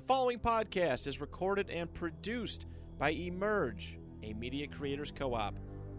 [0.00, 2.64] The following podcast is recorded and produced
[2.98, 5.56] by Emerge, a media creators co op,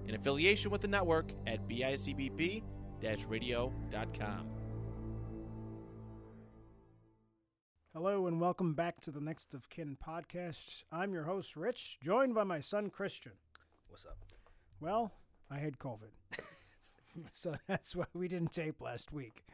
[0.08, 2.64] in affiliation with the network at bicbp
[3.28, 4.50] radio.com.
[7.94, 10.84] Hello and welcome back to the Next of Kin podcast.
[10.92, 13.34] I'm your host, Rich, joined by my son, Christian.
[13.88, 14.18] What's up?
[14.80, 15.12] Well,
[15.48, 16.10] I had COVID.
[17.34, 19.46] so that's why we didn't tape last week,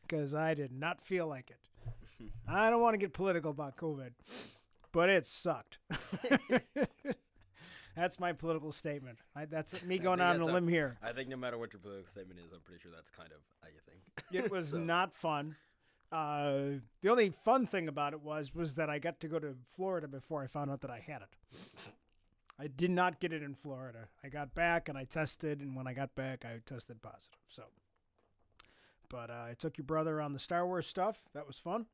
[0.00, 1.58] because I did not feel like it.
[2.48, 4.10] I don't want to get political about COVID,
[4.92, 5.78] but it sucked.
[7.96, 9.18] that's my political statement.
[9.34, 10.98] I, that's me going think on a that's a- limb here.
[11.02, 13.38] I think no matter what your political statement is, I'm pretty sure that's kind of
[13.62, 14.44] how you think.
[14.44, 15.56] It was So, not fun.
[16.12, 19.54] Uh, the only fun thing about it was was that I got to go to
[19.76, 21.28] Florida before I found out that I had it.
[22.58, 24.08] I did not get it in Florida.
[24.22, 27.38] I got back and I tested, and when I got back, I tested positive.
[27.48, 27.62] So,
[29.08, 31.22] but uh, I took your brother on the Star Wars stuff.
[31.32, 31.86] That was fun.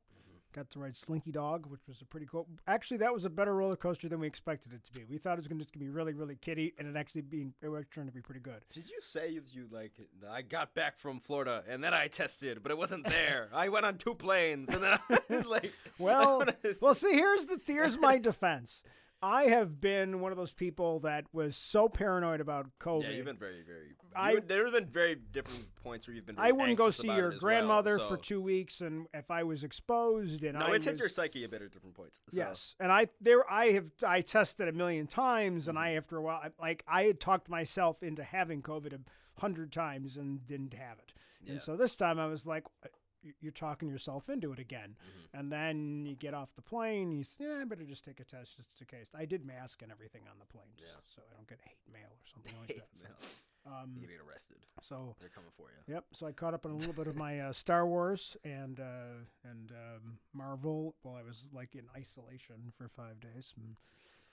[0.57, 2.47] Got to ride Slinky Dog, which was a pretty cool.
[2.67, 5.05] Actually, that was a better roller coaster than we expected it to be.
[5.07, 7.21] We thought it was going to just gonna be really, really kiddie, and it actually
[7.21, 8.63] being it was turned to be pretty good.
[8.73, 9.91] Did you say you, you like?
[10.27, 13.49] I got back from Florida and then I tested, but it wasn't there.
[13.53, 16.43] I went on two planes and then I was like, Well,
[16.81, 18.81] well, see, here's the here's my defense.
[19.21, 23.03] I have been one of those people that was so paranoid about COVID.
[23.03, 23.95] yeah, you've been very, very.
[24.15, 26.37] I- there have been very different points where you've been.
[26.37, 29.41] I wouldn't go see your as well, grandmother so- for two weeks, and if I
[29.43, 32.19] was exposed, and No, I it's hit your psyche a bit at different points.
[32.29, 35.97] so- Yes, and I there I have I tested a million times, and I Mm-hmm.
[35.97, 38.99] after a while I- like I had talked myself into having COVID a
[39.41, 41.53] hundred times and didn't have it, Yeah.
[41.53, 42.99] and so this time I was like, "Uh, y-
[43.39, 45.37] you're talking yourself into it again, Mm-hmm.
[45.39, 48.23] and then you get off the plane, you say, yeah, I better just take a
[48.23, 49.07] test just in case.
[49.15, 51.01] I did mask and everything on the plane, just Yeah.
[51.15, 53.03] so I don't get hate mail or something like Hate that.
[53.03, 53.15] mail.
[53.19, 54.57] So, um, You get arrested.
[54.81, 55.93] so They're coming for you.
[55.93, 56.05] Yep.
[56.13, 59.25] So I caught up on a little bit of my uh, Star Wars and uh,
[59.43, 63.53] and um, Marvel while I was like in isolation for five days.
[63.59, 63.75] Mm.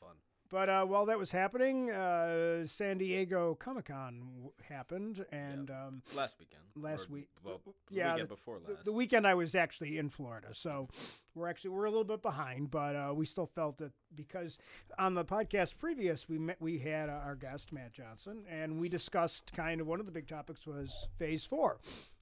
[0.01, 0.17] Fun.
[0.55, 6.03] But uh, while that was happening, uh, San Diego Comic Con w- happened, and um,
[6.15, 6.63] Last weekend.
[6.77, 8.85] Last or- week- Well, the yeah, weekend the- before the, last.
[8.85, 10.89] the weekend I was actually in Florida, so
[11.35, 14.57] we're actually we're a little bit behind, but uh, we still felt that because
[14.97, 18.89] on the podcast previous we met we had uh, our guest Matt Johnson, and we
[18.89, 21.81] discussed kind of one of the big topics was Phase Four,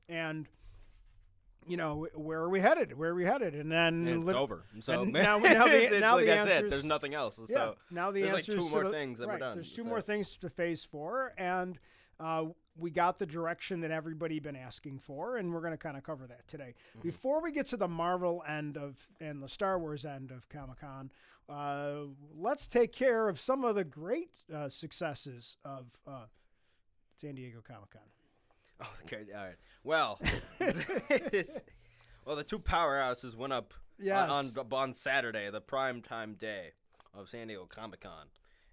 [0.08, 0.48] and
[1.66, 2.96] you know where are we headed?
[2.96, 3.54] Where are we headed?
[3.54, 4.64] And then And it's over.
[4.80, 6.70] So and now- now the- it's, it's now like the that's it.
[6.70, 7.38] There's nothing else.
[7.38, 7.46] Yeah.
[7.54, 9.88] So now the there's like two more the- things that we're done, There's two so-
[9.88, 11.78] more things to Phase Four, and
[12.20, 12.44] uh,
[12.76, 16.02] we got the direction that everybody been asking for, and we're going to kind of
[16.04, 16.74] cover that today.
[16.92, 17.00] Mm-hmm.
[17.02, 20.80] Before we get to the Marvel end of and the Star Wars end of Comic
[20.80, 21.10] Con,
[21.48, 22.04] uh,
[22.36, 26.26] let's take care of some of the great uh, successes of uh,
[27.16, 28.02] San Diego Comic Con.
[28.82, 29.24] Oh, okay.
[29.36, 29.56] All right.
[29.84, 30.20] Well,
[32.24, 34.30] well, the two powerhouses went up Yes.
[34.30, 36.70] on, on on Saturday, the prime time day
[37.14, 38.26] of San Diego Comic Con,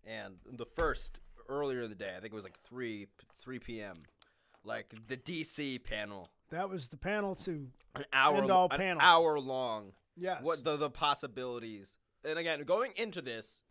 [0.06, 3.08] and the first earlier in the day, I think it was like three
[3.42, 4.04] three p.m.
[4.64, 9.40] Like the DC panel, That was the panel to an hour End all an hour
[9.40, 9.92] long.
[10.18, 11.98] yes, What the the possibilities?
[12.26, 13.62] And again, going into this,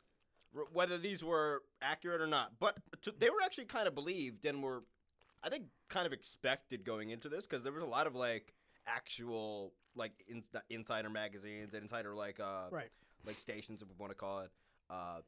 [0.56, 4.44] r- whether these were accurate or not, but to, they were actually kind of believed
[4.46, 4.84] and were,
[5.42, 8.54] I think, kind of expected going into this because there was a lot of like
[8.86, 12.88] actual like in, insider magazines and insider like uh right.
[13.26, 14.50] like stations if we want to call it
[14.90, 15.18] uh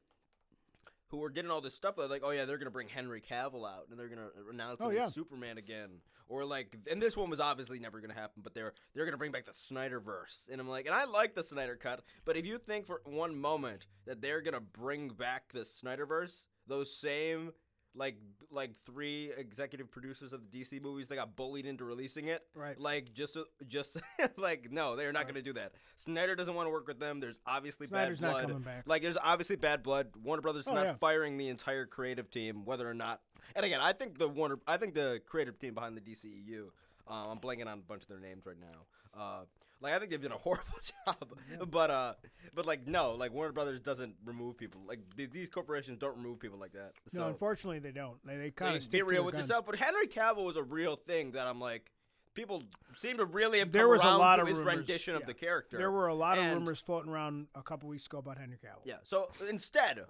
[1.09, 3.87] who were getting all this stuff like, oh yeah they're gonna bring henry cavill out
[3.91, 5.07] and they're gonna announce Oh, him yeah.
[5.07, 5.89] as superman again
[6.29, 9.33] or like and this one was obviously never gonna happen but they're they're gonna bring
[9.33, 12.57] back the snyderverse and i'm like and i like the snyder cut but if you
[12.59, 17.53] think for one moment that they're gonna bring back the snyderverse those same
[17.95, 18.17] like
[18.53, 22.43] like three executive producers of the DC movies that got bullied into releasing it.
[22.55, 22.79] Right.
[22.79, 23.37] Like just
[23.69, 23.99] just
[24.37, 25.25] like no, they're not Right.
[25.27, 25.73] going to do that.
[25.97, 27.21] Snyder doesn't want to work with them.
[27.21, 28.43] There's obviously Snyder's bad not blood.
[28.47, 28.83] coming back.
[28.87, 30.09] Like there's obviously bad blood.
[30.23, 30.95] Warner Brothers is Oh, not yeah.
[30.95, 33.21] firing the entire creative team, whether or not.
[33.57, 36.67] And again, I think the Warner, I think the creative team behind the DCEU.
[37.09, 39.21] Uh, I'm blanking on a bunch of their names right now.
[39.21, 39.41] Uh,
[39.81, 41.35] like I think they've done a horrible job,
[41.71, 42.15] but uh,
[42.55, 44.81] but like no, like Warner Brothers doesn't remove people.
[44.87, 46.93] Like th- these corporations don't remove people like that.
[47.09, 48.19] So no, unfortunately they don't.
[48.25, 49.49] They, they kind of get real with guns.
[49.49, 49.67] yourself.
[49.67, 51.91] But Henry Cavill was a real thing that I'm like,
[52.35, 52.63] people
[52.99, 55.21] seem to really have There come was a lot to of his rumors, rendition yeah.
[55.21, 55.77] of the character.
[55.77, 58.85] There were a lot of rumors floating around a couple weeks ago about Henry Cavill.
[58.85, 58.97] Yeah.
[59.03, 60.05] So instead,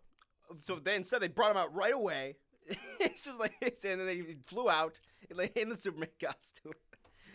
[0.63, 2.37] so they instead they brought him out right away.
[3.01, 5.01] it's just like and then he flew out
[5.57, 6.73] in the Superman costume.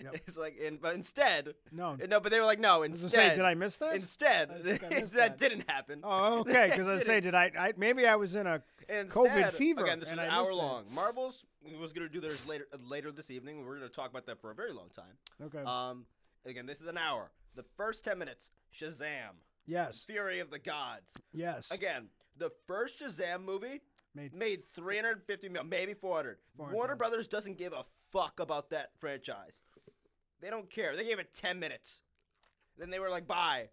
[0.04, 0.14] Yep.
[0.28, 1.96] It's like, and, but instead, No.
[2.08, 3.96] no, but they were like, no, I instead, say, did I miss that?
[3.96, 5.38] Instead, I I that, that.
[5.38, 6.02] didn't happen.
[6.04, 6.68] Oh, okay.
[6.70, 7.36] Because I say, didn't.
[7.36, 7.74] I, I?
[7.78, 10.56] Maybe I was in a And COVID fever, Again, this is an hour that.
[10.56, 10.86] long.
[10.94, 11.46] Marvel's
[11.80, 13.66] was going to do theirs later uh, later this evening.
[13.66, 15.16] We're going to talk about that for a very long time.
[15.44, 15.64] okay.
[15.66, 16.06] Um,
[16.46, 17.32] again, this is an hour.
[17.56, 19.36] The first ten minutes, Shazam.
[19.66, 20.04] Yes.
[20.04, 21.18] Fury of the Gods.
[21.34, 21.72] Yes.
[21.72, 23.82] Again, the first Shazam movie
[24.14, 26.38] Made made 350 million, maybe 400.
[26.56, 26.76] 400.
[26.76, 27.84] Warner Brothers doesn't give a
[28.14, 29.62] fuck about that franchise.
[30.46, 30.96] They don't care.
[30.96, 32.04] They gave it 10 minutes.
[32.78, 33.70] Then they were like, bye.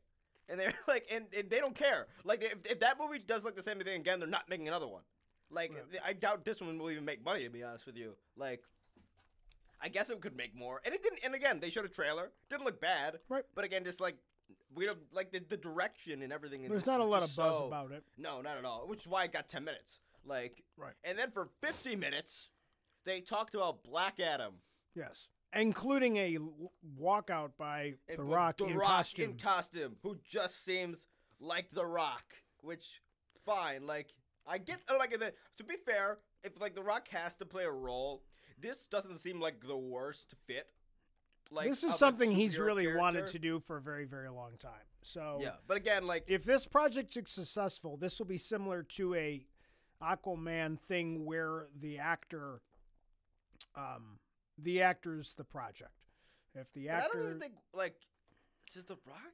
[0.49, 2.07] And they're like, and, and they don't care.
[2.25, 4.89] Like, if, if that movie does like the same thing again, they're not making another
[4.89, 5.03] one.
[5.51, 5.71] Like,
[6.03, 8.15] I doubt this one will even make money, to be honest with you.
[8.39, 8.63] Like,
[9.83, 10.81] I guess it could make more.
[10.87, 12.31] And it didn't, and again, they showed a trailer.
[12.49, 13.19] Didn't look bad.
[13.29, 13.45] Right.
[13.55, 14.17] But again, just like,
[14.75, 16.67] we don't, like, the, the direction and everything.
[16.67, 18.03] There's not a lot of buzz so- about it.
[18.17, 18.89] no, not at all.
[18.89, 20.01] Which is why it got 10 minutes.
[20.25, 20.95] Like, Right.
[21.05, 22.51] And then for 50 minutes,
[23.05, 24.55] they talked about Black Adam.
[24.95, 25.29] Yes.
[25.55, 26.39] Including a
[27.01, 29.31] walkout by And The Rock the in Rock costume.
[29.31, 31.07] in costume, who just seems
[31.41, 32.25] like The Rock.
[32.63, 33.03] Which,
[33.45, 33.87] fine.
[33.87, 34.09] Like,
[34.47, 37.65] I get, uh, like, the, to be fair, if, like, The Rock has to play
[37.65, 38.23] a role,
[38.59, 40.69] this doesn't seem like the worst fit.
[41.51, 44.87] Like, this is something he's really wanted to do for a very, very long time.
[45.03, 49.15] So Yeah, but again, like, if this project is successful, this will be similar to
[49.15, 49.45] a
[50.03, 52.63] Aquaman thing where the actor,
[53.77, 54.19] um,
[54.59, 55.93] the actor's the project.
[56.55, 57.95] If the but I don't even think, like,
[58.73, 59.33] does The Rock?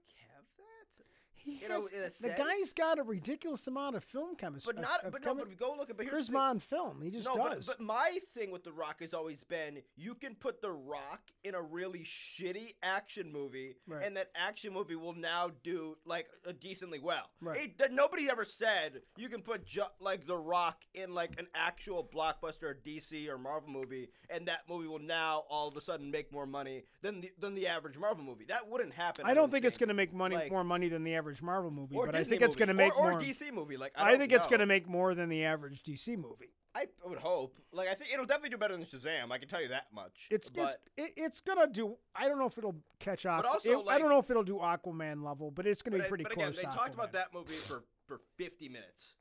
[1.38, 4.72] He you know, has- in a the guy's got a ridiculous amount of film chemistry.
[4.74, 6.60] But not, of, but no, but go look at, but here's the charisma thing.
[6.60, 7.02] film.
[7.02, 7.66] He just no, does.
[7.66, 11.20] But, but my thing with The Rock has always been you can put The Rock
[11.44, 14.04] in a really shitty action movie, Right.
[14.04, 17.30] and that action movie will now do like uh, decently well.
[17.40, 17.60] Right.
[17.60, 21.46] It- that nobody ever said you can put ju- like The Rock in like an
[21.54, 26.10] actual blockbuster DC or Marvel movie, and that movie will now all of a sudden
[26.10, 28.44] make more money than the than the average Marvel movie.
[28.46, 29.24] That wouldn't happen.
[29.26, 31.70] I don't think it's going to make money Like- more money than the average Marvel
[31.70, 33.18] movie, Or but I Disney think it's going to make or, more.
[33.18, 33.76] or DC movie.
[33.76, 36.52] Like I, don't think it's going to make more than the average DC movie.
[36.74, 37.56] I would hope.
[37.72, 39.32] Like I think it'll definitely do better than Shazam.
[39.32, 40.12] I can tell you that much.
[40.30, 41.96] It's but, it's it, it's gonna do.
[42.14, 44.56] I don't know if it'll catch Aqu- also, it- I don't know if it'll do
[44.56, 46.58] Aquaman level, but it's gonna but, be I- pretty but close.
[46.58, 49.14] again, they talked about that movie for for 50 minutes.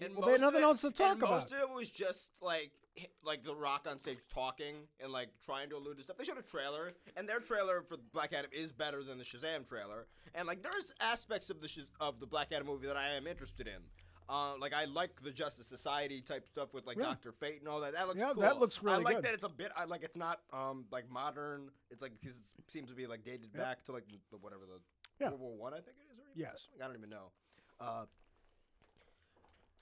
[0.00, 1.30] And Well, they had nothing it- else to talk about.
[1.30, 2.72] Most of it was just like
[3.24, 6.16] like The Rock on stage talking and like trying to allude to stuff.
[6.16, 9.68] They showed a trailer, and their trailer for Black Adam is better than the Shazam
[9.68, 10.06] trailer.
[10.34, 13.26] And like there's aspects of the Shaz- of the Black Adam movie that I am
[13.26, 13.82] interested in.
[14.28, 17.04] Uh, like I like the Justice Society type stuff with like Yeah.
[17.06, 17.92] Doctor Fate and all that.
[17.94, 18.42] That looks Yeah, cool.
[18.42, 18.98] that looks really.
[18.98, 19.24] I like good.
[19.24, 19.72] that it's a bit.
[19.76, 21.70] I like it's not um like modern.
[21.90, 23.60] It's like because it seems to be like dated Yeah.
[23.60, 24.80] back to like the, whatever the
[25.20, 25.28] Yeah.
[25.30, 26.18] World War One I think it is.
[26.20, 26.62] Or Yes.
[26.62, 26.82] something?
[26.82, 27.32] I don't even know.
[27.80, 28.06] Uh,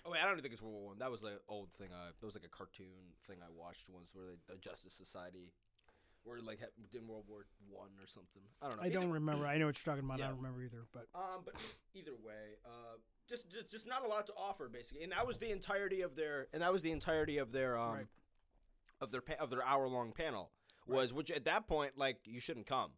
[0.04, 0.98] oh wait, I don't even think it's World War One.
[0.98, 1.88] That was the old thing.
[1.92, 5.52] I that was like a cartoon thing I watched once, where they, the Justice Society,
[6.24, 6.60] were like
[6.92, 8.42] in World War One or something.
[8.60, 8.82] I don't know.
[8.84, 9.46] I don't remember.
[9.46, 10.20] I know what you're talking about.
[10.20, 10.86] I don't remember either.
[10.92, 11.54] But um, but
[11.94, 12.96] either way, uh,
[13.28, 16.16] just, just just not a lot to offer basically, and that was the entirety of
[16.16, 18.06] their and that was the entirety of their um Right.
[19.00, 20.50] of their pa- of their hour long panel
[20.86, 22.90] was which at that point like you shouldn't come.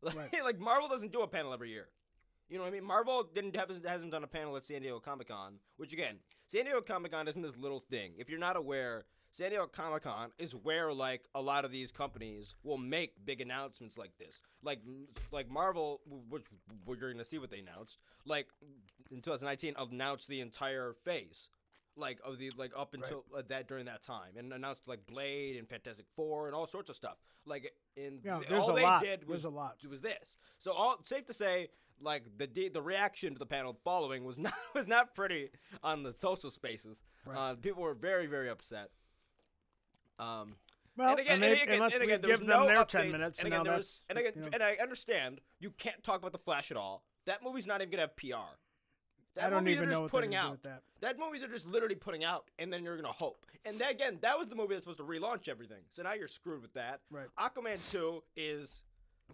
[0.00, 0.44] Like, Right.
[0.44, 1.88] like Marvel doesn't do a panel every year.
[2.48, 2.84] You know what I mean?
[2.84, 6.16] Marvel didn't have hasn't done a panel at San Diego Comic Con, which again,
[6.46, 8.12] San Diego Comic Con isn't this little thing.
[8.18, 11.92] If you're not aware, San Diego Comic Con is where like a lot of these
[11.92, 14.40] companies will make big announcements like this.
[14.62, 14.80] Like
[15.30, 16.00] like Marvel,
[16.30, 16.44] which
[16.86, 17.98] we're going to see what they announced.
[18.24, 18.48] Like
[19.10, 21.50] in 2019, announced the entire phase.
[21.96, 25.56] Like of the like up until uh, that during that time, and announced like Blade
[25.56, 27.16] and Fantastic Four and all sorts of stuff.
[27.44, 28.20] Like in
[28.52, 29.02] all they lot.
[29.02, 29.78] did was There's a lot.
[29.90, 30.38] was this.
[30.58, 31.68] So all safe to say,
[32.02, 35.50] like the de- the reaction to the panel following was not was not pretty
[35.82, 37.02] on the social spaces.
[37.24, 37.36] Right.
[37.36, 38.90] Uh, people were very very upset.
[40.18, 40.56] Um,
[40.96, 42.88] well, and again, and, and, they, again, and and again, give them no their updates,
[42.88, 45.40] ten minutes, and and again, now that's was, and again, you know, and I understand
[45.60, 47.04] you can't talk about the Flash at all.
[47.26, 48.56] That movie's not even gonna have PR.
[49.36, 50.62] That I don't movie even they're know just what putting out.
[50.64, 50.82] that.
[51.00, 53.46] That movie they're just literally putting out, and then you're gonna hope.
[53.64, 55.82] And that, again, that was the movie that's supposed to relaunch everything.
[55.90, 57.00] So now you're screwed with that.
[57.10, 57.26] Right.
[57.38, 58.82] Aquaman two is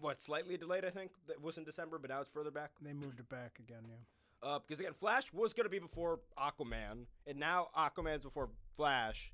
[0.00, 1.12] what slightly delayed, I think.
[1.28, 2.70] That was in December, but now it's further back.
[2.80, 3.82] They moved it back again.
[3.88, 4.48] Yeah.
[4.48, 9.32] Uh, because again, Flash was gonna be before Aquaman, and now Aquaman's before Flash,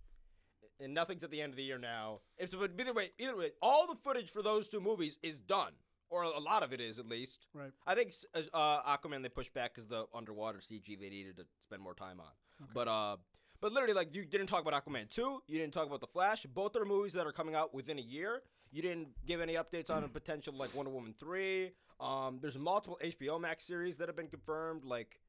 [0.78, 2.20] and nothing's at the end of the year now.
[2.38, 5.72] It's but either way, either way, all the footage for those two movies is done,
[6.10, 7.46] or a lot of it is at least.
[7.52, 7.72] Right.
[7.86, 8.12] I think
[8.54, 12.20] uh, Aquaman they pushed back because the underwater CG they needed to spend more time
[12.20, 12.30] on.
[12.72, 13.16] But uh,
[13.60, 16.44] but literally like you didn't talk about Aquaman two, you didn't talk about the Flash.
[16.46, 18.42] Both are movies that are coming out within a year.
[18.72, 21.72] You didn't give any updates on a potential like Wonder Woman three.
[21.98, 25.20] Um, there's multiple HBO Max series that have been confirmed, like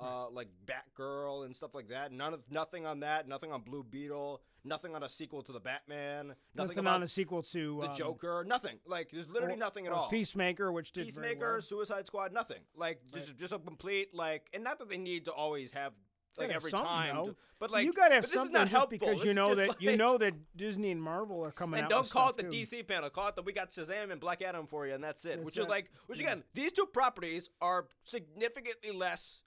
[0.00, 2.12] uh, like Batgirl and stuff like that.
[2.12, 3.28] None of nothing on that.
[3.28, 4.42] Nothing on Blue Beetle.
[4.64, 6.34] Nothing on a sequel to the Batman.
[6.54, 8.44] Nothing, Nothing on a sequel to the um, Joker.
[8.46, 8.78] Nothing.
[8.86, 10.08] Like there's literally or- nothing at all.
[10.08, 11.60] Peacemaker, which did Peacemaker, well.
[11.60, 12.60] Suicide Squad, nothing.
[12.76, 15.92] Like just, just a complete like, and not that they need to always have
[16.38, 17.14] like every time.
[17.16, 17.34] though.
[17.58, 18.98] but like you gotta have something is not helpful.
[18.98, 21.90] because This you know that you know that Disney and Marvel are coming And out.
[21.90, 22.50] don't call it the too.
[22.50, 23.10] DC panel.
[23.10, 25.36] Call it the we got Shazam and Black Adam for you, and that's it.
[25.36, 25.68] That's which it.
[25.68, 26.26] like, which Yeah.
[26.26, 29.42] again, these two properties are significantly less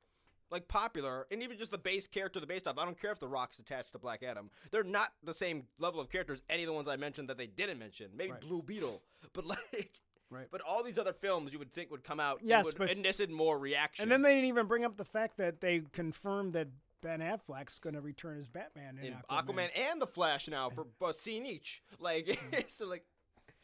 [0.49, 2.77] like popular, and even just the base character, the base stuff.
[2.77, 4.49] I don't care if the Rock's attached to Black Adam.
[4.71, 6.41] They're not the same level of characters.
[6.49, 8.41] Any of the ones I mentioned that they didn't mention, maybe Right.
[8.41, 9.03] Blue Beetle,
[9.33, 9.99] but like.
[10.29, 10.47] Right.
[10.51, 12.97] But all these other films you would think would come out Yes, and would but-
[12.97, 14.03] elicit more reaction.
[14.03, 16.67] And then they didn't even bring up the fact that they confirmed that
[17.01, 19.45] Ben Affleck's going to return as Batman in, in Aquaman.
[19.45, 21.81] Aquaman and the Flash now for a scene each.
[21.99, 22.63] Like mm.
[22.69, 23.03] so like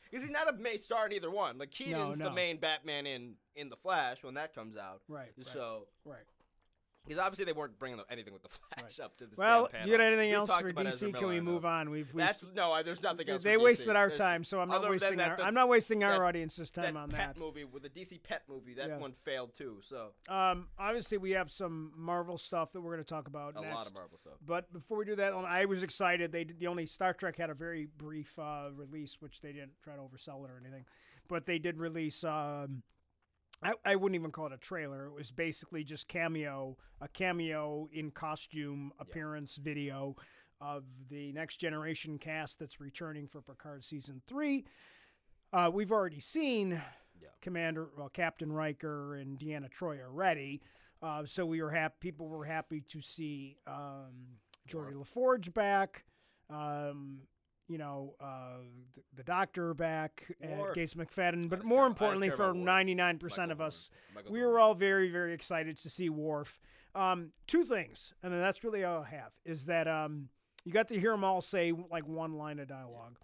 [0.10, 1.58] because he's not a main star in either one.
[1.58, 2.26] Like Keaton's no.
[2.26, 5.02] the main Batman in in the Flash when that comes out.
[5.08, 5.48] Right, right.
[5.48, 6.20] So Right.
[7.06, 9.38] Because obviously they weren't bringing anything with the Flash up to this.
[9.38, 11.14] Well, do you got anything We've else for DC?
[11.16, 11.90] Can we move on?
[11.90, 13.44] We've, we've That's no, there's nothing else.
[13.44, 16.04] they wasted our There's- time, so I'm not wasting that, our the- I'm not wasting
[16.04, 17.38] our that- audience's time that on pet that.
[17.40, 18.74] movie with the DC Pet movie.
[18.76, 18.98] That Yeah.
[18.98, 19.80] one failed too.
[19.82, 23.62] So Um, obviously, we have some Marvel stuff that we're going to talk about a
[23.62, 23.76] next.
[23.76, 24.34] lot of Marvel stuff.
[24.46, 26.32] But before we do that, um, I was excited.
[26.32, 29.74] They did, the only Star Trek had a very brief uh, release, which they didn't
[29.84, 30.86] try to oversell it or anything.
[31.28, 32.24] But they did release.
[32.24, 32.84] Um,
[33.62, 35.06] I, I wouldn't even call it a trailer.
[35.06, 40.16] It was basically just cameo, a cameo in costume appearance video
[40.60, 44.66] of the Next Generation cast that's returning for Picard season three.
[45.52, 46.82] Uh, we've already seen
[47.22, 47.30] Yeah.
[47.42, 50.62] Commander, well, Captain Riker and Deanna Troy already.
[51.02, 51.96] Uh, so we were happy.
[52.00, 56.06] People were happy to see um, Geordi La Forge back.
[56.50, 57.22] Um,
[57.68, 58.58] you know, uh,
[58.96, 60.76] the, the Doctor back, uh, Worf.
[60.76, 61.50] Gates McFadden.
[61.50, 63.90] But more care- importantly, for ninety nine percent Michael of us.
[64.30, 66.60] We were all very, very excited to see Worf.
[66.96, 70.30] Um, two things, and then that's really all I have is that um,
[70.64, 73.18] you got to hear them all say like one line of dialogue.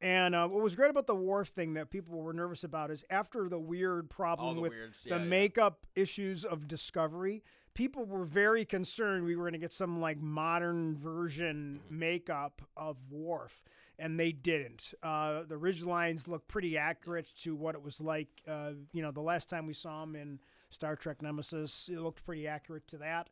[0.00, 3.04] And uh, what was great about the Worf thing that people were nervous about is
[3.10, 7.42] after the weird problem the with weirds, the yeah, makeup issues of Discovery,
[7.74, 11.98] people were very concerned we were going to get some like modern version Mm-hmm.
[11.98, 13.62] makeup of Worf,
[13.98, 14.94] and they didn't.
[15.02, 18.28] Uh, the ridge lines look pretty accurate to what it was like.
[18.46, 20.38] Uh, you know, the last time we saw him in
[20.70, 23.30] Star Trek Nemesis, it looked pretty accurate to that.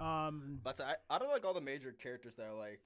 [0.00, 2.80] Um, But I, I don't like all the major characters that are like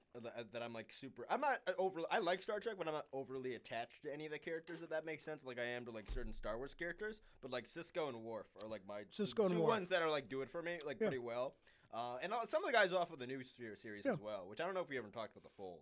[0.53, 1.25] that, I'm like super.
[1.29, 2.01] I'm not over.
[2.11, 4.81] I like Star Trek, but I'm not overly attached to any of the characters.
[4.81, 7.21] If that makes sense, like I am to like certain Star Wars characters.
[7.41, 9.69] But like Sisko and Worf are like my Sisko and two Worf.
[9.69, 11.07] ones that are like do it for me like Yeah.
[11.07, 11.55] pretty well.
[11.93, 14.13] Uh, and all, some of the guys off of the new ser- series Yeah.
[14.13, 15.81] as well, which I don't know if we ever talked about the full.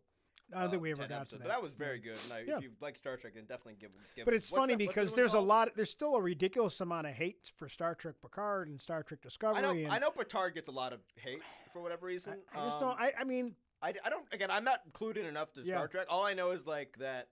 [0.53, 1.49] I don't think uh, we ever got episodes, to But that.
[1.49, 2.17] that was very good.
[2.25, 2.57] And I, Yeah.
[2.57, 3.91] if you like Star Trek, then definitely give.
[4.15, 5.47] give But it's funny that- because the there's a called?
[5.47, 5.75] lot.
[5.75, 9.59] There's still a ridiculous amount of hate for Star Trek Picard and Star Trek Discovery.
[9.59, 9.71] I know.
[9.71, 10.09] and I know.
[10.11, 11.41] Picard gets a lot of hate
[11.73, 12.41] for whatever reason.
[12.53, 12.99] I just Um, don't.
[12.99, 15.75] I, I mean, I, I don't again I'm not clued in enough to Yeah.
[15.75, 16.07] Star Trek.
[16.09, 17.29] All I know is like that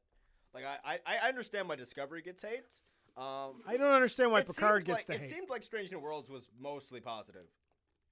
[0.53, 2.81] like I, I, I understand why Discovery gets hate.
[3.17, 5.29] Um I don't understand why Picard gets like, the It hate.
[5.31, 7.47] seemed like Strange New Worlds was mostly positive.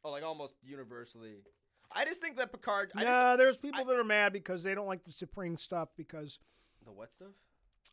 [0.03, 1.35] Or like almost universally.
[1.93, 4.75] I just think that Picard I nah, there's people I- that are mad because they
[4.75, 6.39] don't like the Supreme stuff because
[6.85, 7.29] the what stuff?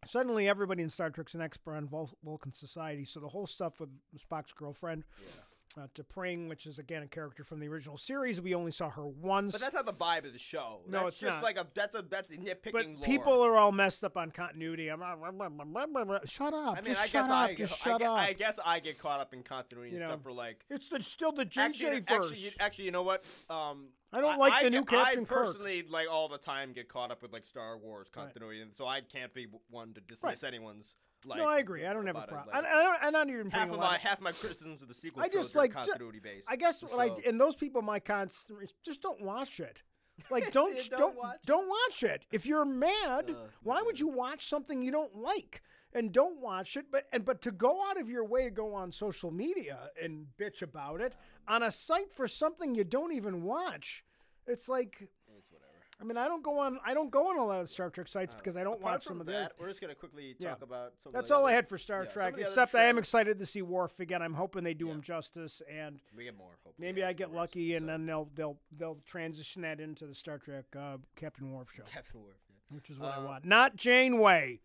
[0.06, 3.04] suddenly everybody in Star Trek's an expert on Vul- Vulcan society.
[3.04, 5.04] So the whole stuff with Spock's girlfriend,
[5.76, 9.06] uh, T'Pring, which is again a character from the original series, we only saw her
[9.06, 9.52] once.
[9.52, 10.80] But that's not the vibe of the show.
[10.88, 11.42] No, that's it's just not.
[11.42, 13.04] like a that's a that's nitpicking but lore.
[13.04, 14.88] people are all messed up on continuity.
[14.88, 15.00] I'm.
[16.24, 16.72] Shut up!
[16.78, 17.48] I mean, just I shut guess up!
[17.50, 18.18] I, just I, shut gue- up!
[18.18, 20.88] I guess I get caught up in continuity You and know, stuff for like it's
[20.88, 22.08] the still the JJ actually, verse.
[22.08, 23.24] actually, you, actually, you know what?
[23.50, 25.46] Um, I don't like the I, new Captain I Kirk.
[25.46, 28.86] personally, like all the time, get caught up with like Star Wars continuity, and so
[28.86, 30.96] I can't be one to dismiss anyone's.
[31.24, 31.86] Like, no, I agree.
[31.86, 32.48] I don't have a problem.
[32.52, 34.88] like, I, I don't, I'm not even half of my of- half my criticisms of
[34.88, 36.46] the sequel I just like ju- continuity based.
[36.48, 39.82] I guess what I and those people my constant just don't watch it.
[40.30, 42.26] Like don't See, don't don't watch don't watch it.
[42.32, 45.62] If you're mad, Uh, why would you watch something you don't like?
[45.94, 48.74] And don't watch it, but and but to go out of your way to go
[48.74, 51.14] on social media and bitch about it
[51.46, 54.02] on a site for something you don't even watch,
[54.46, 55.68] it's like It's whatever.
[56.00, 58.08] I mean I don't go on I don't go on a lot of Star Trek
[58.08, 60.50] sites because I don't Apart watch some of that, other- we're just gonna quickly Yeah.
[60.50, 60.94] talk about.
[61.02, 62.34] Some of That's the all I had for Star yeah, Trek.
[62.36, 64.22] the other Except I am excited to see Worf again.
[64.22, 64.92] I'm hoping they do Yeah.
[64.94, 66.52] him justice and We get more.
[66.64, 67.86] Hopefully, Maybe I get lucky, and so.
[67.88, 72.22] then they'll they'll they'll transition that into the Star Trek uh, Captain Worf show, Captain
[72.22, 72.36] Worf.
[72.48, 72.74] yeah.
[72.76, 73.44] which is what I Uh, want.
[73.44, 74.60] Not Janeway.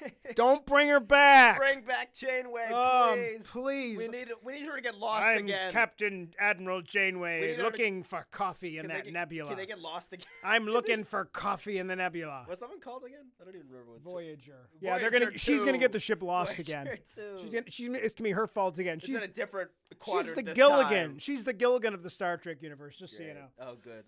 [0.34, 1.58] Don't bring her back.
[1.58, 3.50] Bring back Janeway, um, please.
[3.50, 3.98] please.
[3.98, 5.70] We need we need her to get lost I'm again.
[5.72, 9.48] Captain Admiral Janeway, need her to- looking for coffee in Can that get, nebula.
[9.50, 10.26] Can they get lost again?
[10.42, 12.44] I'm looking for coffee in the nebula.
[12.46, 13.26] What's that one called again?
[13.40, 14.00] I don't even remember what.
[14.02, 14.68] Voyager.
[14.80, 15.36] Yeah, they're gonna.
[15.38, 16.98] She's gonna get the ship lost Voyager again.
[17.14, 17.22] 2.
[17.42, 17.70] She's gonna.
[17.70, 17.88] She's.
[17.94, 18.98] It's gonna be her fault again.
[18.98, 19.22] It's She's.
[19.22, 19.70] in a different
[20.04, 21.08] She's the this Gilligan.
[21.10, 21.18] time.
[21.18, 22.96] She's the Gilligan of the Star Trek universe.
[22.96, 23.46] Just so you know.
[23.60, 24.04] Oh, good.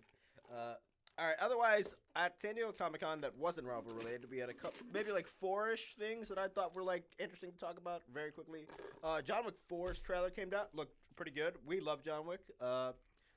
[0.52, 0.74] Uh,
[1.18, 1.36] all right.
[1.40, 5.12] Otherwise, at San Diego Comic Con, that wasn't Marvel related, we had a couple, maybe
[5.12, 8.66] like four-ish things that I thought were like interesting to talk about very quickly.
[9.02, 10.74] Uh, John Wick 4's trailer came out.
[10.74, 11.54] Looked pretty good.
[11.64, 12.40] We love John Wick.
[12.60, 12.92] Uh,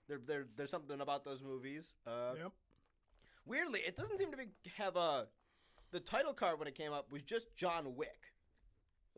[0.08, 1.94] There, there, there's something about those movies.
[2.08, 2.52] Uh, Yep.
[3.46, 4.46] Weirdly, it doesn't seem to be
[4.78, 5.28] have a.
[5.92, 8.34] The title card when it came up was just John Wick,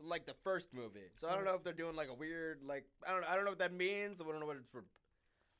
[0.02, 1.10] like the first movie.
[1.16, 3.44] So I don't know if they're doing like a weird like I don't I don't
[3.44, 4.20] know what that means.
[4.20, 4.84] I don't know what it's for,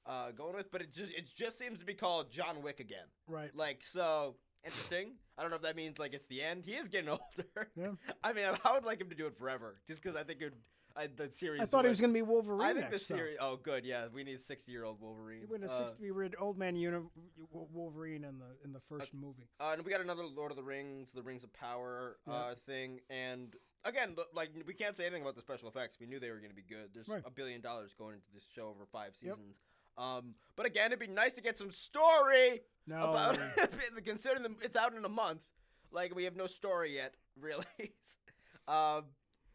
[0.07, 3.07] uh, going with, but it just it just seems to be called John Wick again.
[3.29, 3.51] Right.
[3.55, 5.13] Like so interesting.
[5.39, 6.65] I don't know if that means like it's the end.
[6.65, 7.69] He is getting older.
[7.77, 7.93] Yeah.
[8.23, 10.53] I mean, I would like him to do it forever, just because I think it.
[10.95, 11.63] I, the series.
[11.63, 12.61] I thought he was going to be Wolverine.
[12.61, 13.39] I think the series.
[13.41, 13.87] Oh, good.
[13.87, 15.41] Yeah, we need a sixty-year-old Wolverine.
[15.41, 16.03] He went a Uh, sixty.
[16.03, 17.07] We read Old Man Uni-
[17.51, 19.49] Wolverine in the in the first movie.
[19.59, 22.55] Uh, and we got another Lord of the Rings, the Rings of Power uh, Yeah.
[22.67, 23.55] thing, and
[23.85, 25.97] again, like we can't say anything about the special effects.
[25.99, 26.91] We knew they were going to be good.
[26.93, 27.23] There's Right.
[27.25, 29.39] a billion dollars going into this show over five Yep.
[29.99, 33.11] Um, but again, it'd be nice to get some story No.
[33.11, 33.39] about
[34.05, 34.57] considering.
[34.63, 35.43] It's out in a month.
[35.91, 37.65] Like we have no story yet, really.
[38.69, 39.05] um,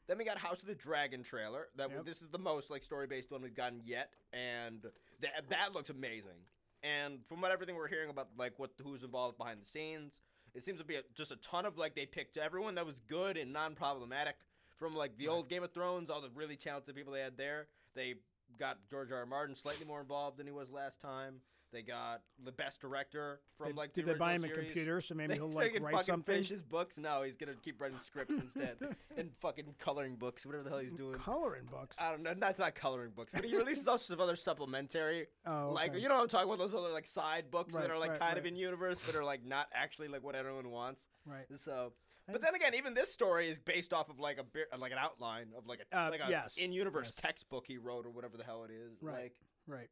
[0.07, 1.67] then we got House of the Dragon trailer.
[1.75, 2.05] That Yep.
[2.05, 4.85] this is the most like story based one we've gotten yet, and
[5.21, 6.37] that that looks amazing.
[6.83, 10.21] And from what everything we're hearing about, like what who's involved behind the scenes,
[10.53, 12.99] it seems to be a, just a ton of like they picked everyone that was
[12.99, 14.35] good and non-problematic
[14.77, 17.67] from like the old Game of Thrones, all the really talented people they had there.
[17.95, 18.13] They
[18.59, 19.19] got George R.
[19.19, 19.25] R.
[19.25, 21.35] Martin slightly more involved than he was last time.
[21.73, 24.63] They got the best director from They- like did the they buy him original a
[24.63, 26.33] computer so maybe They- he'll so he like can write fucking something?
[26.35, 26.97] finish his books.
[26.97, 28.77] No, he's gonna keep writing scripts instead
[29.17, 31.15] and fucking coloring books, whatever the hell he's doing.
[31.15, 31.97] Coloring books.
[31.99, 32.33] I don't know.
[32.39, 36.07] That's not coloring books, but he releases all sorts of other supplementary, Oh, like you
[36.07, 36.59] know what I'm talking about.
[36.59, 39.13] Those other like side books Right, that are like right, kind of in universe, but
[39.15, 41.05] are like not actually like what everyone wants.
[41.25, 41.45] Right.
[41.57, 41.91] So,
[42.31, 44.97] but then again, even this story is based off of like a bit, like an
[44.99, 47.15] outline of like a Uh, like a yes, in universe yes.
[47.15, 49.01] textbook he wrote or whatever the hell it is.
[49.01, 49.13] Right.
[49.23, 49.35] Like,
[49.67, 49.89] Right.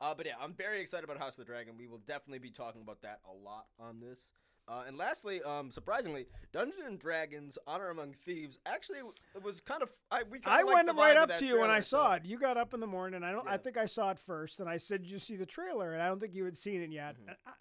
[0.00, 1.76] uh, but yeah, I'm very excited about House of the Dragon.
[1.76, 4.30] We will definitely be talking about that a lot on this.
[4.68, 9.00] Uh, and lastly, um, surprisingly, Dungeons and Dragons: Honor Among Thieves actually
[9.42, 12.12] was kind of I we I went right up to you when I saw so-
[12.14, 12.24] it.
[12.26, 13.24] You got up in the morning.
[13.24, 13.48] I don't.
[13.48, 16.00] I think I saw it first, and I said, "Did you see the trailer?" And
[16.02, 17.16] I don't think you had seen it yet.
[17.18, 17.36] Mhm.
[17.44, 17.52] I-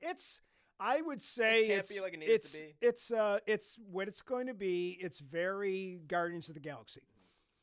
[0.00, 0.40] It's.
[0.80, 4.54] I would say can't it's like it it's it's uh it's what it's going to
[4.54, 4.96] be.
[5.00, 7.00] It's very Guardians of the Galaxy.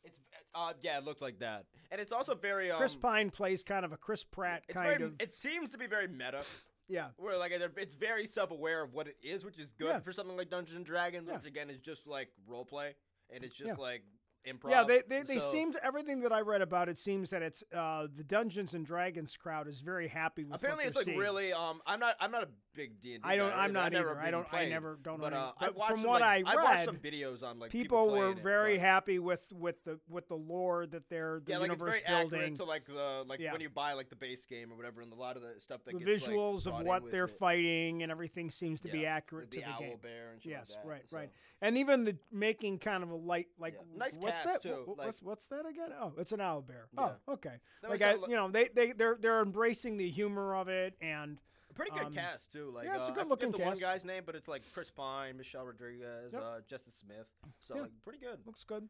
[0.03, 0.19] It's
[0.53, 3.83] uh, yeah, it looked like that, and it's also very um, Chris Pine plays kind
[3.85, 5.03] of a Chris Pratt It's kind very.
[5.03, 6.44] of It seems to be very meta.
[6.87, 7.07] yeah.
[7.18, 10.00] Where like it's very self-aware of what it is, which is good Yeah.
[10.00, 11.37] for something like Dungeons and Dragons, Yeah.
[11.37, 12.96] which again is just like role play,
[13.33, 13.74] and it's just Yeah.
[13.83, 14.03] like
[14.48, 14.70] improv.
[14.70, 17.63] Yeah, they they, they So- seemed everything that I read about it seems that it's
[17.74, 20.51] uh, the Dungeons and Dragons crowd is very happy with.
[20.51, 21.18] what Apparently, it's like seeing.
[21.18, 21.51] really.
[21.51, 22.16] Um, I'm not.
[22.20, 23.24] I'm not a big D and.
[23.25, 23.53] I don't.
[23.53, 24.22] I'm not never either.
[24.22, 24.48] I don't.
[24.53, 25.53] I never don't But know.
[25.59, 28.18] uh, watched from some, what like, I read, watched some videos on like people, were
[28.20, 31.72] playing it, very happy with with the with the lore that they're the yeah, like
[31.72, 32.55] it's universe very building.
[32.57, 33.51] to like the like Yeah.
[33.53, 35.83] when you buy like the base game or whatever, and a lot of the stuff
[35.85, 37.29] that the gets, visuals brought of what they're it.
[37.29, 39.98] fighting and everything seems to be accurate the to the owl game.
[40.01, 40.90] bear and shit Yes, like that.
[40.90, 41.18] right, so.
[41.18, 41.29] right.
[41.61, 44.61] And even the making kind of a light like Nice what's cast, that?
[44.61, 45.90] too, Wh- wh- like- what's, what's that again?
[46.00, 46.88] Oh, it's an owl bear.
[46.98, 47.59] Oh, okay.
[47.88, 51.40] Like I, you know, they they they're they're embracing the humor of it and
[51.75, 52.72] Pretty good Um, cast too.
[52.74, 54.64] Like yeah, it's a uh, I good-looking forget the one guy's name, but it's like
[54.74, 56.42] Chris Pine, Michelle Rodriguez, Yep.
[56.42, 57.27] uh, Justice Smith.
[57.59, 57.81] So Yeah.
[57.83, 58.40] like pretty good.
[58.46, 58.88] looks good.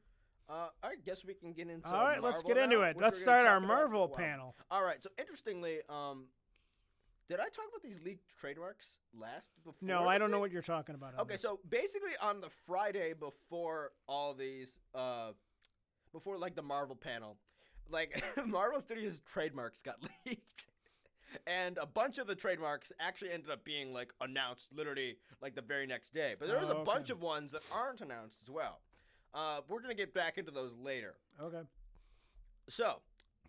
[0.47, 1.87] Uh, I guess we can get into.
[1.89, 2.97] All right, let's Marvel get into now, it.
[2.97, 4.55] Let's start our talk about for a Marvel panel.
[4.69, 5.01] All right.
[5.01, 6.27] So interestingly, um,
[7.27, 9.75] did I talk about these leaked trademarks last before?
[9.87, 11.17] No, I don't know what you're talking about.
[11.17, 11.41] Okay, this.
[11.41, 15.31] so basically on the Friday before all these, uh,
[16.11, 17.37] before like the Marvel panel,
[17.89, 19.95] like Marvel Studios trademarks got
[20.27, 20.67] leaked.
[21.47, 25.61] And a bunch of the trademarks actually ended up being like announced literally like the
[25.61, 26.35] very next day.
[26.37, 28.81] But there was Oh, a bunch of ones that aren't announced as well.
[29.33, 31.15] Uh, we're gonna get back into those later.
[31.41, 31.61] okay.
[32.67, 33.01] So,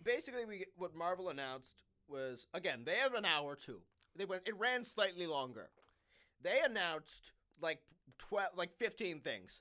[0.03, 3.81] basically, we what Marvel announced was again they have an hour too.
[4.17, 5.71] They went it ran slightly longer.
[6.43, 7.81] They announced like
[8.19, 9.61] twelve, like fifteen things.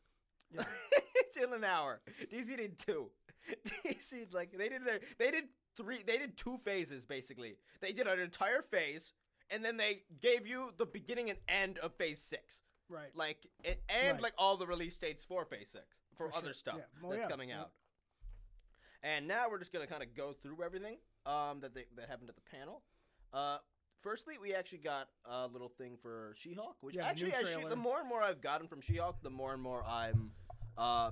[0.51, 0.63] Yeah.
[1.15, 2.01] it's in an hour.
[2.33, 3.11] DC did two.
[3.85, 7.55] DC like they did their they did three they did two phases basically.
[7.81, 9.13] They did an entire phase
[9.49, 12.63] and then they gave you the beginning and end of phase six.
[12.89, 13.09] Right.
[13.15, 13.77] Like and
[14.13, 14.21] Right.
[14.21, 15.85] like all the release dates for phase six
[16.17, 16.53] for, For other sure.
[16.53, 16.85] stuff Yeah.
[17.01, 17.29] Well, that's yeah.
[17.29, 17.61] coming Yeah.
[17.61, 17.71] out.
[19.03, 22.29] And now we're just gonna kind of go through everything um, that they, that happened
[22.29, 22.81] at the panel.
[23.33, 23.57] Uh,
[23.99, 27.75] firstly, we actually got a little thing for She-Hulk, which Yeah, actually, as she, the
[27.75, 30.31] more and more I've gotten from She-Hulk, the more and more I'm
[30.77, 31.11] uh,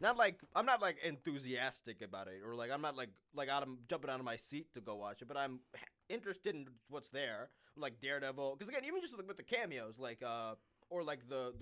[0.00, 3.62] not like I'm not like enthusiastic about it, or like I'm not like like out
[3.62, 5.60] of jumping out of my seat to go watch it, but I'm
[6.08, 8.56] interested in what's there, like Daredevil.
[8.56, 10.54] Because again, even just like with the cameos, like uh,
[10.90, 11.52] or like the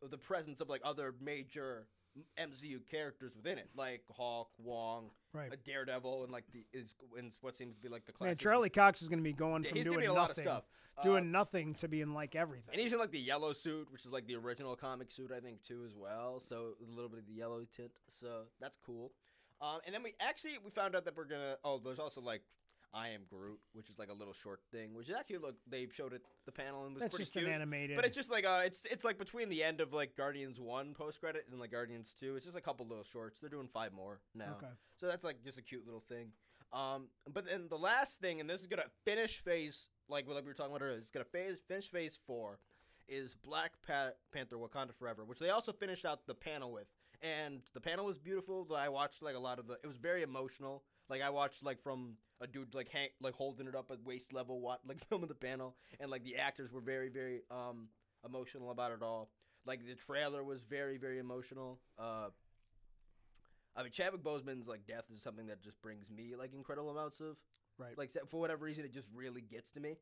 [0.00, 1.86] the the presence of like other major
[2.38, 5.52] MCU characters within it, like Hawk, Wong, Right.
[5.52, 8.38] a Daredevil, and like the is, is what seems to be like the Man, classic.
[8.40, 10.30] Charlie Cox is going to be going Yeah, from he's doing be in a lot
[10.30, 10.64] of nothing, stuff.
[10.96, 12.70] Uh, doing nothing to being like everything.
[12.72, 15.38] and he's in like the yellow suit, which is like the original comic suit, I
[15.40, 16.40] think, too, as well.
[16.40, 17.92] So a little bit of the yellow tint.
[18.10, 19.12] So that's cool.
[19.60, 21.56] Um, and then we actually we found out that we're gonna.
[21.64, 22.42] Oh, there's also like
[22.94, 25.86] I am Groot, which is like a little short thing, which is actually look they
[25.92, 27.46] showed it the panel and was That's pretty just cute.
[27.46, 27.96] an animated.
[27.96, 30.94] But it's just like uh, it's it's like between the end of like Guardians one
[30.94, 32.36] post credit and like Guardians two.
[32.36, 33.40] It's just a couple little shorts.
[33.40, 34.72] They're doing five more now, okay.
[34.96, 36.28] so that's like just a cute little thing.
[36.72, 40.48] Um, but then the last thing, and this is gonna finish phase like like we
[40.48, 40.98] were talking about earlier.
[40.98, 42.58] It's gonna phase finish phase four,
[43.06, 46.86] is Black pa- Panther: Wakanda Forever, which they also finished out the panel with,
[47.22, 48.66] and the panel was beautiful.
[48.76, 49.74] I watched like a lot of the.
[49.82, 50.84] It was very emotional.
[51.08, 54.32] Like I watched like from a dude like hang, like holding it up at waist
[54.32, 57.88] level, what like filming the panel, and like the actors were very very um
[58.24, 59.30] emotional about it all.
[59.66, 61.80] Like the trailer was very very emotional.
[61.98, 62.28] Uh,
[63.76, 67.20] I mean Chadwick Boseman's like death is something that just brings me like incredible amounts
[67.20, 67.36] of
[67.78, 67.96] Right.
[67.96, 69.94] like for whatever reason it just really gets to me.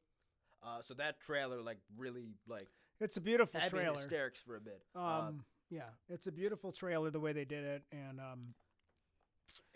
[0.62, 2.68] Uh, so that trailer like really like
[3.00, 3.98] It's a beautiful had me in trailer.
[3.98, 4.80] hysterics for a bit.
[4.94, 5.30] Um, Uh,
[5.68, 8.54] yeah, it's a beautiful trailer the way they did it, and um,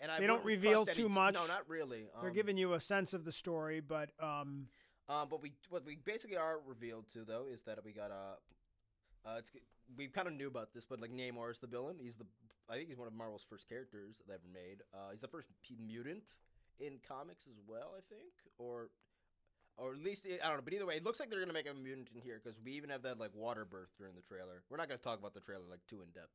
[0.01, 1.35] and I they don't reveal too any- much.
[1.35, 2.09] No, not really.
[2.15, 4.67] Um, they're giving you a sense of the story, but um,
[5.07, 8.35] Um, but we what we basically are revealed to though is that we got uh,
[9.29, 9.51] uh it's
[9.97, 11.97] we kind of knew about this, but like Namor is the villain.
[12.01, 12.25] He's the
[12.69, 14.81] I think he's one of Marvel's first characters they ever made.
[14.93, 15.47] Uh, he's the first
[15.85, 16.23] mutant
[16.79, 18.89] in comics as well, I think, or
[19.77, 20.63] or at least I don't know.
[20.63, 22.71] But either way, it looks like they're gonna make a mutant in here because we
[22.73, 24.63] even have that like water birth during the trailer.
[24.69, 26.33] We're not gonna talk about the trailer like too in depth.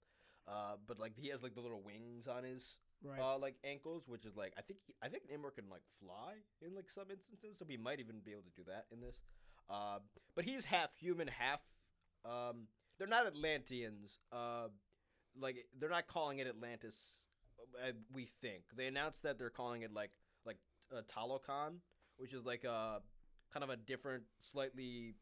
[0.48, 3.20] Uh, but like he has like the little wings on his right.
[3.20, 6.74] uh, like ankles, which is like I think I think Namor can like fly in
[6.74, 9.22] like some instances, so he might even be able to do that in this.
[9.68, 9.98] Uh,
[10.34, 11.60] but he's half human, half.
[12.24, 14.20] Um, they're not Atlanteans.
[14.32, 14.68] Uh,
[15.38, 16.96] like they're not calling it Atlantis.
[17.82, 20.10] Uh, we think they announced that they're calling it like
[20.44, 20.58] like
[20.96, 21.78] uh, Talokan,
[22.18, 23.00] which is like a
[23.52, 25.14] kind of a different, slightly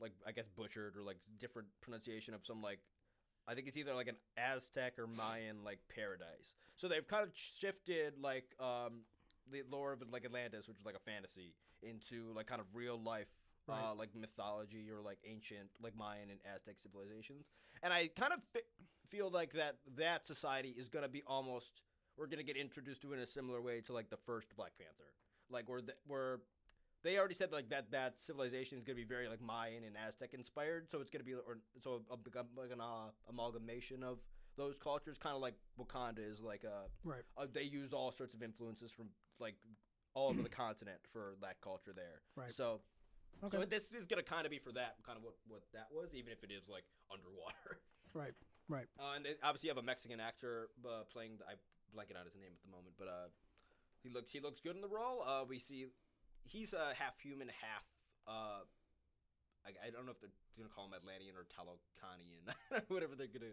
[0.00, 2.80] like I guess butchered or like different pronunciation of some like
[3.50, 6.54] I think it's either like an Aztec or Mayan like paradise.
[6.76, 9.02] So they've kind of shifted like um
[9.50, 13.00] the lore of like Atlantis, which is like a fantasy, into like kind of real
[13.02, 13.26] life
[13.68, 17.46] uh, like mythology or like ancient like Mayan and Aztec civilizations.
[17.82, 18.60] And I kind of fi-
[19.08, 21.82] feel like that that society is gonna be almost
[22.16, 25.12] we're gonna get introduced to in a similar way to like the first Black Panther,
[25.50, 26.40] like where the, where
[27.02, 30.34] they already said like that that civilization is gonna be very like Mayan and Aztec
[30.34, 34.18] inspired, so it's gonna be or so a, a, like an uh, amalgamation of
[34.56, 37.22] those cultures, kind of like Wakanda is like a right.
[37.38, 39.06] uh, they use all sorts of influences from
[39.38, 39.54] like
[40.14, 42.20] all over the continent for that culture there.
[42.36, 42.52] Right.
[42.52, 42.80] So,
[43.42, 43.56] Okay.
[43.56, 46.14] so this is gonna kind of be for that kind of what what that was,
[46.14, 47.80] even if it is like underwater.
[48.12, 48.34] Right.
[48.68, 48.86] Right.
[48.98, 51.38] Uh, and obviously you have a Mexican actor uh, playing.
[51.38, 51.54] The, I
[51.94, 53.30] blanking out his name at the moment, but uh,
[54.02, 55.22] he looks he looks good in the role.
[55.24, 55.86] Uh, we see
[56.44, 57.84] he's a half human, half
[58.26, 58.62] uh,
[59.66, 62.48] I, I don't know if they're gonna call him Atlantean or Talocanian,
[62.88, 63.52] whatever they're gonna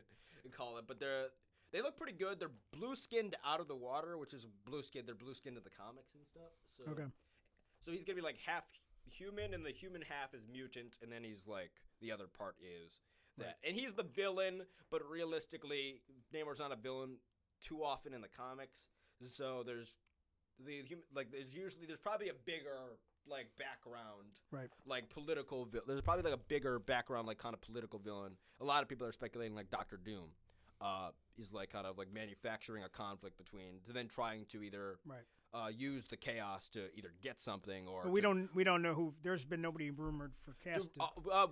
[0.52, 0.86] call it.
[0.88, 1.28] But they're
[1.73, 2.39] they look pretty good.
[2.39, 5.08] They're blue skinned out of the water, which is blue skinned.
[5.08, 6.52] They're blue skinned in the comics and stuff.
[6.78, 7.08] So Okay.
[7.84, 8.63] so he's gonna be like half
[9.10, 11.71] human, and the human half is mutant, and then he's like
[12.02, 13.00] the other part is
[13.38, 13.56] that, Right.
[13.65, 14.63] and he's the villain.
[14.89, 16.02] But realistically,
[16.34, 17.17] Namor's not a villain
[17.62, 18.88] too often in the comics.
[19.23, 19.93] So there's
[20.65, 22.97] the human like there's usually there's probably a bigger
[23.29, 24.69] like background Right.
[24.85, 28.63] like political vil- there's probably like a bigger background like kind of political villain a
[28.65, 30.29] lot of people are speculating like dr doom
[30.81, 34.99] uh, is like kind of like manufacturing a conflict between to then trying to either
[35.05, 35.19] Right.
[35.53, 38.81] uh, use the chaos to either get something or But we to- don't we don't
[38.83, 39.13] know who.
[39.23, 40.89] There's been nobody rumored for cast.
[40.99, 41.47] uh, uh,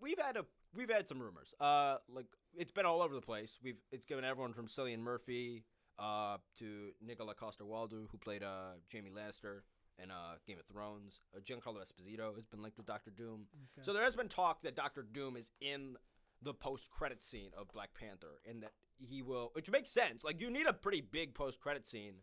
[0.00, 1.54] we've had a we've had some rumors.
[1.60, 3.58] Uh, like it's been all over the place.
[3.62, 5.64] We've it's given everyone from Cillian Murphy
[6.00, 9.60] uh to Nikolaj Coster-Waldau, who played uh Jaime Lannister
[10.02, 11.20] in uh Game of Thrones.
[11.36, 13.46] Uh, Giancarlo Esposito has been linked with Doctor Doom.
[13.54, 13.82] Okay.
[13.84, 15.96] So there has been talk that Doctor Doom is in
[16.42, 20.24] the post credit scene of Black Panther, and that he will, which makes sense.
[20.24, 22.14] Like you need a pretty big post credit scene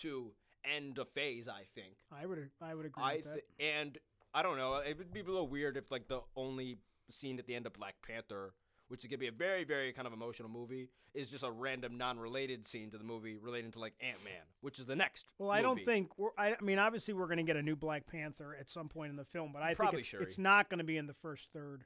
[0.00, 0.32] to
[0.64, 1.48] end a phase.
[1.48, 1.96] I think.
[2.12, 3.32] I would I would agree I with that.
[3.58, 3.98] th- and
[4.34, 4.76] I don't know.
[4.76, 7.72] It would be a little weird if like the only scene at the end of
[7.74, 8.54] Black Panther,
[8.92, 11.96] which is gonna be a very very kind of emotional movie, is just a random
[11.96, 15.24] non-related scene to the movie relating to like Ant Man, which is the next.
[15.38, 16.28] Well, I don't think we're.
[16.36, 19.08] I, I mean, obviously, we're going to get a new Black Panther at some point
[19.08, 21.14] in the film, but I Probably think it's, it's not going to be in the
[21.14, 21.84] first third.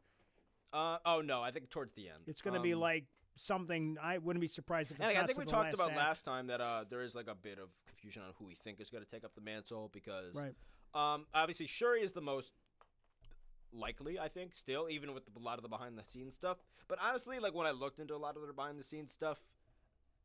[0.73, 2.25] Uh, oh no, I think towards the end.
[2.27, 3.05] It's going to be Um, like
[3.37, 3.99] something.
[4.03, 5.99] I wouldn't be surprised if I think we talked about act.
[5.99, 8.81] last time that uh, there is like a bit of confusion on who we think
[8.81, 10.55] is going to take up the mantle because Right.
[10.95, 12.53] Um, obviously, Shuri is the most
[13.72, 16.59] likely, I think, still, even with the, a lot of the behind the scenes stuff.
[16.88, 19.38] But honestly, like when I looked into a lot of their behind the scenes stuff,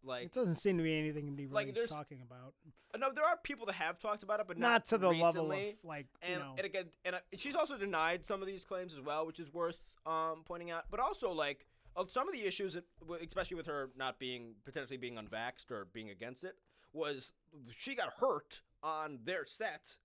[0.04, 2.54] like It doesn't seem to be anything to be Like, really there's- talking about.
[2.98, 5.52] no, there are people that have talked about it, but Not, not, to the level
[5.52, 6.54] of like you And, know.
[6.58, 9.54] and again, and uh, she's also denied some of these claims as well, which is
[9.54, 10.86] worth um, pointing out.
[10.90, 11.68] But also, like,
[12.10, 12.78] some of the issues,
[13.22, 16.56] especially with her not being potentially being unvaxxed or being against it,
[16.94, 17.32] was
[17.78, 19.98] she got hurt on their set,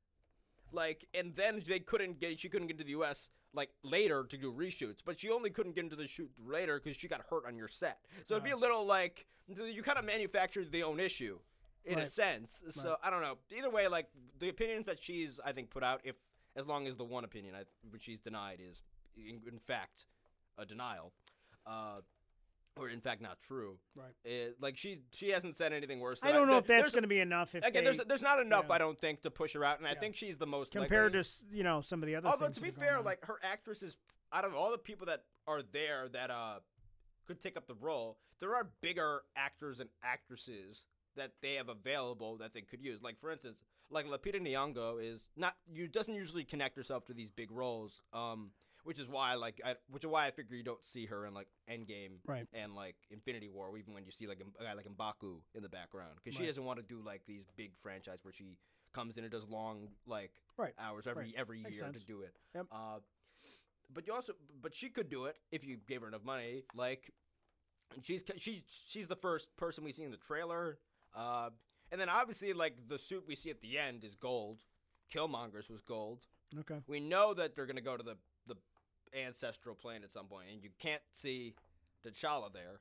[0.72, 3.30] like, and then they couldn't get she couldn't get to the U.S.
[3.54, 6.96] like later to do reshoots, but she only couldn't get into the shoot later because
[6.96, 7.98] she got hurt on your set.
[8.24, 11.38] So it'd be a little like you kind of manufactured the own issue
[11.84, 12.08] in a Right.
[12.08, 12.62] sense.
[12.70, 13.38] So I don't know.
[13.56, 14.08] Either way, like
[14.40, 16.16] the opinions that she's I think put out, if
[16.56, 18.82] as long as the one opinion I, which she's denied is
[19.16, 20.06] in, in fact
[20.58, 21.12] a denial,
[21.66, 22.00] uh,
[22.76, 23.78] or in fact not true.
[23.94, 24.12] Right.
[24.24, 26.20] It, like she she hasn't said anything worse.
[26.20, 27.54] Than I don't know if that's going to be enough.
[27.54, 28.74] If Again, they, there's there's not enough, yeah.
[28.74, 31.22] I don't think, to push her out, and I think she's the most compared likely-
[31.22, 32.28] to you know some of the other.
[32.28, 33.96] Although to be fair, like her actresses,
[34.32, 36.60] out of all the people that are there that uh
[37.26, 40.84] could take up the role, there are bigger actors and actresses
[41.16, 43.02] that they have available that they could use.
[43.02, 43.58] Like for instance,
[43.90, 48.02] like Lupita Nyong'o is not you doesn't usually connect herself to these big roles.
[48.12, 48.50] Um,
[48.86, 51.34] which is why like I, which is why I figure you don't see her in
[51.34, 52.46] like Endgame Right.
[52.54, 55.68] and like Infinity War, even when you see like a guy like Mbaku in the
[55.68, 58.56] background, because she doesn't want to do like these big franchise where she
[58.92, 60.72] comes in and does long like Right.
[60.78, 61.34] hours every Right.
[61.36, 62.36] every Makes year to do it.
[62.54, 62.66] Yep.
[62.72, 62.98] Uh,
[63.92, 66.64] but you also, but she could do it if you gave her enough money.
[66.74, 67.12] Like,
[68.02, 70.78] she's she she's the first person we see in the trailer.
[71.14, 71.50] Uh,
[71.92, 74.64] and then obviously, like the suit we see at the end is gold.
[75.12, 76.26] Killmonger's was gold.
[76.58, 78.16] okay, We know that they're gonna go to the
[79.14, 81.54] ancestral plane at some point, and you can't see
[82.04, 82.80] T'Challa there.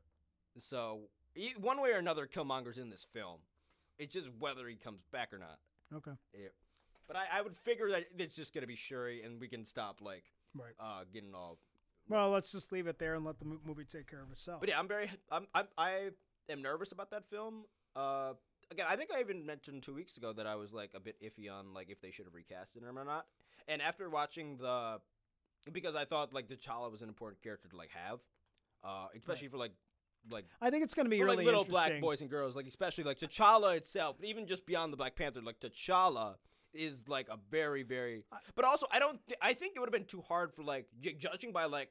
[0.57, 1.01] So
[1.59, 3.39] one way or another, Killmonger's in this film.
[3.97, 5.59] It's just whether he comes back or not.
[5.95, 6.49] okay, Yeah.
[7.07, 10.01] But I, I would figure that it's just gonna be Shuri, and we can stop
[10.01, 10.23] like
[10.55, 10.73] right.
[10.79, 11.59] uh, getting all.
[12.09, 14.59] Well, let's just leave it there and let the movie take care of itself.
[14.59, 15.11] But yeah, I'm very.
[15.31, 15.45] I'm.
[15.53, 16.09] I'm I
[16.49, 17.65] am nervous about that film.
[17.95, 18.33] Uh,
[18.71, 21.15] again, I think I even mentioned two weeks ago that I was like a bit
[21.21, 23.25] iffy on like if they should have recasted him or not.
[23.67, 24.99] And after watching the,
[25.71, 28.19] because I thought like T'Challa was an important character to like have,
[28.83, 29.71] uh, especially for like
[30.31, 32.55] like I think it's going to be for really like little black boys and girls,
[32.55, 36.35] like especially like T'Challa itself, even just beyond the Black Panther, like T'Challa
[36.73, 38.23] is like a very very.
[38.55, 39.19] But also, I don't.
[39.27, 41.89] Th- I think it would have been too hard for like j- judging by like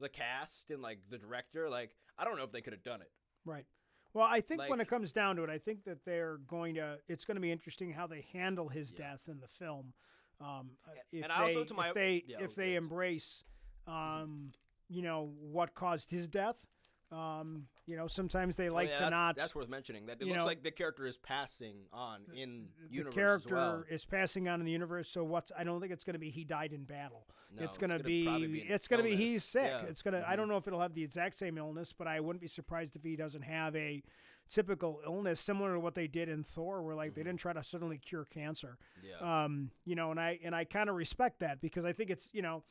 [0.00, 1.68] the cast and like the director.
[1.70, 3.10] Like I don't know if they could have done it.
[3.44, 3.64] Right.
[4.12, 6.98] Well, I think when it comes down to it, I think that they're going to.
[7.08, 9.10] It's going to be interesting how they handle his Yeah.
[9.10, 9.92] death in the film.
[10.40, 13.44] Um, uh, if and they, also to my- if they, yeah, if they embrace,
[13.86, 14.52] um,
[14.88, 16.66] you know, what caused his death.
[17.12, 19.36] Um, you know, sometimes they Oh, like yeah, to that's, not.
[19.36, 20.06] That's worth mentioning.
[20.06, 23.52] That it looks know, like the character is passing on in the universe character as
[23.52, 23.84] well.
[23.88, 25.08] is passing on in the universe.
[25.08, 25.52] So what's?
[25.56, 27.26] I don't think it's going to be he died in battle.
[27.54, 28.04] No, it's going to gonna
[28.48, 28.58] be.
[28.68, 29.66] it's going to be he's sick.
[29.66, 29.82] Yeah.
[29.82, 30.28] It's going to.
[30.28, 30.36] I Mhm.
[30.38, 33.02] don't know if it'll have the exact same illness, but I wouldn't be surprised if
[33.04, 34.02] he doesn't have a
[34.48, 37.24] typical illness similar to what they did in Thor, where like they Mhm.
[37.26, 38.78] didn't try to suddenly cure cancer.
[39.02, 39.44] Yeah.
[39.44, 42.28] Um, you know, and I and I kind of respect that because I think it's
[42.32, 42.64] you know.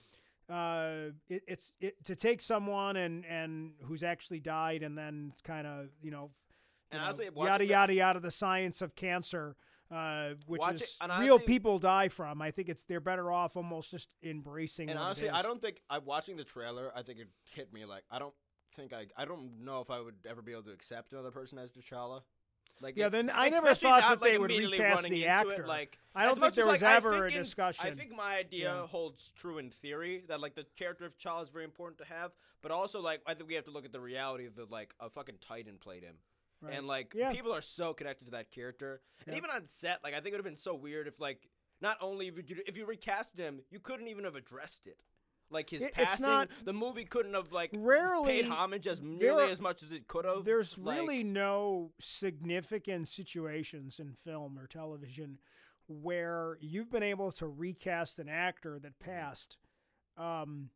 [0.49, 5.65] Uh, it, it's it, to take someone and and who's actually died and then kind
[5.65, 6.31] of you know
[6.91, 9.55] and know, honestly, yada yada yada the science of cancer
[9.89, 13.55] uh, which it- is and real people die from i think it's they're better off
[13.55, 16.91] almost just embracing And honestly, I don't think I'm watching the trailer.
[16.93, 18.33] I think it hit me like I don't
[18.75, 21.57] think I I don't know if I would ever be able to accept another person
[21.57, 22.21] as T'Challa.
[22.81, 25.67] Like Yeah, then I never thought that they would recast the into it, actor.
[25.67, 27.45] like I don't think there was like, ever a in-
[27.79, 28.87] I think my idea Yeah.
[28.87, 32.31] holds true in theory that like the character of T'Challa is very important to have,
[32.61, 34.69] but also like I think we have to look at the reality of it.
[34.69, 36.15] Like a fucking Titan played him.
[36.61, 36.73] Right.
[36.75, 37.31] And like Yeah.
[37.31, 40.31] people are so connected to that character, and even on set, like I think it
[40.33, 41.47] would have been so weird if like
[41.81, 44.97] not only if you, if you recast him, you couldn't even have addressed it.
[45.49, 49.43] Like his It- passing, not- the movie couldn't have like Rarely- paid homage as nearly
[49.45, 50.43] are- as much as it could have.
[50.45, 55.39] there's Like, really no significant situations in film or television
[55.87, 59.11] where you've been able to recast an actor that Mm-hmm.
[59.11, 59.57] passed
[60.17, 60.69] um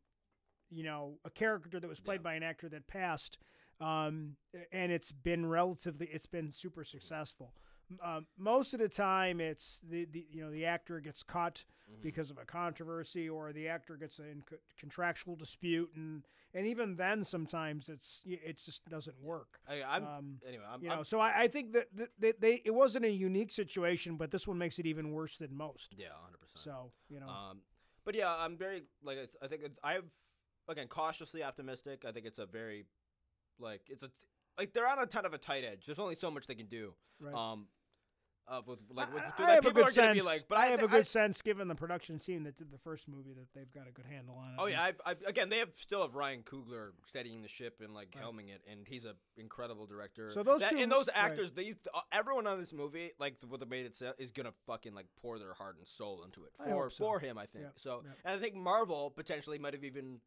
[0.70, 2.24] you know a character that was played Yeah.
[2.24, 3.38] by an actor that passed
[3.80, 4.36] um
[4.72, 7.54] and it's been relatively it's been super successful
[8.02, 12.02] um, most of the time it's the, the you know the actor gets cut Mhm.
[12.02, 16.22] because of a controversy or the actor gets in co- contractual dispute and
[16.52, 20.64] and even then sometimes it's it just doesn't work I, I'm um, anyway.
[20.70, 23.10] I'm, you I'm know, so I, I think that, that they, they it wasn't a
[23.10, 25.94] unique situation, but this one makes it even worse than most.
[25.96, 26.60] yeah, hundred percent.
[26.62, 27.62] So you know, Um,
[28.04, 30.10] but yeah, I'm very like I think I've
[30.68, 32.04] again cautiously optimistic.
[32.06, 32.84] I think it's a very
[33.58, 34.10] like it's a
[34.58, 35.86] like they're on a kind of a tight edge.
[35.86, 36.92] There's only so much they can do.
[37.20, 37.34] right.
[37.34, 37.68] Um,
[38.48, 40.24] of with like with, I, I have a good sense.
[40.24, 42.70] like, but I, I, have thi- a good sense, given the production team that did
[42.72, 44.56] the first movie, that they've got a good handle on it.
[44.58, 47.94] Oh yeah, I've, I've, again they have still have Ryan Coogler steadying the ship and
[47.94, 48.24] like Right.
[48.24, 50.30] helming it, and he's an incredible director.
[50.30, 51.16] So those That- two and those right.
[51.30, 54.94] actors, these uh, everyone on this movie, like what they made it is gonna fucking
[54.94, 57.04] like pour their heart and soul into it for so.
[57.04, 57.36] for him.
[57.38, 58.16] I think Yep, so, yep.
[58.24, 60.20] and I think Marvel potentially might have even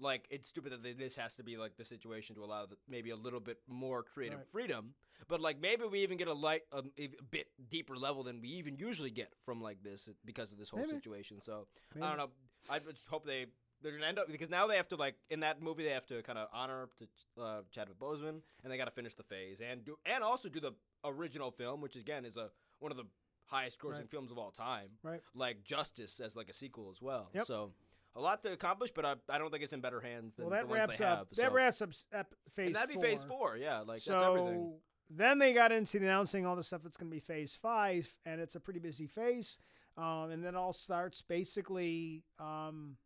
[0.00, 3.10] like it's stupid that this has to be like the situation to allow the, maybe
[3.10, 4.48] a little bit more creative Right.
[4.50, 4.94] freedom.
[5.28, 8.48] But like maybe we even get a light um, a bit deeper level than we
[8.48, 10.90] even usually get from like this because of this whole Maybe.
[10.90, 11.40] situation.
[11.40, 11.66] So
[12.00, 12.30] I don't know.
[12.68, 13.46] I just hope they
[13.82, 16.06] they're gonna end up because now they have to like in that movie they have
[16.06, 19.60] to kind of honor to uh, Chadwick Boseman and they got to finish the phase
[19.60, 20.72] and do and also do the
[21.04, 23.04] original film, which again is a one of the
[23.46, 24.10] highest grossing Right.
[24.10, 24.88] films of all time.
[25.02, 25.20] Right.
[25.34, 27.28] Like Justice as like a sequel as well.
[27.34, 27.46] Yep.
[27.46, 27.72] So
[28.16, 30.52] a lot to accomplish, but I, I don't think it's in better hands than well,
[30.52, 31.18] that the ones they up.
[31.18, 31.28] have.
[31.30, 31.52] that so.
[31.52, 32.66] wraps up ep- phase.
[32.66, 33.02] and that'd be four.
[33.02, 33.56] phase four.
[33.56, 34.74] Yeah, like so that's everything.
[35.10, 38.14] then they got into the announcing all the stuff that's going to be phase five,
[38.24, 39.58] and it's a pretty busy phase.
[39.96, 42.96] Um, and then all starts basically um,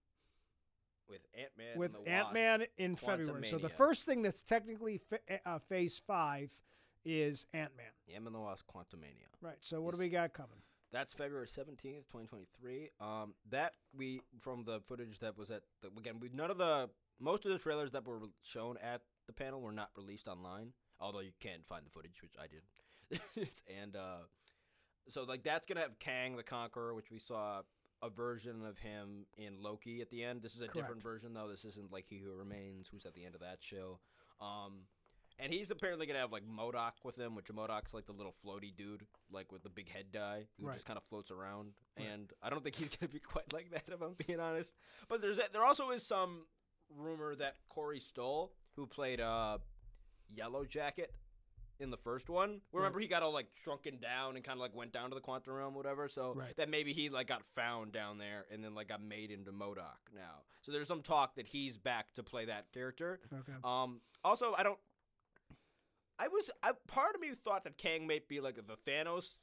[1.09, 1.77] With Ant Man.
[1.77, 3.47] with Ant Man in February.
[3.47, 6.51] So the first thing that's technically fa- uh, phase five
[7.05, 7.87] is Ant Man.
[8.15, 9.29] Ant Man and the Wasp Quantumania.
[9.43, 9.57] Right.
[9.61, 10.63] So what do we got coming?
[10.93, 12.91] That's February seventeenth, twenty twenty three.
[13.01, 16.89] Um, that we from the footage that was at the again, we none of the
[17.21, 20.73] most of the trailers that were shown at the panel were not released online.
[21.01, 23.49] Although you can find the footage, which I did,
[23.83, 24.25] and uh,
[25.09, 27.63] so like that's gonna have Kang the Conqueror, which we saw
[28.03, 30.43] a version of him in Loki at the end.
[30.43, 31.49] This is a different version though.
[31.49, 33.99] This isn't like He Who Remains, who's at the end of that show.
[34.41, 34.85] Um,
[35.39, 38.75] and he's apparently gonna have like MODOK with him, which MODOK's like the little floaty
[38.75, 40.75] dude, like with the big head guy who Right.
[40.75, 41.73] just kind of floats around.
[41.99, 42.07] Right.
[42.09, 44.75] And I don't think he's gonna be quite like that, if I'm being honest.
[45.09, 46.47] But there's there also is some
[46.97, 49.59] rumor that Corey Stoll, who played uh,
[50.35, 51.13] Yellow Jacket
[51.81, 54.75] in the first one, remember he got all like shrunken down and kind of like
[54.75, 56.09] went down to the quantum realm, whatever.
[56.09, 56.57] So Right.
[56.57, 59.99] that maybe he like got found down there and then like got made into Modoc
[60.13, 60.43] now.
[60.63, 63.21] So there's some talk that he's back to play that character.
[63.33, 63.53] Okay.
[63.63, 64.01] Um.
[64.25, 64.79] Also, I don't.
[66.19, 66.51] I was.
[66.63, 69.37] I, part of me thought that Kang may be like the Thanos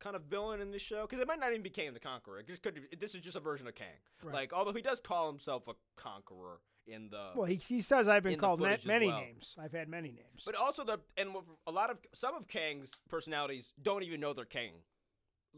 [0.00, 2.40] kind of villain in this show because it might not even be Kang the Conqueror.
[2.40, 2.80] It just could.
[2.98, 3.86] This is just a version of Kang.
[4.22, 4.34] Right.
[4.34, 7.30] Like, although he does call himself a conqueror in the.
[7.34, 9.20] Well, he, he says I've been called ma- many well.
[9.20, 9.56] names.
[9.58, 10.42] I've had many names.
[10.44, 11.30] but also the and
[11.66, 14.72] a lot of some of Kang's personalities don't even know they're Kang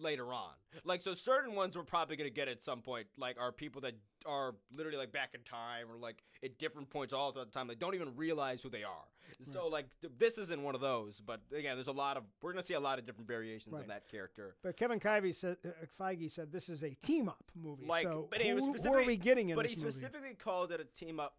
[0.00, 0.50] later on.
[0.84, 3.80] Like so certain ones we're probably going to get at some point like are people
[3.82, 3.94] that
[4.26, 7.66] are literally like back in time or like at different points all throughout the time
[7.68, 9.04] they don't even realize who they are.
[9.52, 12.52] So like th- this isn't one of those, but again there's a lot of we're
[12.52, 13.82] going to see a lot of different variations Right.
[13.82, 14.56] of that character.
[14.62, 15.68] But Kevin Feige said, uh,
[16.00, 17.86] Feige said this is a team up movie.
[17.86, 19.90] Like so but he was who, who are we getting in But he movie?
[19.90, 21.36] specifically called it a team up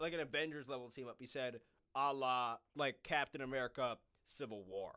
[0.00, 1.16] like an Avengers level team up.
[1.18, 1.60] He said
[1.94, 3.96] a la like Captain America
[4.26, 4.92] Civil War,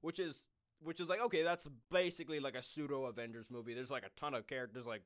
[0.00, 0.46] which is
[0.82, 3.74] which is like okay, that's basically like a pseudo Avengers movie.
[3.74, 5.02] There's like a ton of characters like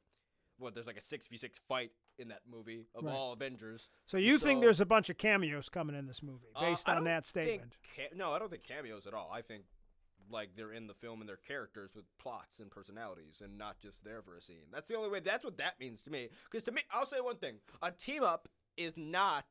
[0.58, 3.14] what there's like a six v six fight in that movie of Right.
[3.14, 3.88] all Avengers.
[4.06, 6.96] So you think there's a bunch of cameos coming in this movie Uh, based I
[6.96, 7.76] on that statement?
[7.96, 9.30] ca- no, I don't think cameos at all.
[9.32, 9.64] I think
[10.30, 14.04] like they're in the film and they're characters with plots and personalities and not just
[14.04, 14.66] there for a scene.
[14.70, 15.20] That's the only way.
[15.20, 16.28] That's what that means to me.
[16.44, 19.46] Because to me, I'll say one thing: a team up is not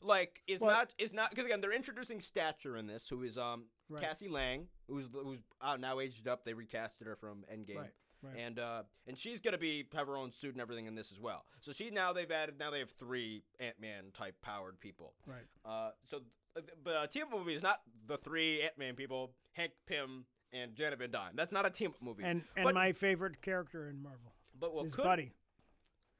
[0.00, 3.36] like is Well- not is not because again they're introducing Stature in this, who is
[3.38, 4.02] um Right.
[4.02, 6.44] Cassie Lang, who's who's uh, now aged up.
[6.44, 7.76] They recasted her from Endgame.
[7.76, 7.90] Right.
[8.20, 8.36] Right.
[8.36, 11.20] And uh, and she's gonna be have her own suit and everything in this as
[11.20, 11.44] well.
[11.60, 15.14] So she now they've added now they have three Ant Man type powered people.
[15.26, 15.44] right.
[15.64, 16.22] Uh, so,
[16.56, 20.24] uh, but a team up movie is not the three Ant Man people, Hank Pym
[20.52, 21.32] and Janet Van Dyne.
[21.36, 22.24] That's not a team up movie.
[22.24, 25.32] And and but, my favorite character in Marvel, but what his could buddy.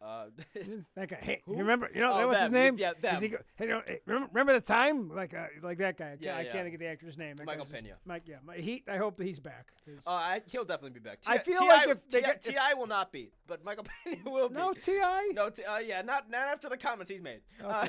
[0.01, 0.27] Uh,
[0.95, 1.19] That guy.
[1.21, 1.91] Hey, you remember?
[1.95, 2.77] You know Oh, what's his name?
[2.79, 3.41] Yeah, Is he them.
[3.57, 5.09] hey, you know, remember, remember the time?
[5.11, 6.07] Like uh, like that guy.
[6.07, 6.53] I can't, Yeah, I yeah.
[6.53, 7.37] can't get the actor's name.
[7.37, 7.97] That Michael guy's just- Pena.
[8.05, 8.23] Mike.
[8.27, 8.37] Yeah.
[8.45, 8.85] My, he.
[8.89, 9.73] I hope he's back.
[10.07, 11.19] uh, I, he'll definitely be back.
[11.27, 11.69] I T- feel T.I.
[11.69, 12.09] like if
[12.43, 12.71] T.I.
[12.73, 14.55] if- will not be, but Michael Pena will be.
[14.55, 15.01] no, Ti.
[15.33, 17.41] No, t- uh, yeah, not not after the comments he's made.
[17.65, 17.89] Uh,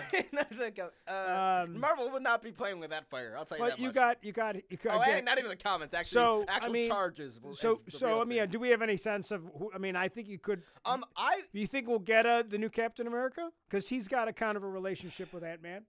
[0.75, 3.35] co- uh, Um, Marvel would not be playing with that fire.
[3.37, 3.95] I'll tell you that you much.
[3.95, 4.97] got you got you got.
[4.97, 5.93] oh, again, not even the comments.
[5.93, 7.39] Actually, So, I actual mean, charges.
[7.53, 9.71] so so I mean, uh, do we have any sense of who?
[9.73, 10.63] I mean, I think you could.
[10.85, 13.49] um, I Do you think we'll get uh, the new Captain America?
[13.69, 15.83] Because he's got a kind of a relationship with Ant Man.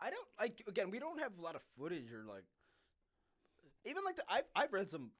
[0.00, 0.90] I don't like again.
[0.90, 2.44] We don't have a lot of footage or like
[3.84, 5.10] even like the, I've I've read some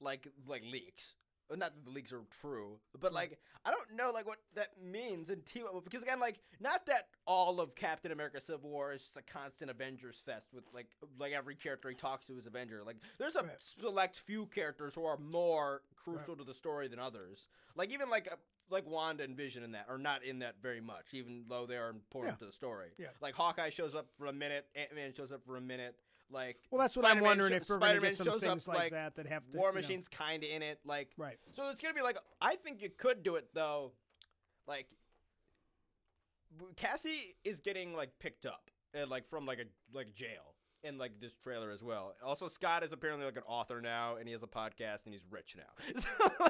[0.00, 1.14] like like leaks.
[1.50, 5.28] Not that the leaks are true, but like I don't know like what that means
[5.28, 9.16] in up because again like not that all of Captain America: Civil War is just
[9.18, 10.86] a constant Avengers fest with like
[11.18, 12.82] like every character he talks to is Avenger.
[12.84, 13.50] Like there's a Right.
[13.58, 17.48] select few characters who are more crucial to the story than others.
[17.76, 18.36] Like even like a,
[18.70, 21.76] like Wanda and Vision in that are not in that very much, even though they
[21.76, 22.38] are important Yeah.
[22.38, 22.88] to the story.
[22.98, 23.08] Yeah.
[23.20, 25.96] Like Hawkeye shows up for a minute, Ant Man shows up for a minute.
[26.30, 28.74] Like Well, that's what I'm wondering sho- if we're Spider-Man get some shows things up,
[28.74, 29.58] like, like, that that have to.
[29.58, 30.80] War you know- Machine's kind of in it.
[30.84, 31.38] Like Right.
[31.54, 33.92] so it's gonna be like I think you could do it though.
[34.66, 34.86] Like
[36.76, 39.64] Cassie is getting like picked up, uh, like from like a
[39.96, 40.53] like jail,
[40.84, 42.14] in like this trailer as well.
[42.24, 45.24] Also, Scott is apparently like an author now, and he has a podcast, and he's
[45.30, 45.94] rich now.
[46.00, 46.08] so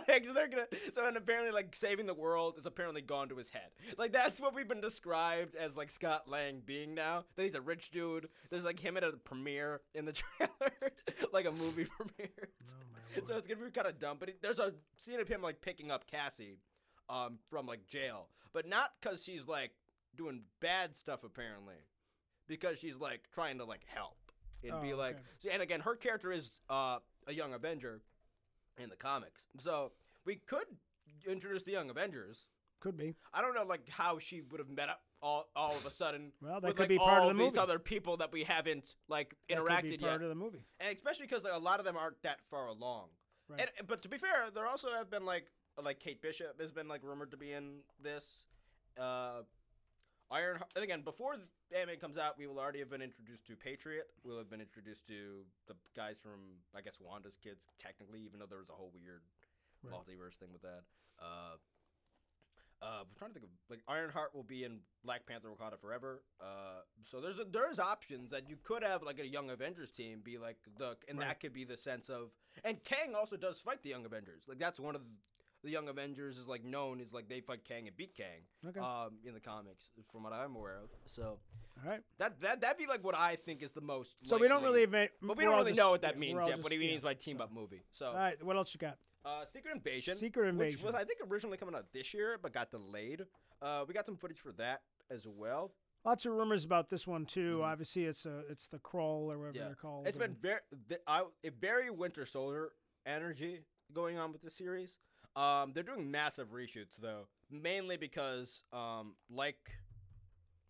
[0.09, 0.67] like, so they're gonna.
[0.93, 3.71] So and apparently, like saving the world is apparently gone to his head.
[3.97, 7.25] Like that's what we've been described as like Scott Lang being now.
[7.37, 8.29] That he's a rich dude.
[8.51, 10.73] There's like him at a premiere in the trailer,
[11.33, 12.49] like a movie premiere.
[13.17, 14.17] Oh, so it's gonna be kind of dumb.
[14.19, 16.59] But it, there's a scene of him like picking up Cassie,
[17.09, 19.71] um, from like jail, but not because she's like
[20.17, 21.87] doing bad stuff apparently,
[22.49, 24.17] because she's like trying to like help
[24.65, 25.15] and Oh, be like.
[25.17, 25.23] okay.
[25.41, 28.03] So, and again, her character is uh a young Avenger
[28.79, 29.93] in the comics, so
[30.25, 30.67] we could
[31.27, 32.49] introduce the young Avengers.
[32.81, 33.15] Could be.
[33.33, 36.33] I don't know like how she would have met up all, all of a sudden.
[36.43, 37.63] Well, that with, could like, be part all of the these movie.
[37.63, 40.65] other people that we haven't like That interacted be yet part of the movie.
[40.81, 43.09] and especially because like, a lot of them aren't that far along.
[43.49, 43.61] Right.
[43.79, 45.47] And but to be fair, there also have been like
[45.83, 48.47] like Kate Bishop has been like rumored to be in this.
[49.01, 49.43] Uh,
[50.35, 51.47] Iron and again before the
[51.79, 54.07] anime comes out, we will already have been introduced to Patriot.
[54.25, 58.47] We'll have been introduced to the guys from I guess Wanda's kids technically, even though
[58.47, 59.23] there was a whole weird
[59.83, 59.93] Right.
[59.93, 60.83] multiverse thing with that.
[61.21, 61.57] Uh,
[62.83, 66.23] uh, I'm trying to think of like Ironheart will be in Black Panther: Wakanda Forever.
[66.41, 70.21] Uh, so there's a, there's options that you could have like a Young Avengers team
[70.25, 71.29] be like the and Right.
[71.29, 72.31] that could be the sense of
[72.65, 74.45] and Kang also does fight the Young Avengers.
[74.49, 75.03] Like that's one of
[75.65, 78.43] the, Young Avengers is like known is like they fight Kang and beat Kang.
[78.69, 78.81] Okay.
[78.81, 80.91] Um, in the comics, from what I'm aware of.
[81.07, 81.39] So
[81.83, 82.01] All right.
[82.19, 84.17] that that that'd be like what I think is the most.
[84.25, 86.49] So we don't really, eva- But we don't really just- know what that means yet.
[86.57, 87.83] just- what he yeah, means by team so- up movie.
[87.93, 88.43] So All right.
[88.43, 88.99] What else you got?
[89.25, 90.17] uh, Secret Invasion.
[90.19, 90.87] Secret Which Invasion.
[90.87, 93.25] was, I think, originally coming out this year, but got delayed.
[93.63, 95.73] Uh, we got some footage for that as well.
[96.05, 97.61] Lots of rumors about this one too.
[97.61, 97.65] Mhm.
[97.65, 99.65] Obviously, it's a it's the Skrull or whatever Yeah.
[99.69, 100.07] they're called.
[100.07, 100.61] It's been very,
[101.07, 101.25] I,
[101.59, 102.73] very Winter Soldier
[103.07, 104.99] energy going on with the series.
[105.37, 109.71] Um, they're doing massive reshoots though, mainly because, um, like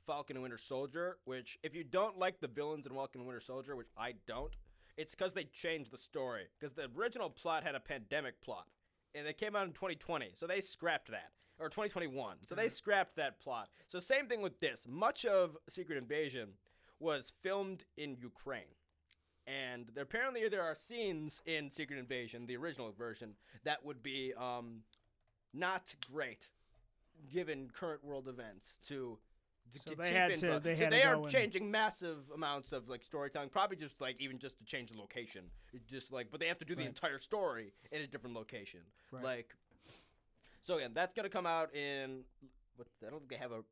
[0.07, 3.41] Falcon and Winter Soldier, which if you don't like the villains in Falcon and Winter
[3.41, 4.55] Soldier, which I don't,
[4.97, 6.45] it's because they changed the story.
[6.59, 8.67] Because the original plot had a pandemic plot,
[9.15, 11.31] and it came out in 2020, so they scrapped that.
[11.61, 13.69] Or 2021, so they scrapped that plot.
[13.87, 14.87] So same thing with this.
[14.89, 16.55] Much of Secret Invasion
[16.99, 18.75] was filmed in Ukraine.
[19.47, 23.35] And there, apparently there are scenes in Secret Invasion, the original version,
[23.65, 24.81] that would be um,
[25.53, 26.49] not great
[27.33, 29.19] given current world events to.
[29.73, 31.71] to So get they had to- they so had to they are go and- changing
[31.71, 35.45] massive amounts of like storytelling, probably just like even just to change the location,
[35.87, 38.81] just like, but they have to do the entire story in a different location.
[39.11, 39.25] Right.
[39.25, 39.55] Like,
[40.63, 42.25] so again, that's gonna come out in.
[42.77, 43.63] What I don't think they have a,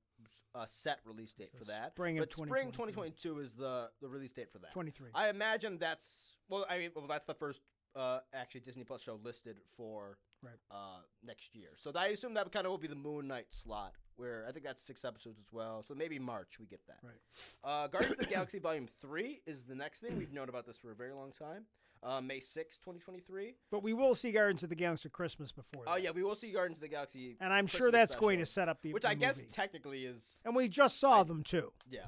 [0.54, 1.92] a set release date So for that.
[1.92, 4.72] spring but spring 2022 is the the release date for that.
[4.72, 5.10] 23.
[5.14, 6.66] I imagine that's well.
[6.68, 7.62] I mean, well, that's the first
[7.94, 10.54] uh, actually Disney Plus show listed for Right.
[10.72, 11.68] uh, next year.
[11.78, 14.64] So I assume that kind of will be the Moon Knight slot, where I think
[14.64, 15.84] that's six episodes as well.
[15.84, 16.98] So maybe March we get that.
[17.00, 17.14] Right.
[17.62, 20.18] Uh, Guardians of the Galaxy Volume Three is the next thing.
[20.18, 21.66] We've known about this for a very long time.
[22.04, 23.54] Uh, May sixth, 2023.
[23.70, 25.84] But we will see Guardians of the Galaxy Christmas before.
[25.86, 28.40] Oh yeah, we will see Guardians of the Galaxy, And I'm Christmas sure that's going
[28.40, 29.48] to set up the which the I guess movie.
[29.52, 31.72] technically is and we just saw I- them too.
[31.90, 32.06] yeah.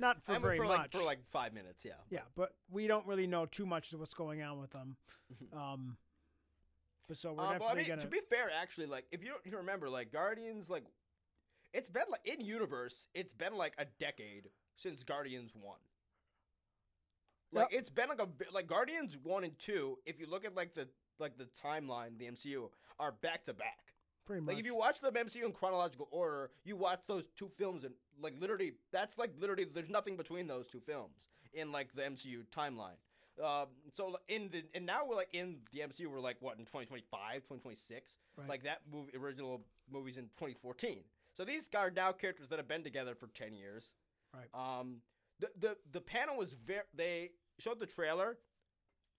[0.00, 0.76] Not for I mean, very for much.
[0.78, 1.84] like for like five minutes.
[1.84, 1.92] Yeah.
[2.10, 4.96] yeah, but we don't really know too much of what's going on with them.
[5.56, 5.96] um,
[7.06, 8.02] but so we're Uh, but I definitely mean, gonna.
[8.02, 10.84] to be fair, actually, like if you don't you remember, like Guardians, like
[11.72, 15.78] it's been like in universe, it's been like a decade since Guardians one.
[17.54, 19.98] Like it's been like a like Guardians one and two.
[20.06, 20.88] If you look at like the
[21.18, 23.94] like the timeline, the MCU are back to back.
[24.26, 24.54] pretty much.
[24.54, 27.94] Like if you watch the MCU in chronological order, you watch those two films and
[28.20, 32.44] like literally that's like literally there's nothing between those two films in like the MCU
[32.54, 32.98] timeline.
[33.42, 36.64] Um, so in the and now we're like in the MCU we're like what in
[36.64, 38.14] 2025, 2026.
[38.36, 38.48] Right.
[38.48, 41.00] Like that movie original movies in 2014.
[41.36, 43.92] So these are now characters that have been together for 10 years.
[44.32, 44.48] Right.
[44.54, 44.98] Um
[45.40, 48.38] the the the panel was very they showed the trailer.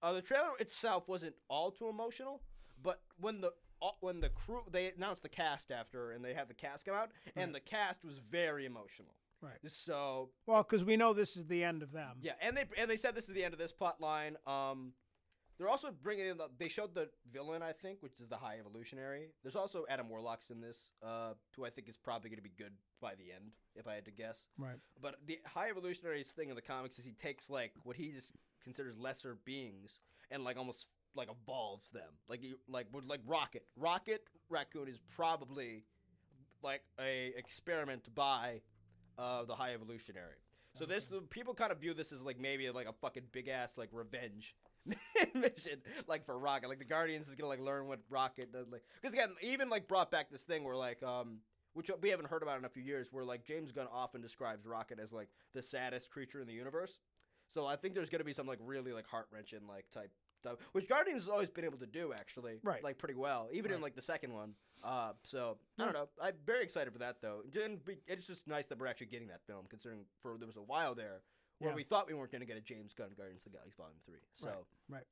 [0.01, 2.41] Uh, the trailer itself wasn't all too emotional,
[2.81, 6.47] but when the uh, when the crew they announced the cast after and they had
[6.47, 9.15] the cast come out and the cast was very emotional.
[9.41, 9.57] Right.
[9.67, 12.17] So well, because we know this is the end of them.
[12.21, 14.37] yeah, and they and they said this is the end of this plot line.
[14.47, 14.93] Um,
[15.57, 16.37] they're also bringing in.
[16.37, 19.29] The, they showed the villain, I think, which is the High Evolutionary.
[19.43, 22.51] There's also Adam Warlock's in this, uh, who I think is probably going to be
[22.57, 24.47] good by the end, if I had to guess.
[24.57, 24.77] Right.
[25.01, 28.33] But the High Evolutionary's thing in the comics is he takes like what he just
[28.63, 29.99] considers lesser beings
[30.31, 33.65] and like almost like evolves them, like he, like would like Rocket.
[33.77, 35.83] Rocket Raccoon is probably
[36.61, 38.61] like a experiment by
[39.17, 40.35] uh, the High Evolutionary.
[40.77, 43.77] So this people kind of view this as like maybe like a fucking big ass
[43.77, 44.55] like revenge
[45.33, 46.69] mission, like for Rocket.
[46.69, 48.67] Like the Guardians is gonna like learn what Rocket does.
[48.71, 51.39] Like because again, even like brought back this thing where like um
[51.73, 54.65] which we haven't heard about in a few years, where like James Gunn often describes
[54.65, 56.99] Rocket as like the saddest creature in the universe.
[57.53, 60.57] So I think there's gonna be some like really like heart wrenching like type stuff,
[60.73, 62.83] which Guardians has always been able to do actually, Right.
[62.83, 64.53] Like pretty well, even in like the second one.
[64.83, 66.07] Uh, so I don't know.
[66.21, 67.41] I'm very excited for that though.
[67.63, 70.57] And be- it's just nice that we're actually getting that film, considering for there was
[70.57, 71.21] a while there
[71.59, 71.75] where Yeah.
[71.75, 74.21] we thought we weren't gonna get a James Gunn Guardians of the Galaxy Volume Three.
[74.33, 75.05] So right.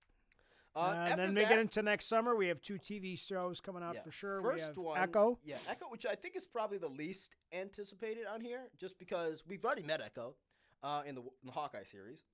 [0.75, 2.35] Uh, Uh, and then we that- get into next summer.
[2.35, 4.41] We have two TV shows coming out yeah, for sure.
[4.41, 5.39] First one, Echo.
[5.43, 9.63] Yeah, Echo, which I think is probably the least anticipated on here, just because we've
[9.63, 10.35] already met Echo
[10.81, 12.25] uh, in the in the Hawkeye series.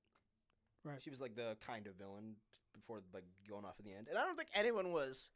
[0.85, 1.01] Right.
[1.03, 2.37] She was like the kind of villain
[2.73, 5.31] before like going off in the end, and I don't think anyone was.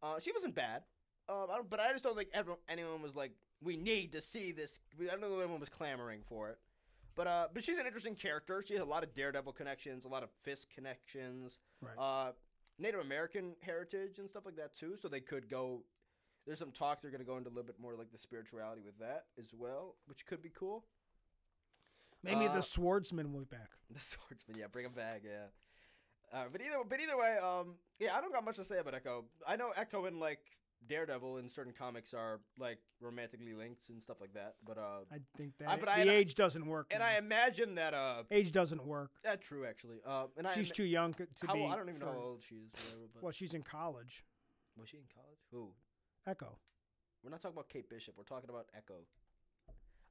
[0.00, 0.84] Uh, she wasn't bad,
[1.28, 4.20] um, I don't, but I just don't think everyone, anyone was like, "We need to
[4.20, 6.58] see this." I don't know if anyone was clamoring for it,
[7.14, 8.62] but uh, but she's an interesting character.
[8.66, 11.94] She has a lot of Daredevil connections, a lot of Fisk connections Right.
[11.98, 12.32] uh,
[12.78, 14.96] Native American heritage and stuff like that too.
[14.96, 15.82] So they could go.
[16.46, 18.80] There's some talk they're going to go into a little bit more like the spirituality
[18.84, 20.84] with that as well, which could be cool.
[22.24, 23.70] Maybe uh, the Swordsman will be back.
[23.92, 25.48] The swordsman, yeah, bring him back, yeah.
[26.32, 28.94] Uh, but either, but either way, um, yeah, I don't got much to say about
[28.94, 29.26] Echo.
[29.46, 30.38] I know Echo and like
[30.88, 34.54] Daredevil in certain comics are like romantically linked and stuff like that.
[34.66, 36.88] But uh, I think that I- but the I- age doesn't work.
[36.90, 37.06] and now.
[37.06, 39.10] I imagine that uh, age doesn't work.
[39.24, 39.98] that's true actually.
[40.06, 41.64] Uh, and I She's ima- too young to how, be.
[41.64, 42.70] I don't even know how old she is.
[42.72, 44.24] Whatever, but Well, she's in college.
[44.76, 45.38] was she in college?
[45.52, 45.70] Who?
[46.26, 46.58] Echo.
[47.22, 48.14] We're not talking about Kate Bishop.
[48.16, 48.94] We're talking about Echo.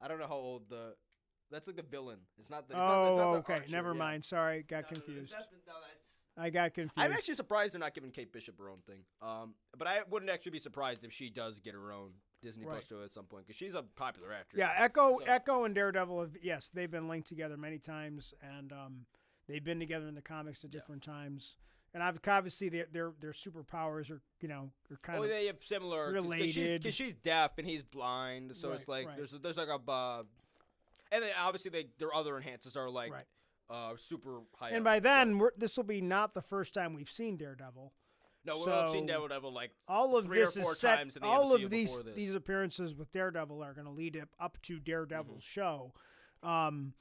[0.01, 0.95] I don't know how old the.
[1.51, 2.19] That's like the villain.
[2.39, 2.73] It's not the.
[2.75, 3.53] It's not, it's not Oh, the okay.
[3.55, 3.99] Archer, Never yeah.
[3.99, 4.23] mind.
[4.25, 5.31] Sorry, got No, no, no, confused.
[5.33, 6.93] no, that's- I got confused.
[6.97, 8.99] I'm actually surprised they're not giving Kate Bishop her own thing.
[9.21, 12.11] Um, but I wouldn't actually be surprised if she does get her own
[12.41, 12.83] Disney Plus Right.
[12.87, 14.59] show at some point because she's a popular actress.
[14.59, 16.21] Yeah, Echo, So- Echo, and Daredevil.
[16.21, 19.05] Have, yes, they've been linked together many times, and um,
[19.47, 20.79] they've been together in the comics at Yeah.
[20.79, 21.57] different times.
[21.93, 25.47] And I've obviously their their their superpowers are you know are kind Oh, of they
[25.47, 29.17] have similar related because she's, she's deaf and he's blind, so it's like right.
[29.17, 29.91] there's there's like a.
[29.91, 30.23] Uh,
[31.11, 33.25] and then obviously they, their other enhances are like Right.
[33.71, 34.69] Uh, super high.
[34.69, 37.93] And up, by then, this will be not the first time we've seen Daredevil.
[38.45, 40.95] no, we've seen Daredevil like All of Three or this four is set.
[40.97, 44.17] times in the all MCU of these these appearances with Daredevil are going to lead
[44.17, 45.47] up, up to Daredevil's Mhm.
[45.47, 45.93] show,
[46.43, 46.93] um,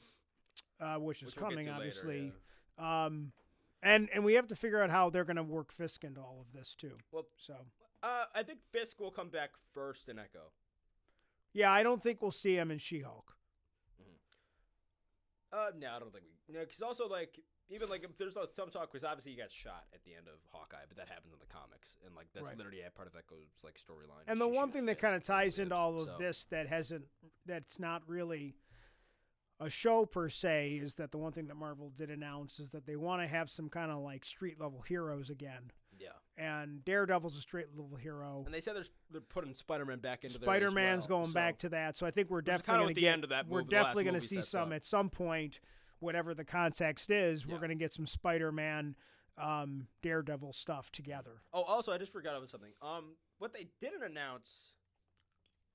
[0.81, 2.33] uh, which is which we'll coming later, obviously.
[2.79, 3.05] yeah.
[3.07, 3.33] Um,
[3.83, 6.39] and and we have to figure out how they're going to work Fisk into all
[6.41, 6.97] of this too.
[7.11, 7.57] Well, So
[8.03, 10.53] Uh, I think Fisk will come back first in Echo.
[11.53, 13.37] yeah, I don't think we'll see him in She-Hulk.
[15.53, 16.55] Uh, no, I don't think we.
[16.55, 17.39] No, because also like
[17.69, 20.39] even like if there's some talk because obviously he got shot at the end of
[20.51, 22.57] Hawkeye, but that happens in the comics, and like that's Right.
[22.57, 24.23] literally a part of that goes like storyline.
[24.27, 27.07] And the one thing that kind of ties into all of so- this that hasn't
[27.47, 28.55] that's not really
[29.59, 32.87] a show per se is that the one thing that Marvel did announce is that
[32.87, 35.71] they want to have some kind of like street level heroes again.
[36.39, 38.43] And Daredevil's a straight level hero.
[38.47, 41.59] and they said there's they're putting Spider-Man back into Spider Man's well, going so- back
[41.59, 41.97] to that.
[41.97, 43.75] So I think we're definitely going what to the get end of that we're movie-
[43.77, 44.77] last definitely going to see some up.
[44.77, 45.61] at some point
[45.99, 48.97] whatever the context is, we're going to get some Spider Man
[49.37, 51.43] um, Daredevil stuff together.
[51.53, 52.73] Oh, also I just forgot about something.
[52.83, 54.73] Um, what they didn't announce.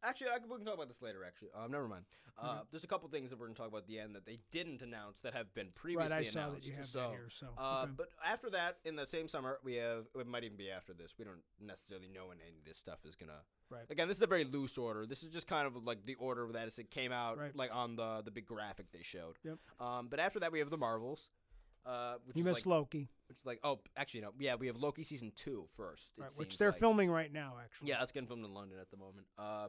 [0.03, 1.23] Actually, I we can talk about this later.
[1.25, 2.05] Actually, um, never mind.
[2.37, 2.65] Uh, Mhm.
[2.71, 4.81] There's a couple things that we're gonna talk about at the end that they didn't
[4.81, 6.65] announce that have been previously right, I saw announced.
[6.65, 7.29] that you have so, that here.
[7.29, 7.91] So Uh, okay.
[7.95, 10.05] But after that, in the same summer, we have.
[10.15, 11.17] It might even be after this.
[11.17, 13.41] We don't necessarily know when any of this stuff is gonna.
[13.69, 13.89] Right.
[13.89, 15.05] Again, this is a very loose order.
[15.05, 17.55] This is just kind of like the order that as it came out, Right.
[17.55, 19.39] like on the the big graphic they showed.
[19.43, 19.57] Yep.
[19.79, 21.31] Um, but after that, we have the Marvels.
[21.85, 24.67] Uh, which you is missed like, Loki, which is like, oh, actually no, yeah, we
[24.67, 26.09] have Loki season two first.
[26.17, 26.79] right, which they're like.
[26.79, 27.53] filming right now.
[27.63, 29.27] Actually, Yeah, that's getting filmed in London at the moment.
[29.37, 29.67] Uh,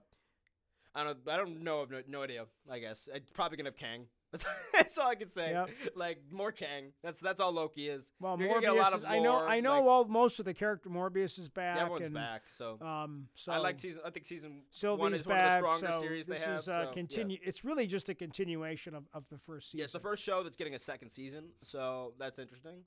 [0.95, 1.19] I don't.
[1.29, 1.83] I don't know.
[1.83, 2.47] I've no, no idea.
[2.71, 4.07] I guess it's probably gonna have Kang.
[4.33, 5.51] That's, that's all I can say.
[5.51, 5.71] Yep.
[5.95, 6.93] Like more Kang.
[7.03, 8.13] That's that's all Loki is.
[8.19, 8.61] Well, You're Mobius.
[8.63, 9.39] get a lot is, of I know.
[9.39, 9.73] I know.
[9.73, 11.79] like- all most of the character Mobius is back.
[11.79, 12.45] Everyone's and, back.
[12.57, 13.29] So Um.
[13.35, 14.01] So I like season.
[14.07, 15.59] I think season one Sylvie's is one of the back.
[15.59, 16.59] stronger so series they this have.
[16.61, 17.39] is uh, so, continue.
[17.43, 19.79] It's really just a continuation of, of the first season.
[19.79, 21.51] yeah, it's the first show that's getting a second season.
[21.63, 22.85] So that's interesting.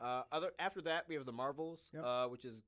[0.00, 2.04] Uh, other after that we have the Marvels, Yep.
[2.04, 2.62] uh, which is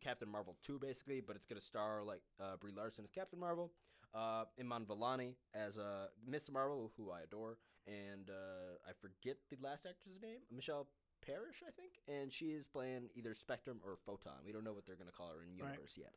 [0.00, 3.72] Captain Marvel two basically, but it's gonna star like uh, Brie Larson as Captain Marvel,
[4.14, 9.56] uh, Iman Vellani as uh, Miss Marvel, who I adore, and uh, I forget the
[9.60, 10.88] last actress' name, Michelle
[11.26, 14.38] Parrish, I think, and she is playing either Spectrum or Photon.
[14.46, 15.70] We don't know what they're gonna call her in Right.
[15.70, 16.14] universe yet.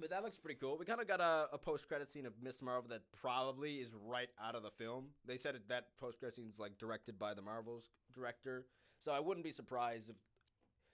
[0.00, 0.78] But that looks pretty cool.
[0.78, 3.90] We kind of got a, a post credit scene of Miss Marvel that probably is
[4.06, 5.08] right out of the film.
[5.26, 7.84] They said it, that post credit scene is like directed by the Marvels
[8.14, 8.66] director,
[8.98, 10.16] so I wouldn't be surprised if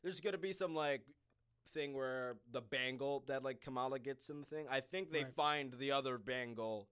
[0.03, 1.03] there's gonna be some like
[1.73, 4.67] thing where the bangle that like Kamala gets in the thing.
[4.71, 5.35] I think they Right.
[5.35, 6.89] find the other bangle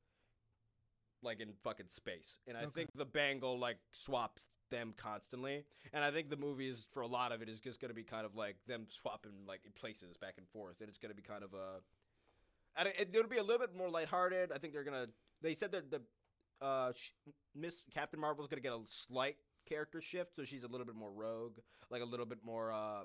[1.22, 2.72] like in fucking space, and I Okay.
[2.82, 5.64] think the bangle like swaps them constantly.
[5.92, 8.04] And I think the movie is for a lot of it is just gonna be
[8.04, 11.42] kind of like them swapping like places back and forth, and it's gonna be kind
[11.44, 11.80] of a.
[12.76, 14.50] And it, it'll be a little bit more lighthearted.
[14.52, 15.06] I think they're gonna.
[15.42, 16.00] They said that the
[16.60, 16.92] uh,
[17.54, 19.36] Miss Captain Marvel's gonna get a slight
[19.68, 21.58] character shift, so she's a little bit more rogue,
[21.90, 22.72] like a little bit more.
[22.72, 23.02] Uh,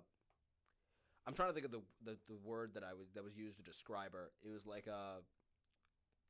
[1.27, 3.57] I'm trying to think of the, the the word that I was that was used
[3.57, 4.31] to describe her.
[4.43, 5.21] It was like uh,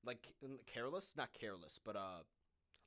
[0.05, 0.27] like
[0.65, 2.23] careless, not careless, but uh,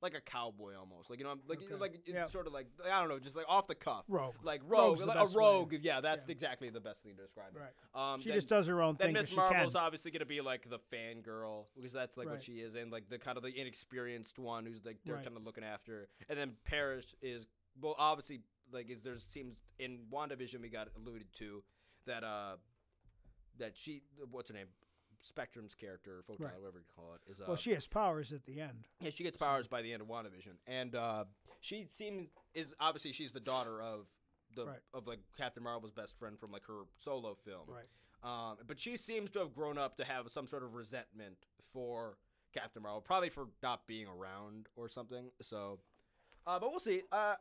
[0.02, 1.08] like a cowboy almost.
[1.08, 1.74] Like you know, like Okay.
[1.76, 2.28] like it's Yeah.
[2.28, 4.04] sort of like I don't know, just like off the cuff.
[4.08, 4.34] Rogue.
[4.42, 5.44] Like rogue, like best a way.
[5.44, 5.72] rogue.
[5.80, 6.32] Yeah, that's Yeah.
[6.32, 7.60] exactly the best thing to describe it.
[7.60, 7.72] Right.
[8.14, 9.06] Um, She then- just does her own thing.
[9.14, 9.14] then thing.
[9.14, 9.82] 'cause Miss she Marvel's can.
[9.82, 13.18] obviously gonna be like the fangirl because that's like what she is, and like the
[13.18, 15.24] kind of the inexperienced one who's like they're Right.
[15.24, 16.08] kind of looking after.
[16.28, 17.48] And then Parrish is
[17.80, 21.62] well, obviously like is there seems in WandaVision we got alluded to
[22.06, 22.56] that uh
[23.58, 24.68] that she what's her name
[25.22, 26.60] Spectrum's character, Photon, Right.
[26.60, 28.88] whatever you call it, is uh Well, she has powers at the end.
[29.00, 31.24] yeah, she gets powers by the end of WandaVision, and uh,
[31.60, 34.06] she seems is obviously she's the daughter of
[34.54, 34.80] the Right.
[34.92, 37.86] of like Captain Marvel's best friend from like her solo film, Right.
[38.22, 41.38] Um, but she seems to have grown up to have some sort of resentment
[41.72, 42.18] for
[42.52, 45.30] Captain Marvel, probably for not being around or something.
[45.40, 45.80] So,
[46.46, 47.02] uh, but we'll see.
[47.10, 47.34] Uh,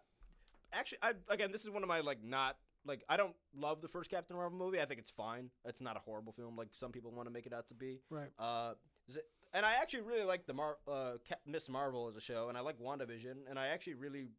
[0.72, 3.88] actually, I again, this is one of my like not like I don't love the
[3.88, 4.82] first Captain Marvel movie.
[4.82, 5.50] I think it's fine.
[5.66, 8.02] It's not a horrible film like some people want to make it out to be.
[8.10, 8.30] Right.
[8.40, 8.74] Uh,
[9.54, 11.14] and I actually really like the Mar- uh,
[11.46, 14.30] Miss Marvel as a show, and I like WandaVision, and I actually really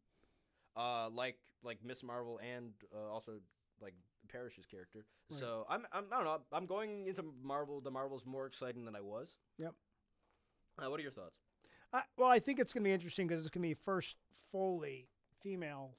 [0.75, 3.33] uh, like like Miss Marvel and uh, also
[3.81, 3.93] like
[4.31, 5.05] Parrish's character.
[5.29, 5.39] Right.
[5.39, 6.41] So I'm, I'm I don't know.
[6.51, 7.81] I'm going into Marvel.
[7.81, 9.37] The Marvels more exciting than I was.
[9.59, 9.73] Yep.
[10.79, 11.37] Uh, what are your thoughts?
[11.91, 14.17] I, well, I think it's going to be interesting because it's going to be first
[14.31, 15.09] fully
[15.41, 15.91] female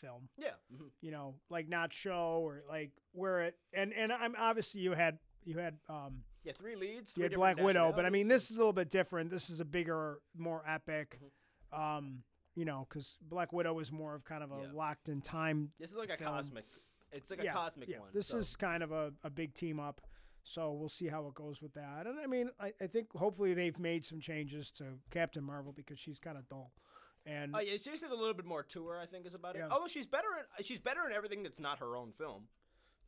[0.00, 0.28] film.
[0.36, 0.50] Yeah.
[0.74, 4.92] hmm You know, like not show or like where it and and I'm obviously you
[4.92, 6.52] had you had um Yeah.
[6.52, 7.12] Three leads.
[7.16, 9.30] you had Black Widow, but I mean this is a little bit different.
[9.30, 11.18] This is a bigger, more epic.
[11.74, 11.80] Mm-hmm.
[11.80, 12.22] Um,
[12.56, 14.68] you know, because Black Widow is more of kind of a Yeah.
[14.74, 15.70] locked in time.
[15.78, 16.64] This is like a cosmic.
[17.12, 18.00] It's like a cosmic yeah.
[18.00, 18.08] one.
[18.12, 20.00] This so- is kind of a, a big team up.
[20.42, 22.06] So we'll see how it goes with that.
[22.06, 25.98] And I mean, I, I think hopefully they've made some changes to Captain Marvel because
[25.98, 26.72] she's kind of dull.
[27.30, 28.98] And Oh yeah, she just has a little bit more to her.
[28.98, 29.60] I think is about it.
[29.60, 29.68] Yeah.
[29.70, 30.26] Although she's better
[30.58, 32.48] in she's better in everything that's not her own film.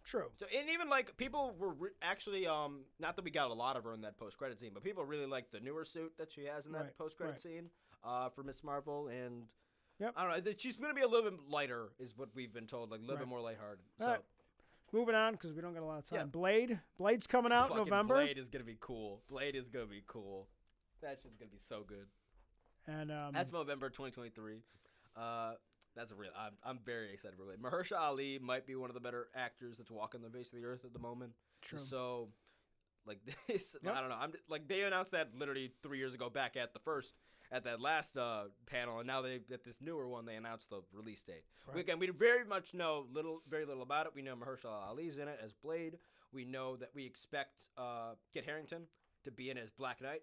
[0.04, 0.30] true.
[0.38, 3.76] So and even like people were re- actually um not that we got a lot
[3.76, 6.32] of her in that post credit scene, but people really like the newer suit that
[6.32, 7.40] she has in that Right, post credit right.
[7.40, 7.70] scene
[8.04, 9.44] uh for Miss Marvel and
[9.98, 10.14] Yep.
[10.16, 10.52] I don't know.
[10.56, 13.16] She's gonna be a little bit lighter, is what we've been told, like a little
[13.16, 13.20] Right.
[13.22, 13.84] bit more lighthearted.
[14.00, 14.20] So right.
[14.92, 16.18] Moving on because we don't got a lot of time.
[16.18, 16.24] Yeah.
[16.26, 16.80] Blade.
[16.98, 18.14] Blade's coming out in November.
[18.16, 19.22] Blade is gonna be cool.
[19.28, 20.48] Blade is gonna be cool.
[21.00, 22.06] That's just gonna be so good.
[22.86, 24.56] And um, That's November 2023.
[25.16, 25.52] Uh,
[25.94, 26.30] that's a real.
[26.36, 27.58] I'm, I'm very excited for Blade.
[27.60, 30.64] Mahershala Ali might be one of the better actors that's walking the face of the
[30.66, 31.32] earth at the moment.
[31.60, 31.78] True.
[31.78, 32.28] So,
[33.06, 33.18] like
[33.48, 33.94] this, Yep.
[33.94, 34.16] I don't know.
[34.18, 37.12] I'm like they announced that literally three years ago back at the first
[37.52, 40.80] at that last uh, panel, and now they at this newer one they announced the
[40.94, 41.44] release date.
[41.68, 41.80] We, Right.
[41.80, 44.12] again, we very much know little, very little about it.
[44.14, 45.98] We know Mahershala Ali's in it as Blade.
[46.32, 48.84] We know that we expect uh, Kit Harington
[49.24, 50.22] to be in as Black Knight,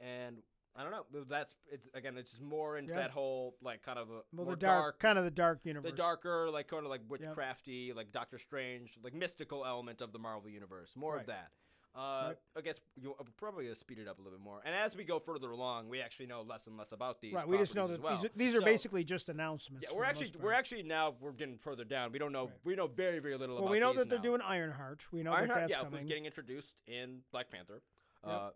[0.00, 0.38] and
[0.76, 1.04] I don't know.
[1.28, 2.16] That's it's again.
[2.18, 3.00] It's just more into Yeah.
[3.02, 5.90] that whole like kind of a well, more the dark, kind of the dark universe.
[5.90, 10.18] the darker, like kind of like witchcrafty, like Doctor Strange, like mystical element of the
[10.18, 10.96] Marvel universe.
[10.96, 11.20] More Right.
[11.20, 11.50] of that.
[11.96, 12.36] Uh, Right.
[12.56, 14.60] I guess you we're probably gonna speed it up a little bit more.
[14.64, 17.34] And as we go further along, we actually know less and less about these.
[17.34, 17.46] Right.
[17.46, 18.16] We just know that well.
[18.16, 19.86] these, are, these are So, basically just announcements.
[19.88, 22.10] Yeah, we're actually we're actually now we're getting further down.
[22.10, 22.64] We don't know Right.
[22.64, 25.06] we know very very little Well, about we know that they're doing Ironheart.
[25.12, 26.00] We know that Ironheart, that's yeah, coming.
[26.00, 27.80] who's getting introduced in Black Panther.
[28.26, 28.32] Yep.
[28.32, 28.50] Uh,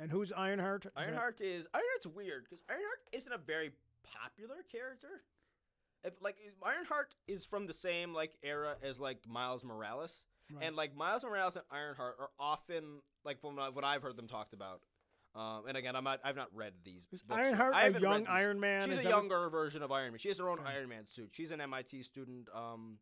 [0.00, 0.86] and who's Ironheart?
[0.86, 3.70] Is Ironheart is Ironheart's weird because Ironheart isn't a very
[4.02, 5.22] popular character.
[6.02, 10.64] If like Ironheart is from the same like era as like Miles Morales, Right.
[10.66, 14.52] and like Miles Morales and Ironheart are often like from what I've heard them talked
[14.54, 14.80] about.
[15.32, 17.06] Um, and again, I'm not I've not read these.
[17.12, 17.38] Is books.
[17.46, 18.26] Ironheart I a young.
[18.26, 18.82] Iron Man?
[18.82, 20.18] She's Is a that what- younger version of Iron Man.
[20.18, 20.70] She has her own Okay.
[20.70, 21.30] Iron Man suit.
[21.32, 22.48] She's an MIT student.
[22.52, 22.98] Um,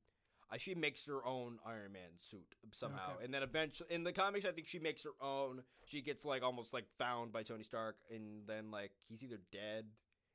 [0.50, 3.24] Uh, she makes her own Iron Man suit somehow, Okay.
[3.26, 5.62] and then eventually in the comics, I think she makes her own.
[5.84, 9.86] She gets like almost like found by Tony Stark, and then like he's either dead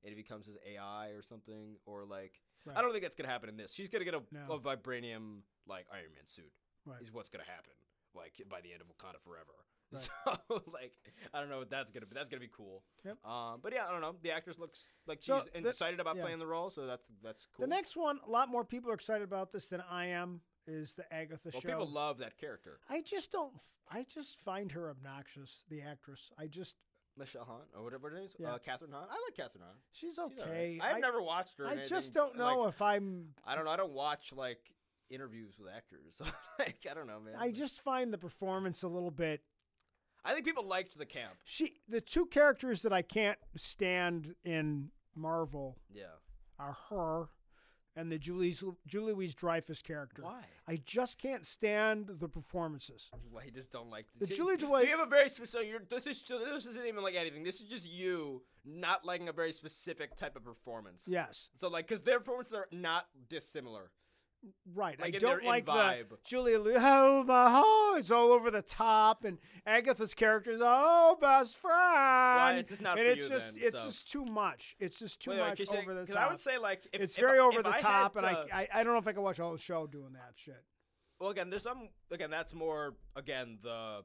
[0.04, 2.78] and it becomes his AI or something, or like Right.
[2.78, 3.74] I don't think that's gonna happen in this.
[3.74, 4.52] She's gonna get a, No.
[4.54, 6.52] a vibranium like Iron Man suit.
[6.86, 7.02] Right.
[7.02, 7.74] Is what's gonna happen
[8.14, 9.63] like by the end of Wakanda Forever.
[9.94, 10.10] Right.
[10.50, 10.94] So like
[11.34, 12.16] I don't know what that's gonna be.
[12.16, 12.84] That's gonna be cool.
[13.06, 13.18] Yep.
[13.26, 14.16] Um, but yeah, I don't know.
[14.22, 16.24] The actress looks like she's So the- excited about yeah.
[16.24, 17.66] playing the role, so that's that's cool.
[17.66, 20.42] The next one, a lot more people are excited about this than I am.
[20.66, 21.68] Is the Agatha well, show?
[21.68, 23.54] people love that character, I just don't.
[23.92, 25.64] I just find her obnoxious.
[25.70, 26.32] The actress.
[26.38, 26.76] I just.
[27.16, 28.36] Michelle Hunt or whatever her name is.
[28.40, 28.54] Yeah.
[28.54, 29.06] Uh, Catherine Hunt.
[29.08, 29.78] I like Catherine Hunt.
[29.92, 30.48] She's She's all right.
[30.48, 30.80] okay.
[30.82, 31.68] I've I, never watched her.
[31.68, 33.26] I just don't know like, if I'm.
[33.46, 33.72] I don't know.
[33.72, 34.62] I don't watch like
[35.10, 36.00] interviews with actors.
[36.18, 36.26] So,
[36.60, 37.36] like I don't know, man.
[37.38, 39.42] I just find the performance a little bit.
[40.26, 41.34] I think people liked the camp.
[41.44, 46.04] She, the two characters that I can't stand in Marvel Yeah.
[46.60, 47.30] are her
[47.96, 48.56] and the Julie
[48.88, 50.24] Julie Louise Dreyfus character.
[50.24, 50.46] Why?
[50.68, 53.10] I just can't stand the performances.
[53.30, 55.68] Why you just don't like The so, Julie so you have a very specific.
[55.70, 57.44] You're this is this isn't even like anything.
[57.44, 61.04] This is just you not liking a very specific type of performance.
[61.06, 63.92] Yes, So like, because their performances are not dissimilar.
[64.74, 65.00] Right.
[65.00, 66.06] Like I don't like the vibe.
[66.26, 71.18] Julia Lu- oh, my oh, it's all over the top, and Agatha's character is oh
[71.20, 72.60] best friend.
[72.60, 73.86] it's just not and it's just then, it's so.
[73.86, 74.76] just too much.
[74.80, 76.18] It's just too Wait, wait, much say- over the top.
[76.18, 78.62] I would say like if, it's if very over the I top, and to- I,
[78.62, 80.64] I I don't know if I can watch a whole show doing that shit.
[81.20, 81.90] Well, again, there's some.
[82.12, 82.96] Again, that's more.
[83.16, 84.02] Again, the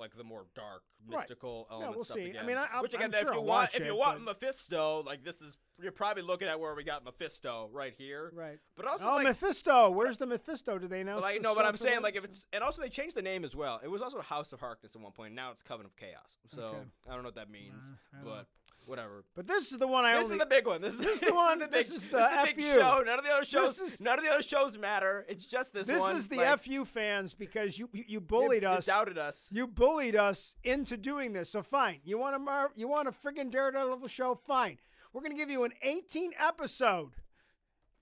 [0.00, 1.18] like the more dark, Right.
[1.20, 2.16] mystical element we'll stuff.
[2.16, 2.22] see.
[2.24, 2.46] I Again.
[2.46, 4.24] mean, I- I'm- which again, I'm if sure you I'll want, if you it, want
[4.24, 8.30] but- Mephisto, like this is, you're probably looking at where we got Mephisto right here.
[8.34, 8.58] Right.
[8.76, 9.90] But also, oh, like, Mephisto.
[9.90, 10.78] Where's the Mephisto?
[10.78, 11.18] Do they know?
[11.20, 13.54] like, no, but I'm saying like if it's, and also they changed the name as
[13.54, 13.80] well.
[13.82, 15.34] It was also House of Harkness at one point.
[15.34, 16.36] Now it's Coven of Chaos.
[16.46, 16.78] So Okay.
[17.08, 17.82] I don't know what that means,
[18.14, 18.46] Uh, I but
[18.90, 19.24] whatever.
[19.34, 20.36] But this is the one I This only.
[20.36, 20.82] is the big one.
[20.82, 22.62] This, this is the one- The big, this is the this FU.
[22.78, 23.02] show.
[23.06, 23.80] None of the other shows.
[23.80, 25.24] Is- none of the other shows matter.
[25.28, 25.94] It's just this, one.
[25.94, 26.16] this one.
[26.16, 28.86] is the like, fu fans because you you, you you- bullied you us.
[28.86, 29.48] You doubted us.
[29.50, 31.48] You bullied us into doing this.
[31.50, 32.00] So fine.
[32.04, 34.34] You want a Mar- you want a friggin' Daredevil show?
[34.34, 34.78] Fine.
[35.12, 37.12] We're gonna give you an 18 episode.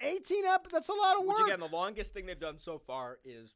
[0.00, 0.68] 18 ep.
[0.70, 1.38] That's a lot of work.
[1.38, 3.54] Which again, the longest thing they've done so far is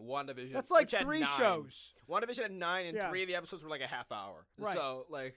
[0.00, 0.52] WandaVision.
[0.52, 1.94] That's like three shows.
[2.08, 3.08] WandaVision had nine, and Yeah.
[3.10, 4.46] three of the episodes were like a half hour.
[4.58, 4.74] Right.
[4.74, 5.36] So like,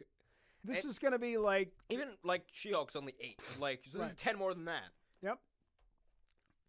[0.68, 3.39] This and- is gonna be like even like She-Hulk's only eight.
[3.59, 4.84] Like, so this is ten more than that.
[5.22, 5.39] yep.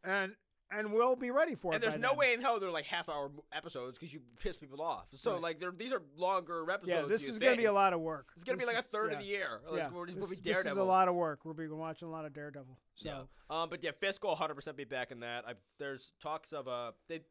[0.05, 0.32] And
[0.70, 1.76] and we'll be ready for it.
[1.76, 2.18] And there's no then.
[2.18, 5.07] way in hell they're like half hour episodes because you piss people off.
[5.14, 5.40] So Right.
[5.42, 6.88] like, they're, these are longer episodes.
[6.88, 8.26] Yeah, this is gonna be a lot of work.
[8.36, 9.16] It's gonna This be like a is- third yeah.
[9.16, 9.61] of the year.
[9.66, 11.46] Like, Yeah, this, movie this is a lot of work.
[11.46, 12.78] We'll be watching a lot of Daredevil.
[12.96, 13.09] So
[13.51, 13.62] Yeah.
[13.62, 15.49] Um, but yeah, Fisk will 100% be back in that.
[15.49, 17.22] I, there's talks of uh, they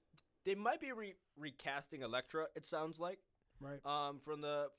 [0.43, 2.47] they might be re- recasting Elektra.
[2.55, 3.19] It sounds like
[3.59, 3.85] right.
[3.85, 4.71] um from the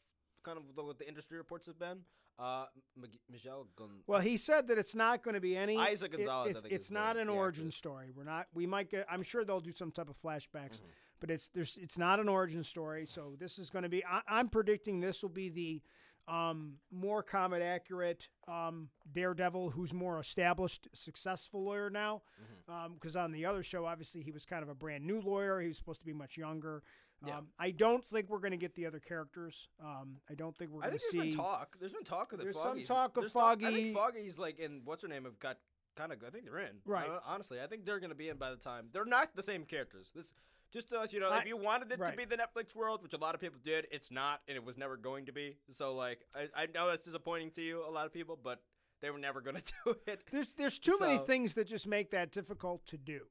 [0.45, 1.99] kind of what the industry reports have been.
[2.39, 2.67] Uh,
[2.97, 3.67] M- Michelle.
[4.07, 5.77] Well, he said that it's not going to be any.
[5.77, 7.75] Isaac it- Gonzalez, I it's think, it's not the- an origin actress.
[7.77, 8.11] story.
[8.15, 8.47] We're not.
[8.55, 9.07] We might get.
[9.11, 10.87] I'm sure they'll do some type of flashbacks, Mm-hmm.
[11.21, 11.77] but it's there's.
[11.81, 13.07] It's not an origin story.
[13.07, 14.05] So this is going to be.
[14.05, 15.83] I, I'm predicting this will be the
[16.33, 22.23] um, more comic accurate um, Daredevil, who's more established, successful lawyer now.
[22.71, 22.93] Mm-hmm.
[22.95, 25.59] Because on the other show, obviously he was kind of a brand new lawyer.
[25.61, 26.83] He was supposed to be much younger.
[27.27, 27.39] Yeah.
[27.39, 29.69] Um, I don't think we're going to get the other characters.
[29.83, 31.19] Um, I don't think we're going to see.
[31.19, 31.77] been talk.
[31.81, 34.59] There's been talk of the There's some talk of There's talk- I think Foggy's like
[34.61, 35.59] in what's her name have got
[35.97, 36.19] kind of.
[36.25, 36.77] I think they're in.
[36.87, 37.09] Right.
[37.09, 38.87] Uh, honestly, I think they're gonna be in by the time.
[38.93, 40.11] They're not the same characters.
[40.15, 40.31] This.
[40.71, 43.03] Just to let you know, I- if you wanted it to be the Netflix world,
[43.03, 45.57] which a lot of people did, it's not, and it was never going to be.
[45.73, 48.61] So, like, I, I know that's disappointing to you, a lot of people, but
[49.01, 50.21] they were never going to do it.
[50.31, 53.23] There's there's too many things that just make that difficult to do.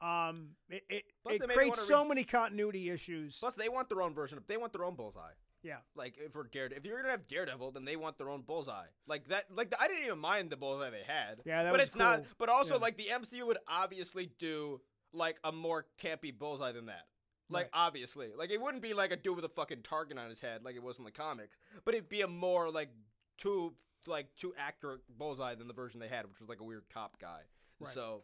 [0.00, 3.38] Um, it it, it creates so re- many continuity issues.
[3.38, 4.46] Plus, they want their own version of.
[4.46, 5.32] They want their own bullseye.
[5.62, 8.42] yeah, Like if for Darede, if you're gonna have Daredevil, then they want their own
[8.42, 8.86] bullseye.
[9.06, 11.40] Like that, like I didn't even mind the bullseye they had.
[11.44, 12.24] Yeah, that but was it's not.
[12.38, 12.80] But also, Yeah.
[12.80, 14.80] like the MCU would obviously do
[15.12, 17.06] like a more campy bullseye than that.
[17.50, 17.70] Like Right.
[17.86, 20.62] obviously, like it wouldn't be like a dude with a fucking target on his head
[20.64, 22.88] like it was in the comics, but it'd be a more like
[23.36, 23.74] too
[24.06, 27.18] like too accurate bullseye than the version they had, which was like a weird cop
[27.20, 27.40] guy.
[27.80, 27.92] Right.
[27.92, 28.22] So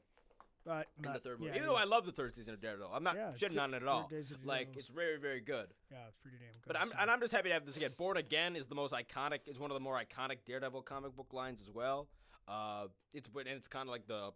[0.67, 3.03] in the third movie, yeah, even though I love the third season of Daredevil, I'm
[3.05, 4.09] not Yeah, it's shitting good- on it at third all.
[4.09, 5.69] Days of Like it's very very good.
[5.91, 6.67] yeah, it's pretty damn good.
[6.67, 7.93] But I'm and I'm just happy to have this again.
[7.97, 9.41] Born Again is the most iconic.
[9.47, 12.09] Is one of the more iconic Daredevil comic book lines as well.
[12.49, 14.33] Uh, it's and it's kind of like the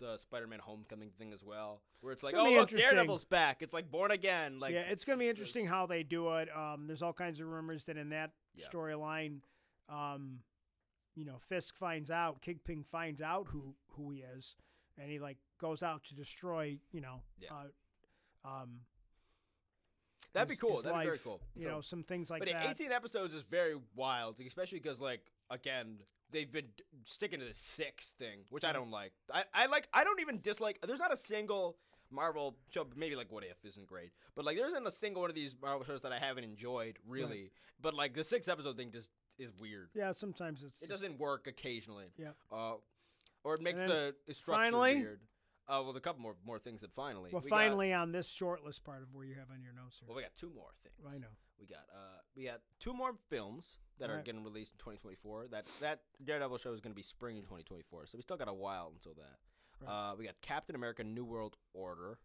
[0.00, 2.90] the Spider-Man Homecoming thing as well, where it's, It's like, gonna oh be look, interesting.
[2.94, 3.62] Daredevil's back.
[3.62, 4.58] It's like Born Again.
[4.58, 6.48] Like yeah, it's going to be interesting how they do it.
[6.56, 8.66] Um, there's all kinds of rumors that in that Yeah.
[8.68, 9.40] storyline,
[9.88, 10.40] um,
[11.14, 14.56] you know, Fisk finds out, Kingpin finds out who who he is,
[14.96, 17.48] and he like goes out to destroy, you know, Yeah.
[18.44, 18.80] uh, um,
[20.32, 20.80] that'd be cool.
[20.82, 21.40] That'd be very cool.
[21.54, 22.66] You So- know, some things like but that.
[22.70, 25.98] 18 episodes is very wild, especially because like again
[26.30, 26.68] they've been
[27.06, 29.12] sticking to the six thing, which I don't like.
[29.32, 30.78] I, I like I don't even dislike.
[30.86, 31.78] There's not a single
[32.10, 35.30] Marvel show, maybe like What If isn't great, but like there isn't a single one
[35.30, 37.50] of these Marvel shows that I haven't enjoyed really.
[37.80, 39.90] But like the six episode thing just is weird.
[39.94, 42.06] yeah, sometimes it's It just- doesn't work occasionally.
[42.16, 42.32] Yeah.
[42.50, 42.76] Uh,
[43.44, 45.20] or it makes the structure finally- weird.
[45.68, 47.30] Uh, well, a couple more more things that finally.
[47.32, 49.72] Well, We got- finally on this short list part of where you have on your
[49.72, 50.06] notes here.
[50.08, 50.94] well, we got two more things.
[51.06, 51.28] I know.
[51.60, 54.24] We got uh we got two more films that are Alright.
[54.24, 55.48] getting released in 2024.
[55.48, 58.06] That that Daredevil show is going to be spring in 2024.
[58.06, 59.38] So we still got a while until that.
[59.80, 60.10] Right.
[60.12, 62.18] Uh, we got Captain America: New World Order,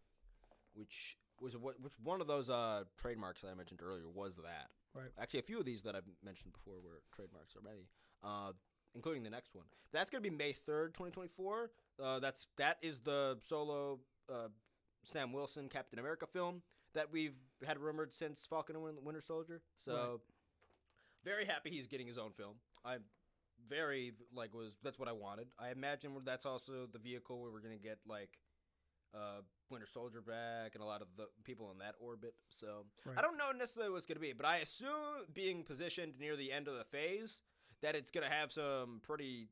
[0.72, 4.70] which was what which one of those uh trademarks that I mentioned earlier was that.
[4.94, 5.10] Right.
[5.18, 7.88] Actually, a few of these that I've mentioned before were trademarks already.
[8.22, 8.52] Uh,
[8.94, 9.66] including the next one.
[9.92, 11.70] That's going to be May 3rd, 2024.
[12.02, 14.00] Uh, that's that is the solo
[14.32, 14.48] uh,
[15.04, 16.62] Sam Wilson Captain America film
[16.94, 17.36] that we've
[17.66, 19.62] had rumored since Falcon and Winter Soldier.
[19.76, 20.20] So
[21.24, 22.54] very happy he's getting his own film.
[22.84, 23.02] I'm
[23.68, 25.48] very like was that's what I wanted.
[25.58, 28.38] I imagine that's also the vehicle where we're gonna get like
[29.14, 29.40] uh,
[29.70, 32.34] Winter Soldier back and a lot of the people in that orbit.
[32.50, 33.18] So Right.
[33.18, 36.52] I don't know necessarily what it's gonna be, but I assume being positioned near the
[36.52, 37.42] end of the phase
[37.82, 39.48] that it's gonna have some pretty,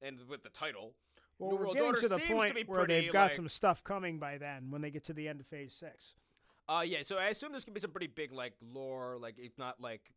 [0.00, 0.94] and with the title,
[1.38, 3.32] Well, New we're World getting Order to the seems to point where they've got like-
[3.32, 6.14] some stuff coming by then when they get to the end of Phase Six.
[6.68, 7.02] Uh, yeah.
[7.02, 10.12] So I assume there's gonna be some pretty big like lore, like if not like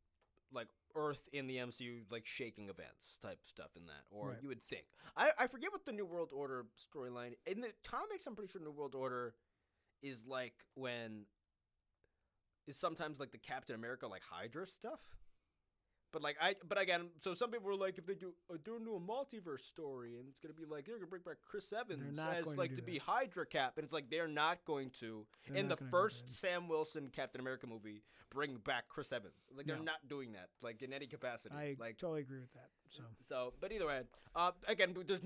[0.54, 4.38] like Earth in the MCU like shaking events type stuff in that, or Right.
[4.42, 4.86] you would think.
[5.16, 8.28] I I forget what the New World Order storyline in the comics.
[8.28, 9.34] I'm pretty sure New World Order
[10.02, 11.26] is like when
[12.68, 15.00] is sometimes like the Captain America like Hydra stuff.
[16.12, 18.78] But like I, but again, so some people were like, if they do, uh, they're
[18.80, 22.18] doing a multiverse story, and it's gonna be like they're gonna bring back Chris Evans
[22.20, 22.98] as going to like to be.
[22.98, 26.40] Hydra Cap, and it's like they're not going to They're in the do first.
[26.40, 29.34] Sam Wilson Captain America movie bring back Chris Evans.
[29.56, 29.84] Like they're No.
[29.84, 31.56] not doing that, like in any capacity.
[31.56, 32.70] I like totally agree with that.
[32.90, 34.02] So so, but either way,
[34.36, 35.22] uh, again, there's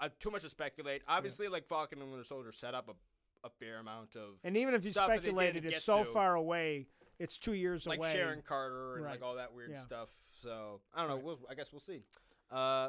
[0.00, 1.00] uh, too much to speculate.
[1.08, 4.74] Obviously, like Falcon and Winter Soldier set up a, a fair amount of And even
[4.74, 6.10] if you speculated it's so to.
[6.10, 8.12] far away, it's two years like away.
[8.12, 9.12] Sharon Carter and Right.
[9.12, 9.80] like all that weird Yeah.
[9.80, 10.10] stuff.
[10.42, 11.16] So I don't know.
[11.24, 12.02] We'll, I guess we'll see.
[12.50, 12.88] Uh,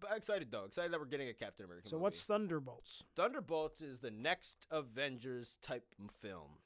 [0.00, 0.64] but excited though.
[0.64, 1.88] Excited that we're getting a Captain America.
[1.88, 2.02] So movie.
[2.04, 3.04] what's Thunderbolts?
[3.14, 6.58] Thunderbolts is the next Avengers type film.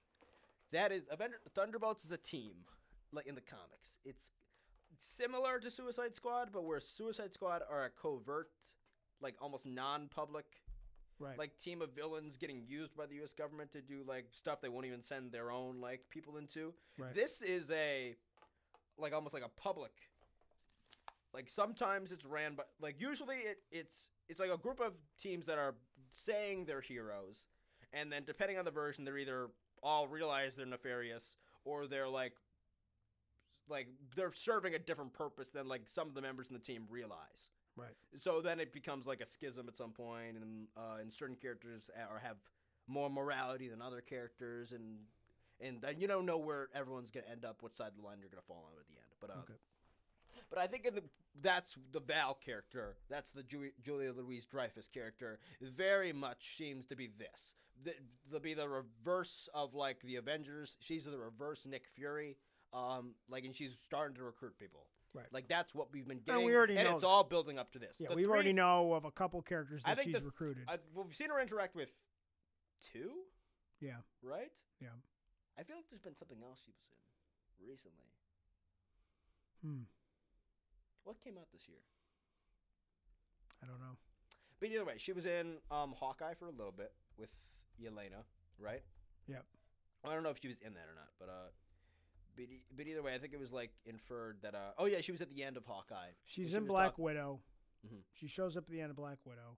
[0.72, 2.52] That is Avenger Thunderbolts is a team
[3.12, 3.98] like in the comics.
[4.04, 4.32] It's
[4.98, 8.50] similar to Suicide Squad, but where Suicide Squad are a covert,
[9.20, 10.44] like almost non-public
[11.22, 11.36] Right.
[11.36, 14.70] like team of villains getting used by the US government to do like stuff they
[14.70, 16.72] won't even send their own like people into.
[16.96, 17.12] Right.
[17.12, 18.16] This is a
[19.00, 19.92] like almost like a public
[21.32, 25.46] like sometimes it's ran by like usually it it's it's like a group of teams
[25.46, 25.74] that are
[26.10, 27.44] saying they're heroes
[27.92, 29.48] and then depending on the version they're either
[29.82, 32.32] all realize they're nefarious or they're like
[33.68, 33.86] like
[34.16, 37.50] they're serving a different purpose than like some of the members in the team realize
[37.76, 37.94] right.
[38.18, 41.88] so then it becomes like a schism at some point and uh, and certain characters
[41.96, 42.36] a- or have
[42.88, 44.98] more morality than other characters and
[45.60, 48.18] and then you don't know where everyone's gonna end up what side of the line
[48.20, 49.58] you're gonna fall on at the end but uh, Okay.
[50.48, 51.02] but I think in the
[51.42, 52.96] that's the Val character.
[53.08, 55.38] That's the Ju- Julia Louise Dreyfus character.
[55.62, 57.54] Very much seems to be this.
[57.84, 57.94] The,
[58.30, 60.76] they'll be the reverse of like the Avengers.
[60.80, 62.36] She's the reverse Nick Fury.
[62.72, 64.86] Um, like and she's starting to recruit people.
[65.14, 65.26] Right.
[65.32, 66.40] Like that's what we've been getting.
[66.42, 67.08] and, we already and know it's that.
[67.08, 67.96] all building up to this.
[68.00, 70.64] Yeah, The we three- already know of a couple characters that she's the- recruited.
[70.68, 71.90] I've, we've seen her interact with
[72.92, 73.10] two,
[73.80, 73.96] yeah.
[74.22, 74.50] right?
[74.80, 74.88] Yeah.
[75.58, 76.84] I feel like there's been something else she was
[77.60, 78.10] in recently.
[79.64, 79.84] Hmm.
[81.04, 81.80] What came out this year?
[83.62, 83.96] I don't know.
[84.58, 87.30] But either way, she was in um, Hawkeye for a little bit with
[87.82, 88.24] Yelena,
[88.58, 88.82] right?
[89.28, 89.44] Yep.
[90.04, 91.48] I don't know if she was in that or not, but uh,
[92.36, 92.44] but,
[92.76, 95.20] but either way, I think it was like inferred that uh, oh yeah, she was
[95.20, 96.12] at the end of Hawkeye.
[96.24, 97.40] She's She in Black talk- Widow.
[97.86, 98.00] Mhm.
[98.12, 99.56] She shows up at the end of Black Widow.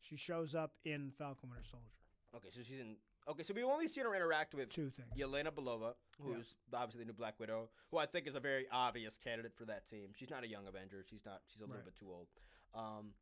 [0.00, 1.90] She shows up in Falcon Winter Soldier.
[2.36, 2.96] Okay, so she's in.
[3.30, 5.08] Okay, so we've only seen her interact with Two things.
[5.16, 9.18] Yelena Belova, who's obviously the new Black Widow, who I think is a very obvious
[9.18, 10.08] candidate for that team.
[10.16, 11.04] She's not a young Avenger.
[11.08, 11.40] She's not.
[11.46, 11.84] She's a little Right.
[11.84, 12.26] bit too old.
[12.74, 13.14] Um,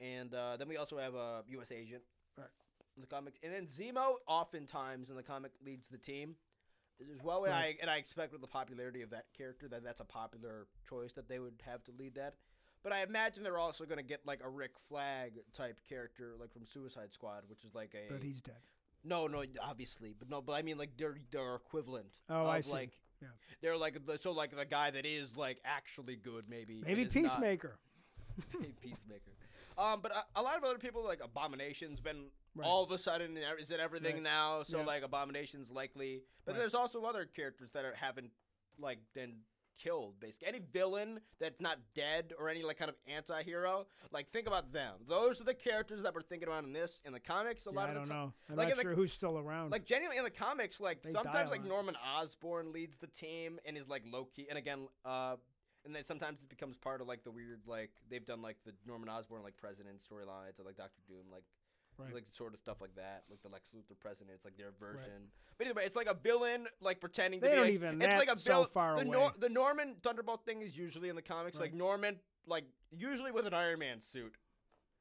[0.00, 1.70] and uh, then we also have a U.S.
[1.70, 2.02] agent
[2.36, 2.48] Right.
[2.96, 6.34] in the comics, and then Zemo oftentimes in the comic leads the team
[7.12, 7.44] as well.
[7.44, 7.54] And.
[7.54, 11.12] I and I expect with the popularity of that character that that's a popular choice
[11.12, 12.34] that they would have to lead that.
[12.82, 16.52] But I imagine they're also going to get like a Rick Flag type character, like
[16.52, 18.56] from Suicide Squad, which is like a But he's dead.
[19.04, 22.06] No, no, obviously, but no, but I mean like they're they're equivalent.
[22.28, 22.72] Oh, of, I see.
[22.72, 23.28] Like, Yeah.
[23.60, 26.82] they're like so like the guy that is like actually good, maybe.
[26.84, 27.78] Maybe is not- Peacemaker.
[28.82, 29.32] Peacemaker.
[29.78, 32.66] Um, but a, a lot of other people like Abomination's been Right.
[32.68, 34.22] all of a sudden is it everything Right.
[34.22, 34.62] now.
[34.62, 34.84] So Yeah.
[34.84, 36.58] like Abomination's likely, but Right.
[36.58, 38.30] there's also other characters that are, haven't
[38.78, 39.36] like been
[39.78, 40.18] killed.
[40.20, 44.72] Basically, any villain that's not dead or any like kind of anti-hero, like think about
[44.72, 44.94] them.
[45.08, 47.66] Those are the characters that we're thinking about in this in the comics.
[47.66, 48.18] A Yeah, lot I of don't the time.
[48.26, 48.32] know.
[48.50, 49.70] I'm like not in the- sure who's still around.
[49.70, 51.64] Like genuinely in the comics, like They sometimes like.
[51.64, 55.36] Norman Osborn leads the team and is like low key, and again, uh,
[55.84, 58.72] and then sometimes it becomes part of like the weird like they've done like the
[58.86, 61.44] Norman Osborn like president storylines or like Doctor Doom like.
[61.98, 62.14] Right.
[62.14, 64.30] Like sort of stuff like that, like the Lex Luthor president.
[64.34, 65.30] It's like their version.
[65.58, 67.56] But anyway, it's like a villain, like pretending They to be.
[67.56, 69.10] don't like- even It's like a so vil- far the, away.
[69.10, 73.46] Nor- the Norman Thunderbolt thing is usually in the comics, like Norman, like usually with
[73.46, 74.34] an Iron Man suit,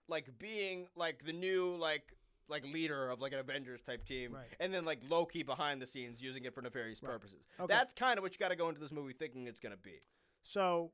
[0.07, 2.15] like being like the new like
[2.49, 4.43] like leader of like an Avengers type team, Right.
[4.59, 7.13] and then like Loki behind the scenes using it for nefarious Right.
[7.13, 7.45] purposes.
[7.57, 7.73] Okay.
[7.73, 10.01] That's kind of what you got to go into this movie thinking it's gonna be.
[10.43, 10.91] So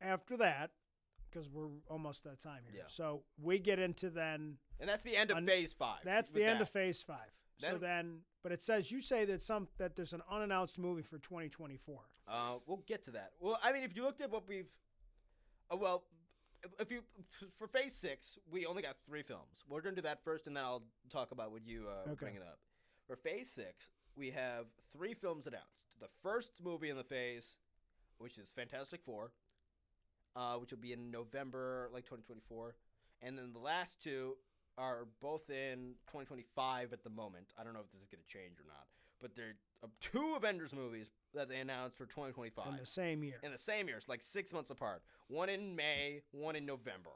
[0.00, 0.70] after that,
[1.30, 2.80] because we're almost at time here.
[2.82, 2.88] Yeah.
[2.88, 4.56] So we get into then.
[4.78, 6.00] And that's the end of Phase Five.
[6.04, 6.62] That's the end that.
[6.62, 7.30] of Phase Five.
[7.58, 11.02] so Then- then, but it says you say that some that there's an unannounced movie
[11.02, 12.00] for 2024.
[12.26, 13.32] Uh, we'll get to that.
[13.40, 14.70] Well, I mean, if you looked at what we've,
[15.70, 16.04] uh, well,
[16.62, 17.02] if- if you
[17.56, 19.62] for Phase Six, we only got three films.
[19.68, 22.14] We're gonna do that first, and then I'll talk about what you uh, Okay.
[22.14, 22.60] bring it up.
[23.06, 25.66] For Phase Six, we have three films announced.
[25.98, 27.58] The first movie in the phase,
[28.18, 29.32] which is Fantastic Four.
[30.36, 32.74] Uh, which will be in November, like 2024,
[33.22, 34.36] and then the last two
[34.78, 37.52] are both in 2025 at the moment.
[37.58, 38.86] I don't know if this is going to change or not,
[39.20, 43.36] but they're uh, two Avengers movies that they announced for 2025 in the same year.
[43.42, 43.96] in the same year.
[43.96, 45.02] It's like six months apart.
[45.28, 47.10] One in May, one in November,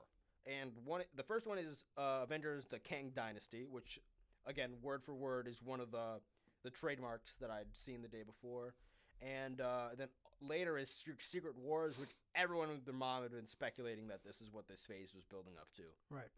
[0.46, 1.02] and one.
[1.14, 3.98] The first one is uh, Avengers: The Kang Dynasty, which,
[4.46, 6.20] again, word for word, is one of the
[6.64, 8.74] the trademarks that I'd seen the day before.
[9.22, 10.08] And uh, then
[10.48, 14.52] later is Secret Wars, which everyone with their mom had been speculating that this is
[14.52, 15.82] what this phase was building up to.
[16.10, 16.30] right.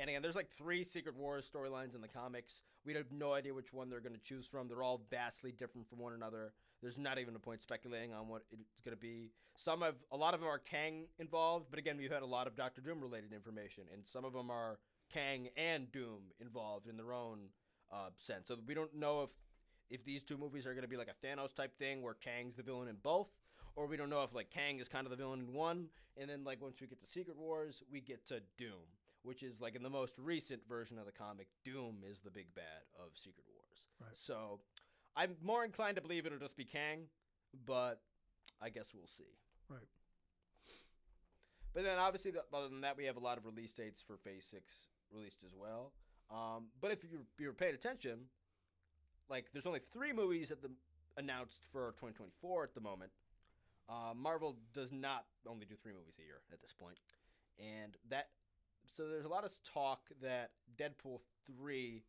[0.00, 2.62] And again, there's like three Secret Wars storylines in the comics.
[2.86, 4.68] We have no idea which one they're going to choose from.
[4.68, 6.52] They're all vastly different from one another.
[6.80, 9.32] There's not even a point speculating on what it's going to be.
[9.56, 12.46] Some of a lot of them are Kang involved, but again, we've had a lot
[12.46, 14.78] of Doctor Doom related information, and some of them are
[15.12, 17.48] Kang and Doom involved in their own
[17.92, 18.46] uh, sense.
[18.46, 19.30] So we don't know if
[19.90, 22.56] if these two movies are going to be like a Thanos type thing where Kang's
[22.56, 23.28] the villain in both,
[23.76, 25.86] or we don't know if like Kang is kind of the villain in one,
[26.16, 28.88] and then like once we get to Secret Wars, we get to Doom,
[29.22, 32.54] which is like in the most recent version of the comic, Doom is the big
[32.54, 33.86] bad of Secret Wars.
[34.00, 34.10] Right.
[34.14, 34.60] So
[35.16, 37.04] I'm more inclined to believe it'll just be Kang,
[37.64, 38.00] but
[38.60, 39.36] I guess we'll see.
[39.68, 39.88] Right.
[41.74, 44.16] But then obviously, the, other than that, we have a lot of release dates for
[44.16, 45.92] Phase Six released as well.
[46.30, 48.26] Um, but if you you were paying attention,
[49.28, 50.70] like there's only three movies at the
[51.16, 53.10] announced for 2024 at the moment.
[53.88, 56.98] Uh, Marvel does not only do three movies a year at this point,
[57.58, 58.28] and that
[58.94, 62.02] so there's a lot of talk that Deadpool three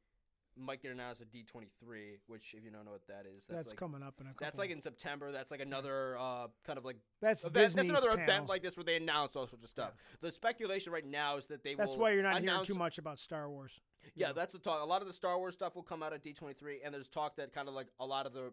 [0.59, 3.67] might get announced at D23, which if you don't know what that is, that's, That's,
[3.69, 4.45] like coming up in a couple.
[4.45, 5.31] that's like in September.
[5.31, 7.73] That's like another uh, kind of like that's event.
[7.75, 8.23] That's another panel.
[8.23, 9.93] event like this where they announce all sorts of stuff.
[10.21, 12.75] The speculation right now is that they That's will why you're not hearing announce too
[12.75, 13.79] much about Star Wars.
[14.15, 14.81] yeah, that's the talk.
[14.81, 17.35] A lot of the Star Wars stuff will come out at D23, and there's talk
[17.37, 18.51] that kind of like a lot of the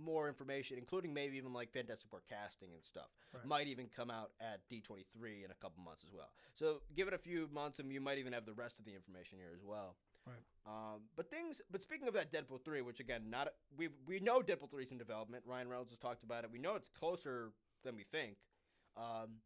[0.00, 3.44] more information, including maybe even like Fantastic Four casting and stuff, Right.
[3.44, 6.30] might even come out at D23 in a couple months as well.
[6.54, 8.94] So give it a few months, and you might even have the rest of the
[8.94, 9.96] information here as well.
[10.28, 10.44] Right.
[10.66, 11.62] Um, but things.
[11.70, 14.92] But speaking of that Deadpool three, which again, not we we know Deadpool three is
[14.92, 15.44] in development.
[15.46, 16.50] Ryan Reynolds has talked about it.
[16.52, 17.52] We know it's closer
[17.84, 18.36] than we think.
[18.96, 19.40] Um,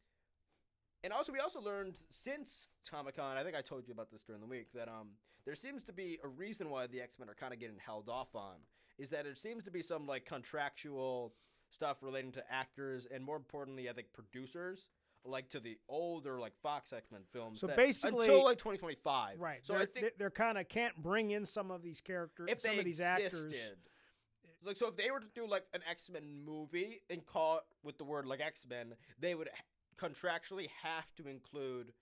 [1.05, 4.23] and also, we also learned since Comic Con, I think I told you about this
[4.23, 5.11] during the week, that um,
[5.45, 8.09] there seems to be a reason why the X Men are kind of getting held
[8.09, 8.57] off on.
[8.99, 11.35] Is that there seems to be some like contractual
[11.69, 14.89] stuff relating to actors and more importantly, I think producers,
[15.25, 17.61] like to the older like Fox X Men films.
[17.61, 19.65] So that- basically- until like 2025, Right.
[19.65, 22.79] So I think they're kind of can't bring in some of these characters, if some
[22.79, 23.51] of these existed.
[23.53, 23.77] actors.
[24.65, 27.65] Like so, if they were to do like an X Men movie and call it
[27.83, 29.49] with the word like X Men, they would
[29.99, 31.93] contractually have to include,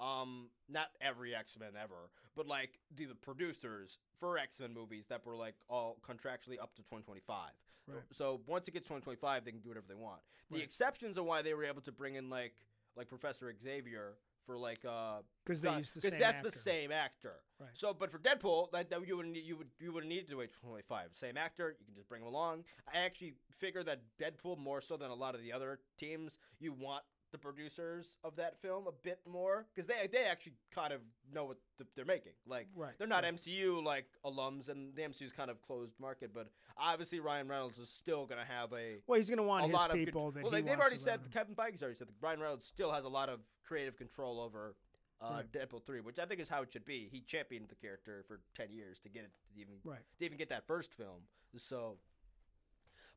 [0.00, 5.06] um, not every X Men ever, but like the, the producers for X Men movies
[5.08, 7.50] that were like all contractually up to 2025.
[7.88, 8.02] Right.
[8.12, 10.20] So once it gets 2025, they can do whatever they want.
[10.50, 10.64] The Right.
[10.64, 12.54] exceptions of why they were able to bring in like
[12.96, 14.14] like Professor Xavier
[14.46, 16.50] for like uh Because they use the because that's actor.
[16.50, 17.34] the same actor.
[17.58, 17.70] Right.
[17.74, 20.36] So, but for Deadpool, that, that you would need, you would you would need to
[20.36, 21.10] wait till 25.
[21.14, 22.64] Same actor, you can just bring him along.
[22.92, 26.72] I actually figure that Deadpool more so than a lot of the other teams, you
[26.72, 27.02] want
[27.32, 31.00] the producers of that film a bit more because they they actually kind of
[31.32, 32.32] know what th- they're making.
[32.46, 33.34] Like Right, they're not right.
[33.34, 36.32] MCU like alums, and the MCU's kind of closed market.
[36.32, 39.68] But obviously, Ryan Reynolds is still gonna have a Well, he's going to want a
[39.68, 41.30] his lot of people well, like, they've already said him.
[41.32, 44.76] Kevin Feige's already said that Ryan Reynolds still has a lot of creative control over
[45.20, 45.52] uh, Right.
[45.52, 47.08] Deadpool three, which I think is how it should be.
[47.10, 50.00] He championed the character for ten years to get it to even Right.
[50.18, 51.22] to even get that first film.
[51.56, 51.96] So,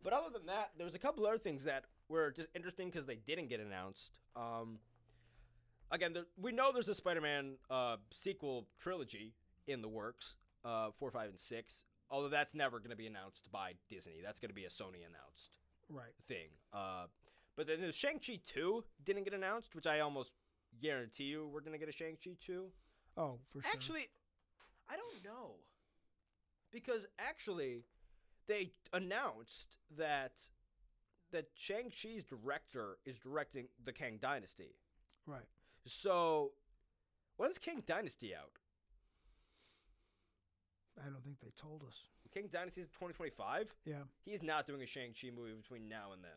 [0.03, 3.05] but other than that, there was a couple other things that were just interesting because
[3.05, 4.13] they didn't get announced.
[4.35, 4.79] Um,
[5.91, 9.33] again, there, we know there's a Spider-Man uh, sequel trilogy
[9.67, 10.35] in the works,
[10.65, 11.85] uh, four, five, and six.
[12.11, 14.15] Although that's never going to be announced by Disney.
[14.23, 15.51] That's going to be a Sony announced
[15.89, 16.13] Right.
[16.27, 16.47] thing.
[16.73, 17.05] Uh,
[17.55, 20.31] but then the Shang-Chi 2 didn't get announced, which I almost
[20.81, 22.65] guarantee you we're going to get a Shang-Chi 2.
[23.17, 23.71] Oh, for sure.
[23.73, 24.07] Actually,
[24.89, 25.55] I don't know.
[26.71, 27.83] Because actually,
[28.49, 30.49] they announced that
[31.31, 34.75] that Shang-Chi's director is directing the Kang Dynasty.
[35.27, 35.45] right.
[35.85, 36.51] So,
[37.37, 38.59] when's Kang Dynasty out?
[40.99, 42.09] I don't think they told us.
[42.33, 43.73] Kang Dynasty is 2025?
[43.85, 43.95] Yeah.
[44.25, 46.31] He's not doing a Shang-Chi movie between now and then.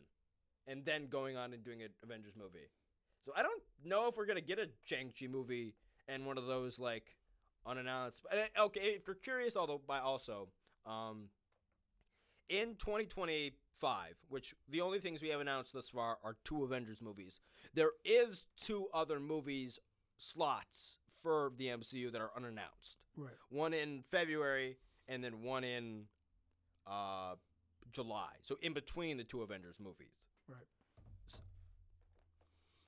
[0.65, 2.69] And then going on and doing an Avengers movie.
[3.25, 5.75] So I don't know if we're going to get a Shang-Chi movie
[6.07, 7.15] and one of those, like,
[7.65, 8.21] unannounced.
[8.23, 10.47] But, uh, okay, if you're curious, although, by also,
[10.85, 11.25] um,
[12.49, 17.39] in 2025, which the only things we have announced thus far are two Avengers movies,
[17.73, 19.79] there is two other movies
[20.17, 23.33] slots for the MCU that are unannounced Right.
[23.49, 24.77] one in February
[25.07, 26.05] and then one in
[26.87, 27.35] uh,
[27.91, 28.31] July.
[28.41, 30.13] So in between the two Avengers movies.
[30.47, 30.67] Right.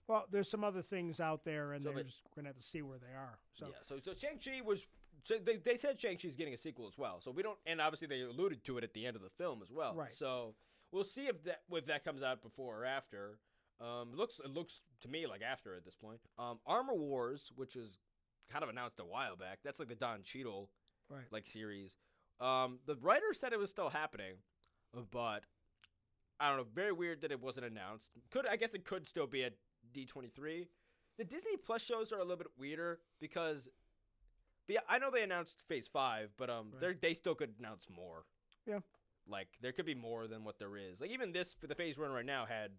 [0.07, 2.63] Well, there's some other things out there, and So, but- there's we're gonna have to
[2.63, 3.39] see where they are.
[3.53, 3.73] So yeah.
[3.83, 4.85] So, so Shang Chi was.
[5.25, 7.19] So they, they said Shang Chi's getting a sequel as well.
[7.19, 9.61] So we don't, and obviously they alluded to it at the end of the film
[9.63, 9.95] as well.
[9.95, 10.13] Right.
[10.13, 10.53] So
[10.91, 13.39] we'll see if that if that comes out before or after.
[13.81, 16.19] Um, it looks it looks to me like after at this point.
[16.37, 17.97] Um, Armor Wars, which was
[18.51, 19.59] kind of announced a while back.
[19.65, 20.69] That's like the Don Cheadle
[21.09, 21.25] right.
[21.31, 21.97] like series.
[22.39, 24.35] Um, the writer said it was still happening,
[25.11, 25.43] but
[26.39, 26.67] I don't know.
[26.71, 28.11] Very weird that it wasn't announced.
[28.29, 29.53] Could I guess it could still be at
[29.91, 30.67] D twenty three.
[31.17, 33.69] The Disney Plus shows are a little bit weirder because,
[34.67, 36.99] but yeah, I know they announced Phase Five, but um, Right.
[37.01, 38.25] they they still could announce more.
[38.67, 38.79] Yeah.
[39.27, 41.01] Like there could be more than what there is.
[41.01, 42.71] Like even this for the Phase One right now had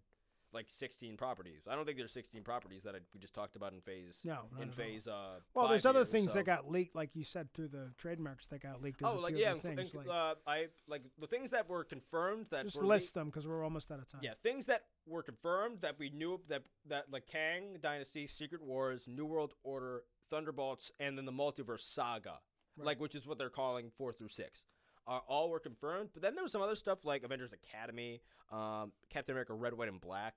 [0.53, 1.67] like sixteen properties.
[1.69, 4.43] I don't think there's sixteen properties that I, we just talked about in Phase No,
[4.61, 4.71] in.
[4.71, 5.05] Phase.
[5.05, 7.91] Uh, Well, there's other here, things so- that got leaked, like you said, through the
[7.97, 8.99] trademarks that got leaked.
[9.01, 9.93] There's oh, like yeah, things.
[9.93, 13.25] like, uh, I like the things that were confirmed that just were list leaked- them
[13.27, 14.21] because we're almost out of time.
[14.23, 19.05] Yeah, things that were confirmed that we knew that that like Kang Dynasty, Secret Wars,
[19.05, 22.39] New World Order, Thunderbolts, and then the Multiverse Saga,
[22.77, 22.85] Right.
[22.85, 24.65] like which is what they're calling four through six.
[25.07, 28.21] Uh, all were confirmed, but then there was some other stuff like Avengers Academy,
[28.51, 30.35] um, Captain America: Red, White, and Black,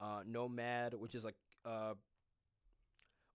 [0.00, 1.94] uh, Nomad, which is like uh,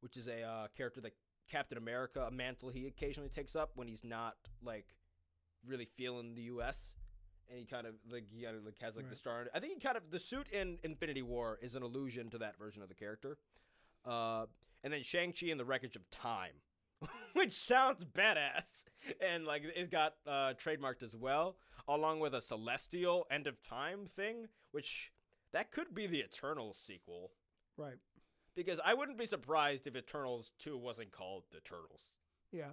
[0.02, 1.14] which is a uh, character that
[1.50, 4.88] Captain America, a mantle he occasionally takes up when he's not like
[5.66, 6.96] really feeling the U.S.
[7.50, 9.48] And he kind of like he kind of like has like the star.
[9.54, 12.58] I think he kind of the suit in Infinity War is an allusion to that
[12.58, 13.38] version of the character.
[14.06, 14.46] Uh,
[14.84, 16.54] and then Shang Chi and the Wreckage of Time,
[17.34, 18.84] which sounds badass,
[19.22, 21.56] and like it's got uh, trademarked as well,
[21.88, 25.12] along with a Celestial End of Time thing, which
[25.54, 27.32] that could be the Eternals sequel
[27.78, 27.98] Right.
[28.56, 32.12] because I wouldn't be surprised if Eternals 2 wasn't called The Turtles.
[32.52, 32.72] Yeah.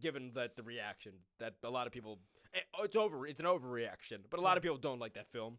[0.00, 2.18] given that the reaction that a lot of people
[2.54, 5.58] eh, it's over it's an overreaction, but a lot of people don't like that film.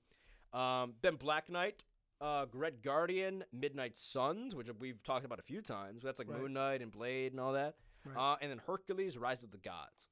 [0.53, 1.83] Um, then Black Knight,
[2.21, 6.03] uh, Red Guardian, Midnight Suns, which we've talked about a few times.
[6.03, 6.41] That's like Right.
[6.41, 7.75] Moon Knight and Blade and all that.
[8.05, 8.15] Right.
[8.33, 10.07] Uh, and then Hercules, Rise of the Gods.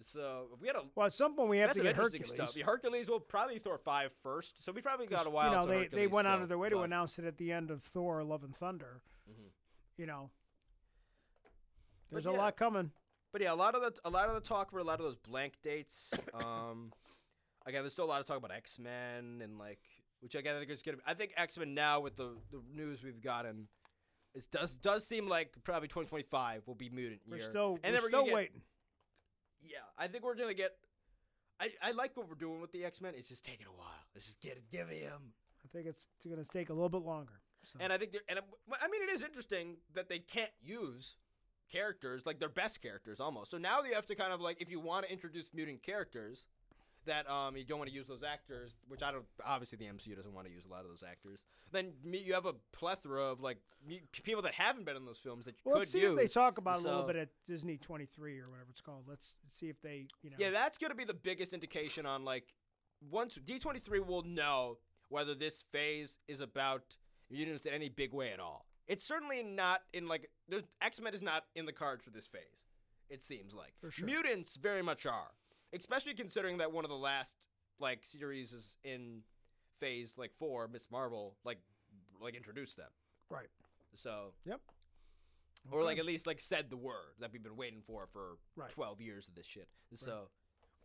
[0.00, 2.30] So we had a Well, at some point we have to get Hercules.
[2.30, 2.56] stuff.
[2.56, 5.50] Yeah, Hercules will probably Thor five first, so we probably got a while.
[5.50, 7.24] You know, till they, they Hercules went out of their way to but- announce it
[7.24, 9.02] at the end of Thor: Love and Thunder.
[9.28, 9.50] Mhm.
[9.96, 10.30] You know,
[12.10, 12.38] there's But a yeah.
[12.38, 12.92] lot coming.
[13.32, 15.04] But yeah, a lot of the a lot of the talk for a lot of
[15.04, 16.14] those blank dates.
[16.34, 16.92] Um,
[17.66, 19.80] again, there's still a lot of talk about X Men and like,
[20.20, 20.98] which again I think is gonna.
[21.06, 23.68] I think X Men now with the the news we've gotten,
[24.34, 27.38] it does does seem like probably 2025 will be mutant year.
[27.38, 28.62] We're still and we're then we're still gonna get, waiting.
[29.62, 30.72] Yeah, I think we're gonna get.
[31.60, 33.14] I, I like what we're doing with the X Men.
[33.16, 33.88] It's just taking a while.
[34.14, 34.70] Let's just get it.
[34.70, 35.32] Give him.
[35.64, 37.40] I think it's going to take a little bit longer.
[37.64, 37.78] So.
[37.80, 41.16] And I think, they're- and I mean, it is interesting that they can't use
[41.70, 43.50] characters like their best characters almost.
[43.50, 46.46] So now you have to kind of like, if you want to introduce mutant characters,
[47.08, 49.24] that um you don't want to use those actors, which I don't.
[49.44, 51.44] Obviously, the MCU doesn't want to use a lot of those actors.
[51.72, 53.58] Then you have a plethora of like
[54.12, 56.12] people that haven't been in those films that you well, could let's see use.
[56.12, 59.04] if they talk about it a little bit at Disney 23 or whatever it's called.
[59.06, 60.36] Let's see if they, you know.
[60.38, 62.54] Yeah, that's going to be the biggest indication on like
[63.10, 64.78] once D23 will know
[65.08, 66.96] whether this phase is about
[67.30, 68.66] mutants in any big way at all.
[68.86, 70.30] It's certainly not in like
[70.80, 72.40] X Men is not in the cards for this phase.
[73.10, 74.06] It seems like For sure.
[74.06, 75.30] mutants very much are,
[75.72, 77.34] especially considering that one of the last
[77.78, 79.22] like series is in
[79.78, 80.88] phase like four, Ms.
[80.90, 81.58] Marvel, like
[82.20, 82.90] like introduced them.
[83.30, 83.48] Right.
[83.94, 84.60] So Yep.
[85.70, 88.70] or like at least like said the word that we've been waiting for for Right.
[88.70, 89.68] 12 years of this shit.
[89.94, 90.28] So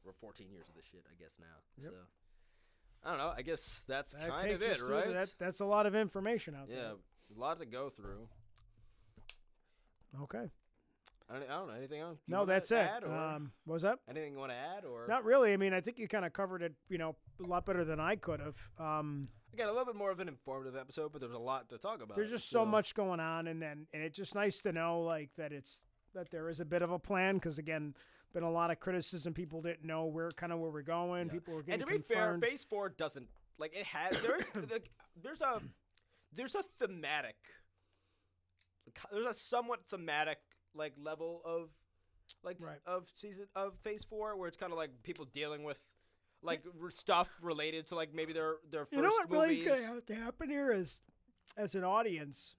[0.03, 1.45] we're 14 years of this shit, I guess now.
[1.83, 1.91] Yep.
[1.91, 1.97] So
[3.05, 3.33] I don't know.
[3.35, 5.07] I guess that's that kind of it, right?
[5.13, 6.77] That, that's a lot of information out there.
[6.77, 6.91] yeah,
[7.35, 8.27] a lot to go through.
[10.23, 10.49] Okay.
[11.29, 12.17] I don't, I don't know anything else.
[12.27, 12.87] You No, that's it.
[13.03, 13.99] Um, what was that?
[14.09, 15.53] anything you want to add, or Not really.
[15.53, 17.99] I mean, I think you kind of covered it, you know, a lot better than
[17.99, 18.57] I could have.
[18.79, 21.77] Um, again a little bit more of an informative episode, but there's a lot to
[21.77, 22.15] talk about.
[22.15, 25.29] there's just so much going on, and then and it's just nice to know like
[25.37, 25.79] that it's
[26.13, 27.93] that there is a bit of a plan because again,
[28.33, 29.33] been a lot of criticism.
[29.33, 31.27] People didn't know where kind of where we're going.
[31.27, 31.33] Yeah.
[31.33, 32.37] People were getting And to be fair.
[32.41, 33.27] Phase Four doesn't
[33.57, 34.19] like it has.
[34.21, 34.89] There's like,
[35.21, 35.61] there's a
[36.35, 37.37] there's a thematic.
[39.11, 40.39] There's a somewhat thematic
[40.75, 41.69] like level of
[42.43, 42.79] like Right.
[42.85, 45.77] of season of Phase Four where it's kind of like people dealing with
[46.41, 50.01] like stuff related to like maybe their their first you know what really is going
[50.07, 50.99] to happen here is,
[51.55, 52.55] as an audience,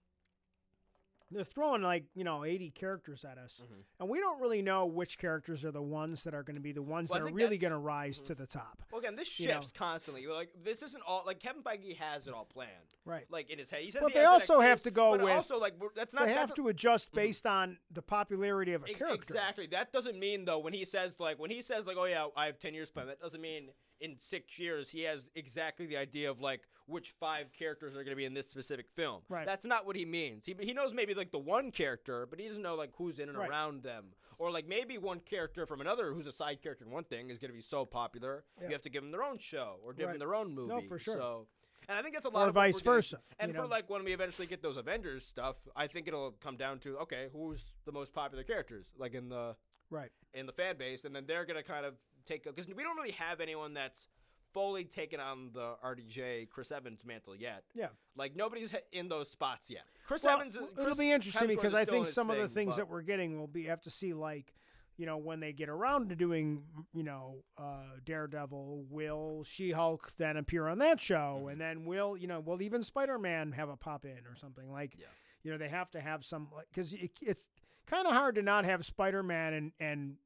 [1.30, 3.82] they're throwing like you know 80 characters at us, Mhm.
[4.00, 6.72] and we don't really know which characters are the ones that are going to be
[6.72, 8.26] the ones Well, that are really going to rise Mhm.
[8.26, 8.82] to the top.
[8.92, 9.54] Well, again, this you know.
[9.54, 10.22] shifts constantly.
[10.22, 13.28] You're Like this isn't all like Kevin Feige has it all planned, Right.
[13.30, 13.82] like in his head.
[13.82, 16.32] He says But he they also have to go with- also like that's not they
[16.34, 19.14] have to adjust based on the popularity of a character.
[19.14, 19.66] Exactly.
[19.66, 22.46] That doesn't mean though when he says like when he says like oh yeah I
[22.46, 23.06] have ten years plan.
[23.06, 23.72] That doesn't mean
[24.04, 28.10] in six years he has exactly the idea of like which five characters are going
[28.10, 29.22] to be in this specific film.
[29.30, 29.46] Right.
[29.46, 30.44] That's not what he means.
[30.44, 33.30] He, he knows maybe like the one character, but he doesn't know like who's in
[33.30, 33.48] and Right.
[33.48, 34.04] around them.
[34.38, 37.38] Or like maybe one character from another who's a side character in one thing is
[37.38, 38.66] going to be so popular Yeah.
[38.68, 40.12] you have to give them their own show or give Right.
[40.12, 40.74] them their own movie.
[40.74, 41.14] No, for sure.
[41.14, 41.46] So,
[41.88, 43.66] and I think that's a lot Or of vice versa, And for know?
[43.68, 47.28] like when we eventually get those Avengers stuff, I think it'll come down to okay,
[47.32, 49.56] who's the most popular characters like in the
[49.90, 50.10] Right.
[50.34, 51.94] in the fan base, and then they're gonna kind of
[52.26, 54.08] take because we don't really have anyone that's
[54.52, 57.64] fully taken on the RDJ Chris Evans mantle yet.
[57.74, 57.88] Yeah.
[58.16, 59.82] Like nobody's in those spots yet.
[60.06, 60.54] Chris Well, Evans.
[60.56, 63.02] is- it'll be interesting Hemsworth because I think some of the thing, things that we're
[63.02, 64.54] getting will be have to see like,
[64.96, 70.36] you know, when they get around to doing, you know, uh, Daredevil, will She-Hulk then
[70.36, 71.48] appear on that show, Mm-hmm.
[71.48, 74.94] and then will you know, will even Spider-Man have a pop in or something like?
[74.96, 75.06] Yeah.
[75.42, 77.48] You know, they have to have some because it, it's
[77.86, 80.16] kind of hard to not have Spider-Man and and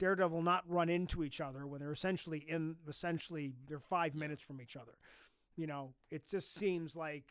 [0.00, 4.60] Daredevil not run into each other when they're essentially in essentially they're five minutes from
[4.60, 4.94] each other.
[5.56, 7.26] You know, it just seems like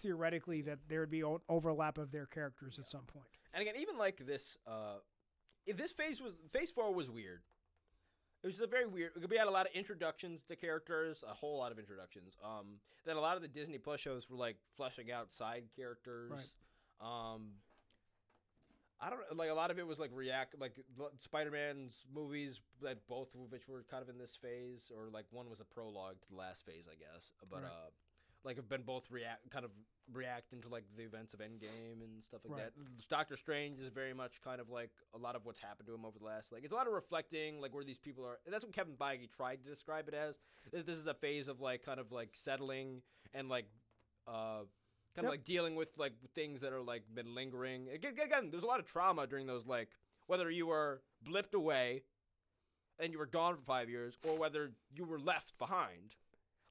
[0.00, 3.26] theoretically that there would be o- overlap of their characters at some point.
[3.52, 4.96] And again, even like this, uh,
[5.66, 7.42] if this phase was phase four was weird.
[8.42, 9.12] It was just a very weird.
[9.30, 12.36] We had a lot of introductions to characters, a whole lot of introductions.
[12.44, 16.32] Um, then a lot of the Disney Plus shows were like fleshing out side characters.
[16.32, 16.50] Right.
[17.00, 17.50] Um,
[19.04, 20.74] I don't know, like a lot of it was like react like
[21.18, 25.26] Spider Man's movies that both of which were kind of in this phase, or like
[25.30, 27.32] one was a prologue to the last phase, I guess.
[27.50, 27.70] But Right.
[27.72, 27.90] uh,
[28.44, 29.70] like have been both react kind of
[30.12, 32.72] reacting to like the events of Endgame and stuff like Right.
[32.74, 33.08] that.
[33.08, 36.04] Doctor Strange is very much kind of like a lot of what's happened to him
[36.04, 38.38] over the last like it's a lot of reflecting like where these people are.
[38.44, 40.38] And that's what Kevin Feige tried to describe it as.
[40.72, 43.02] This is a phase of like kind of like settling
[43.34, 43.66] and like
[44.28, 44.62] uh
[45.14, 45.24] kind Yep.
[45.24, 47.88] of like dealing with like things that are like been lingering.
[47.92, 49.88] Again, there's a lot of trauma during those like
[50.26, 52.02] whether you were blipped away
[52.98, 56.14] and you were gone for five years, or whether you were left behind.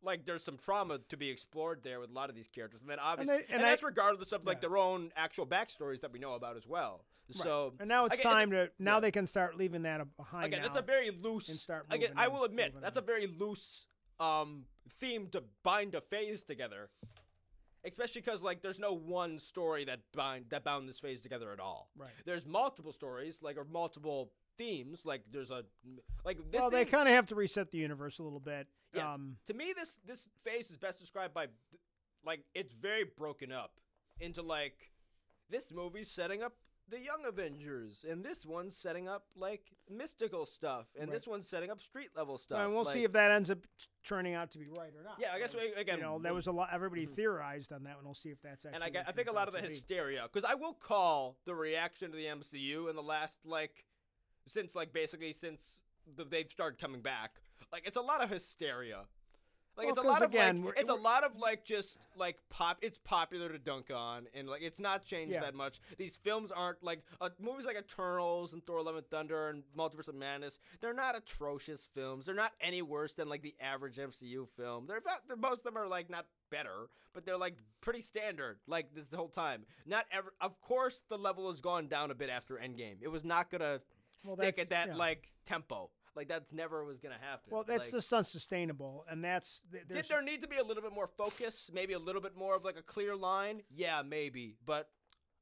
[0.04, 2.90] Like there's some trauma to be explored there with a lot of these characters, and
[2.90, 4.70] then obviously, they- and, and I- that's regardless of like yeah.
[4.70, 7.04] their own actual backstories that we know about as well.
[7.30, 9.00] So And now it's again, time to now yeah.
[9.02, 10.46] they can start leaving that behind.
[10.48, 11.48] again, that's a very loose.
[11.50, 13.04] and start again, I will admit that's on.
[13.04, 13.86] a very loose
[14.20, 14.66] um
[15.00, 16.90] theme to bind a phase together,
[17.86, 21.60] especially because like there's no one story that bind that bound this phase together at
[21.60, 21.90] all.
[21.98, 22.10] right.
[22.26, 25.06] There's multiple stories, like or multiple themes.
[25.06, 25.64] Like there's a
[26.26, 26.62] like this.
[26.62, 28.68] Well, they kind of have to reset the universe a little bit.
[28.94, 31.48] Yeah, Um, to me, this this phase is best described by,
[32.26, 33.80] like, it's very broken up
[34.20, 34.92] into like,
[35.50, 36.54] this movie's setting up
[36.92, 41.18] the Young Avengers, and this one's setting up like mystical stuff, and Right.
[41.18, 42.60] this one's setting up street level stuff.
[42.60, 43.60] and we'll see if that ends up
[44.04, 45.18] turning out to be right or not.
[45.20, 46.70] Yeah, I guess Like, we, again, you know there was a lot.
[46.72, 47.16] Everybody mm-hmm.
[47.16, 48.06] theorized on that one.
[48.06, 48.86] We'll see if that's actually.
[48.86, 52.12] and I, I think a lot of the hysteria because I will call the reaction
[52.12, 53.86] to the MCU in the last like
[54.48, 55.80] since like basically since
[56.16, 57.40] the, they've started coming back
[57.72, 59.06] like it's a lot of hysteria.
[59.78, 61.64] Like Well, it's a lot of again, like we're- it's a we're- lot of like
[61.64, 62.80] just like pop.
[62.82, 65.40] It's popular to dunk on, and like it's not changed Yeah.
[65.42, 65.80] that much.
[65.98, 70.10] These films aren't like uh, movies like Eternals and Thor: Love and Thunder and Multiverse
[70.10, 70.60] of Madness.
[70.82, 72.26] They're not atrocious films.
[72.26, 74.88] They're not any worse than like the average MCU film.
[74.88, 78.60] They're about they're, most of them are like not better, but they're like pretty standard.
[78.68, 79.66] Like this the whole time.
[79.86, 80.34] Not ever.
[80.42, 82.98] Of course, the level has gone down a bit after Endgame.
[83.02, 83.80] It was not gonna
[84.26, 84.96] Well, stick at that yeah.
[84.96, 85.92] like tempo.
[86.16, 87.50] Like that's never was gonna happen.
[87.52, 90.84] Well, that's like, just unsustainable, and that's th- did there need to be a little
[90.84, 91.70] bit more focus?
[91.74, 93.62] Maybe a little bit more of like a clear line?
[93.74, 94.58] Yeah, maybe.
[94.66, 94.90] But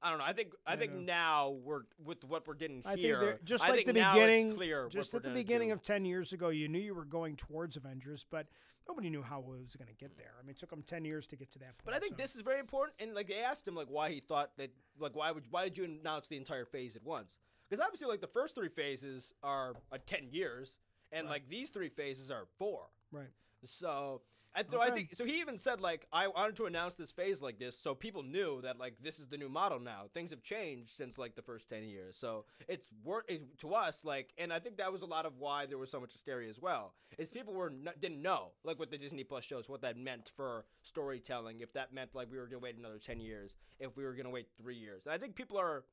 [0.02, 0.26] I don't know.
[0.26, 1.00] I think I, I think know.
[1.02, 3.20] now we're with what we're getting I think here.
[3.20, 4.88] there- just I like think the now beginning, it's clear.
[4.90, 5.74] just at the beginning do.
[5.74, 8.48] of ten years ago, you knew you were going towards Avengers, but
[8.88, 10.34] nobody knew how it was going to get there.
[10.40, 11.86] I mean, it took them ten years to get to that point.
[11.86, 14.12] But I think so- this is very important, and like they asked him like why
[14.12, 14.70] he thought that
[15.00, 17.38] like why would why did you announce the entire phase at once?
[17.70, 20.76] Because obviously like the first three phases are uh, ten years,
[21.12, 21.34] and Right.
[21.34, 22.88] like these three phases are four.
[23.12, 23.28] right.
[23.66, 24.22] So,
[24.56, 25.26] and so I think so.
[25.26, 28.62] He even said like I wanted to announce this phase like this, so people knew
[28.62, 30.06] that like this is the new model now.
[30.14, 34.04] Things have changed since like the first ten years, so it's work it, to us
[34.06, 36.50] like, and I think that was a lot of why there was so much hysteria
[36.50, 36.94] as well.
[37.18, 40.32] Is people were n- didn't know like what the Disney Plus shows, what that meant
[40.36, 41.60] for storytelling.
[41.60, 44.30] If that meant like we were gonna wait another ten years, if we were gonna
[44.32, 45.84] wait three years, and I think people are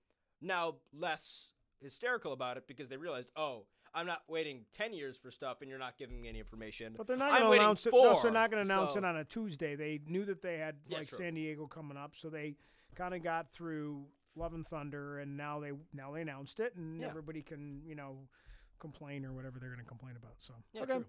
[0.41, 3.65] now less hysterical about it because they realized, oh.
[3.95, 6.93] I'm not waiting ten years for stuff, and you're not giving me any information.
[6.99, 7.91] But they're not going to announce it.
[7.93, 9.75] for, no, they're not going to announce so- it on a Tuesday.
[9.75, 11.17] They knew that they had Yeah, like true.
[11.17, 12.57] San Diego coming up, so they
[12.95, 14.05] kind of got through
[14.35, 17.07] Love and Thunder, and now they now they announced it, and Yeah.
[17.09, 18.29] everybody can you know
[18.81, 20.35] complain or whatever they're going to complain about.
[20.41, 20.93] So Yeah, okay.
[20.93, 21.07] true.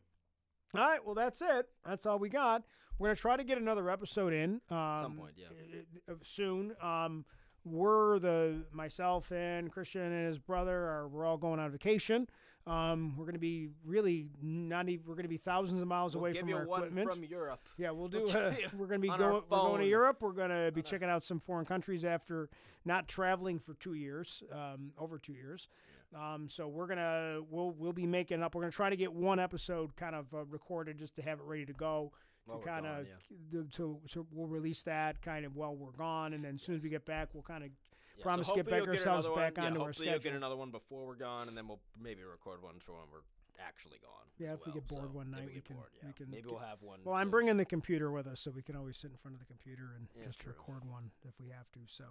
[0.76, 1.68] All right, well that's it.
[1.85, 2.64] That's all we got.
[2.99, 6.14] We're gonna try to get another episode in um, some point, yeah.
[6.23, 6.73] soon.
[6.81, 7.26] Um,
[7.66, 12.28] we're the myself and Christian and his brother are we're all going on vacation.
[12.66, 15.06] Um, we're going to be really not even.
[15.08, 17.10] We're going to be thousands of miles We'll away from our equipment.
[17.10, 17.62] from Europe.
[17.78, 18.26] Yeah, we'll do.
[18.26, 19.42] We'll uh, we're going to be going.
[19.50, 19.88] We're going to.
[19.88, 20.18] Europe.
[20.20, 22.50] We're going to be checking out some foreign countries after
[22.84, 25.70] not traveling for two years, um, over two years.
[26.16, 28.56] Um, so we're gonna we'll we'll be making up.
[28.56, 31.46] We're gonna try to get one episode kind of uh, recorded just to have it
[31.46, 32.12] ready to go.
[32.48, 33.06] While to we're kind of
[33.53, 33.61] yeah.
[33.72, 36.82] so so we'll release that kind of while we're gone, and then as soon as
[36.82, 37.69] we get back, we'll kind of
[38.18, 39.65] Yeah, promise so to get back ourselves back one.
[39.68, 42.24] onto yeah, our hopefully you'll get another one before we're gone, and then we'll maybe
[42.24, 43.22] record one for when we're
[43.65, 44.11] actually gone.
[44.40, 46.48] Yeah, if we get bored So one night, we we can- bored, we can maybe
[46.48, 46.99] we'll have one.
[47.03, 49.40] Well, I'm bringing the computer with us, so we can always sit in front of
[49.40, 50.53] the computer and Yeah, just true.
[50.53, 51.80] record one if we have to.
[51.88, 52.06] So,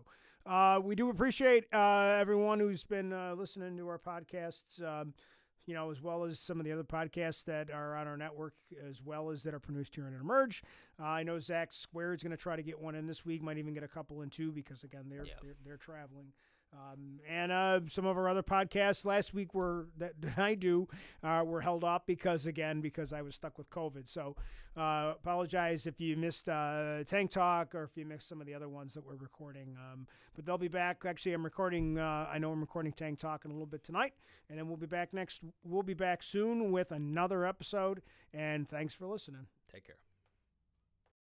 [0.45, 4.83] uh, we do appreciate uh, everyone who's been uh, listening to our podcasts.
[4.83, 5.15] Um,
[5.67, 8.55] you know, as well as some of the other podcasts that are on our network,
[8.89, 10.63] as well as that are produced here in Emerge.
[10.99, 13.43] Uh, I know Zach Square is going to try to get one in this week.
[13.43, 15.35] Might even get a couple in too, because again, they're Yeah.
[15.43, 16.33] they're, they're traveling.
[16.77, 20.89] Um, and uh, some of our other podcasts last week were that, I do
[21.23, 24.09] uh, were held up because again because I was stuck with COVID.
[24.09, 24.37] So
[24.77, 28.55] uh, apologize if you missed uh, Tank Talk or if you missed some of the
[28.55, 29.77] other ones that we're recording.
[29.77, 31.03] Um, but they'll be back.
[31.07, 31.99] Actually, I'm recording.
[31.99, 34.13] Uh, I know I'm recording Tank Talk in a little bit tonight,
[34.51, 35.41] and then we'll be back next.
[35.65, 38.03] We'll be back soon with another episode.
[38.35, 39.47] And thanks for listening.
[39.73, 40.06] Take care.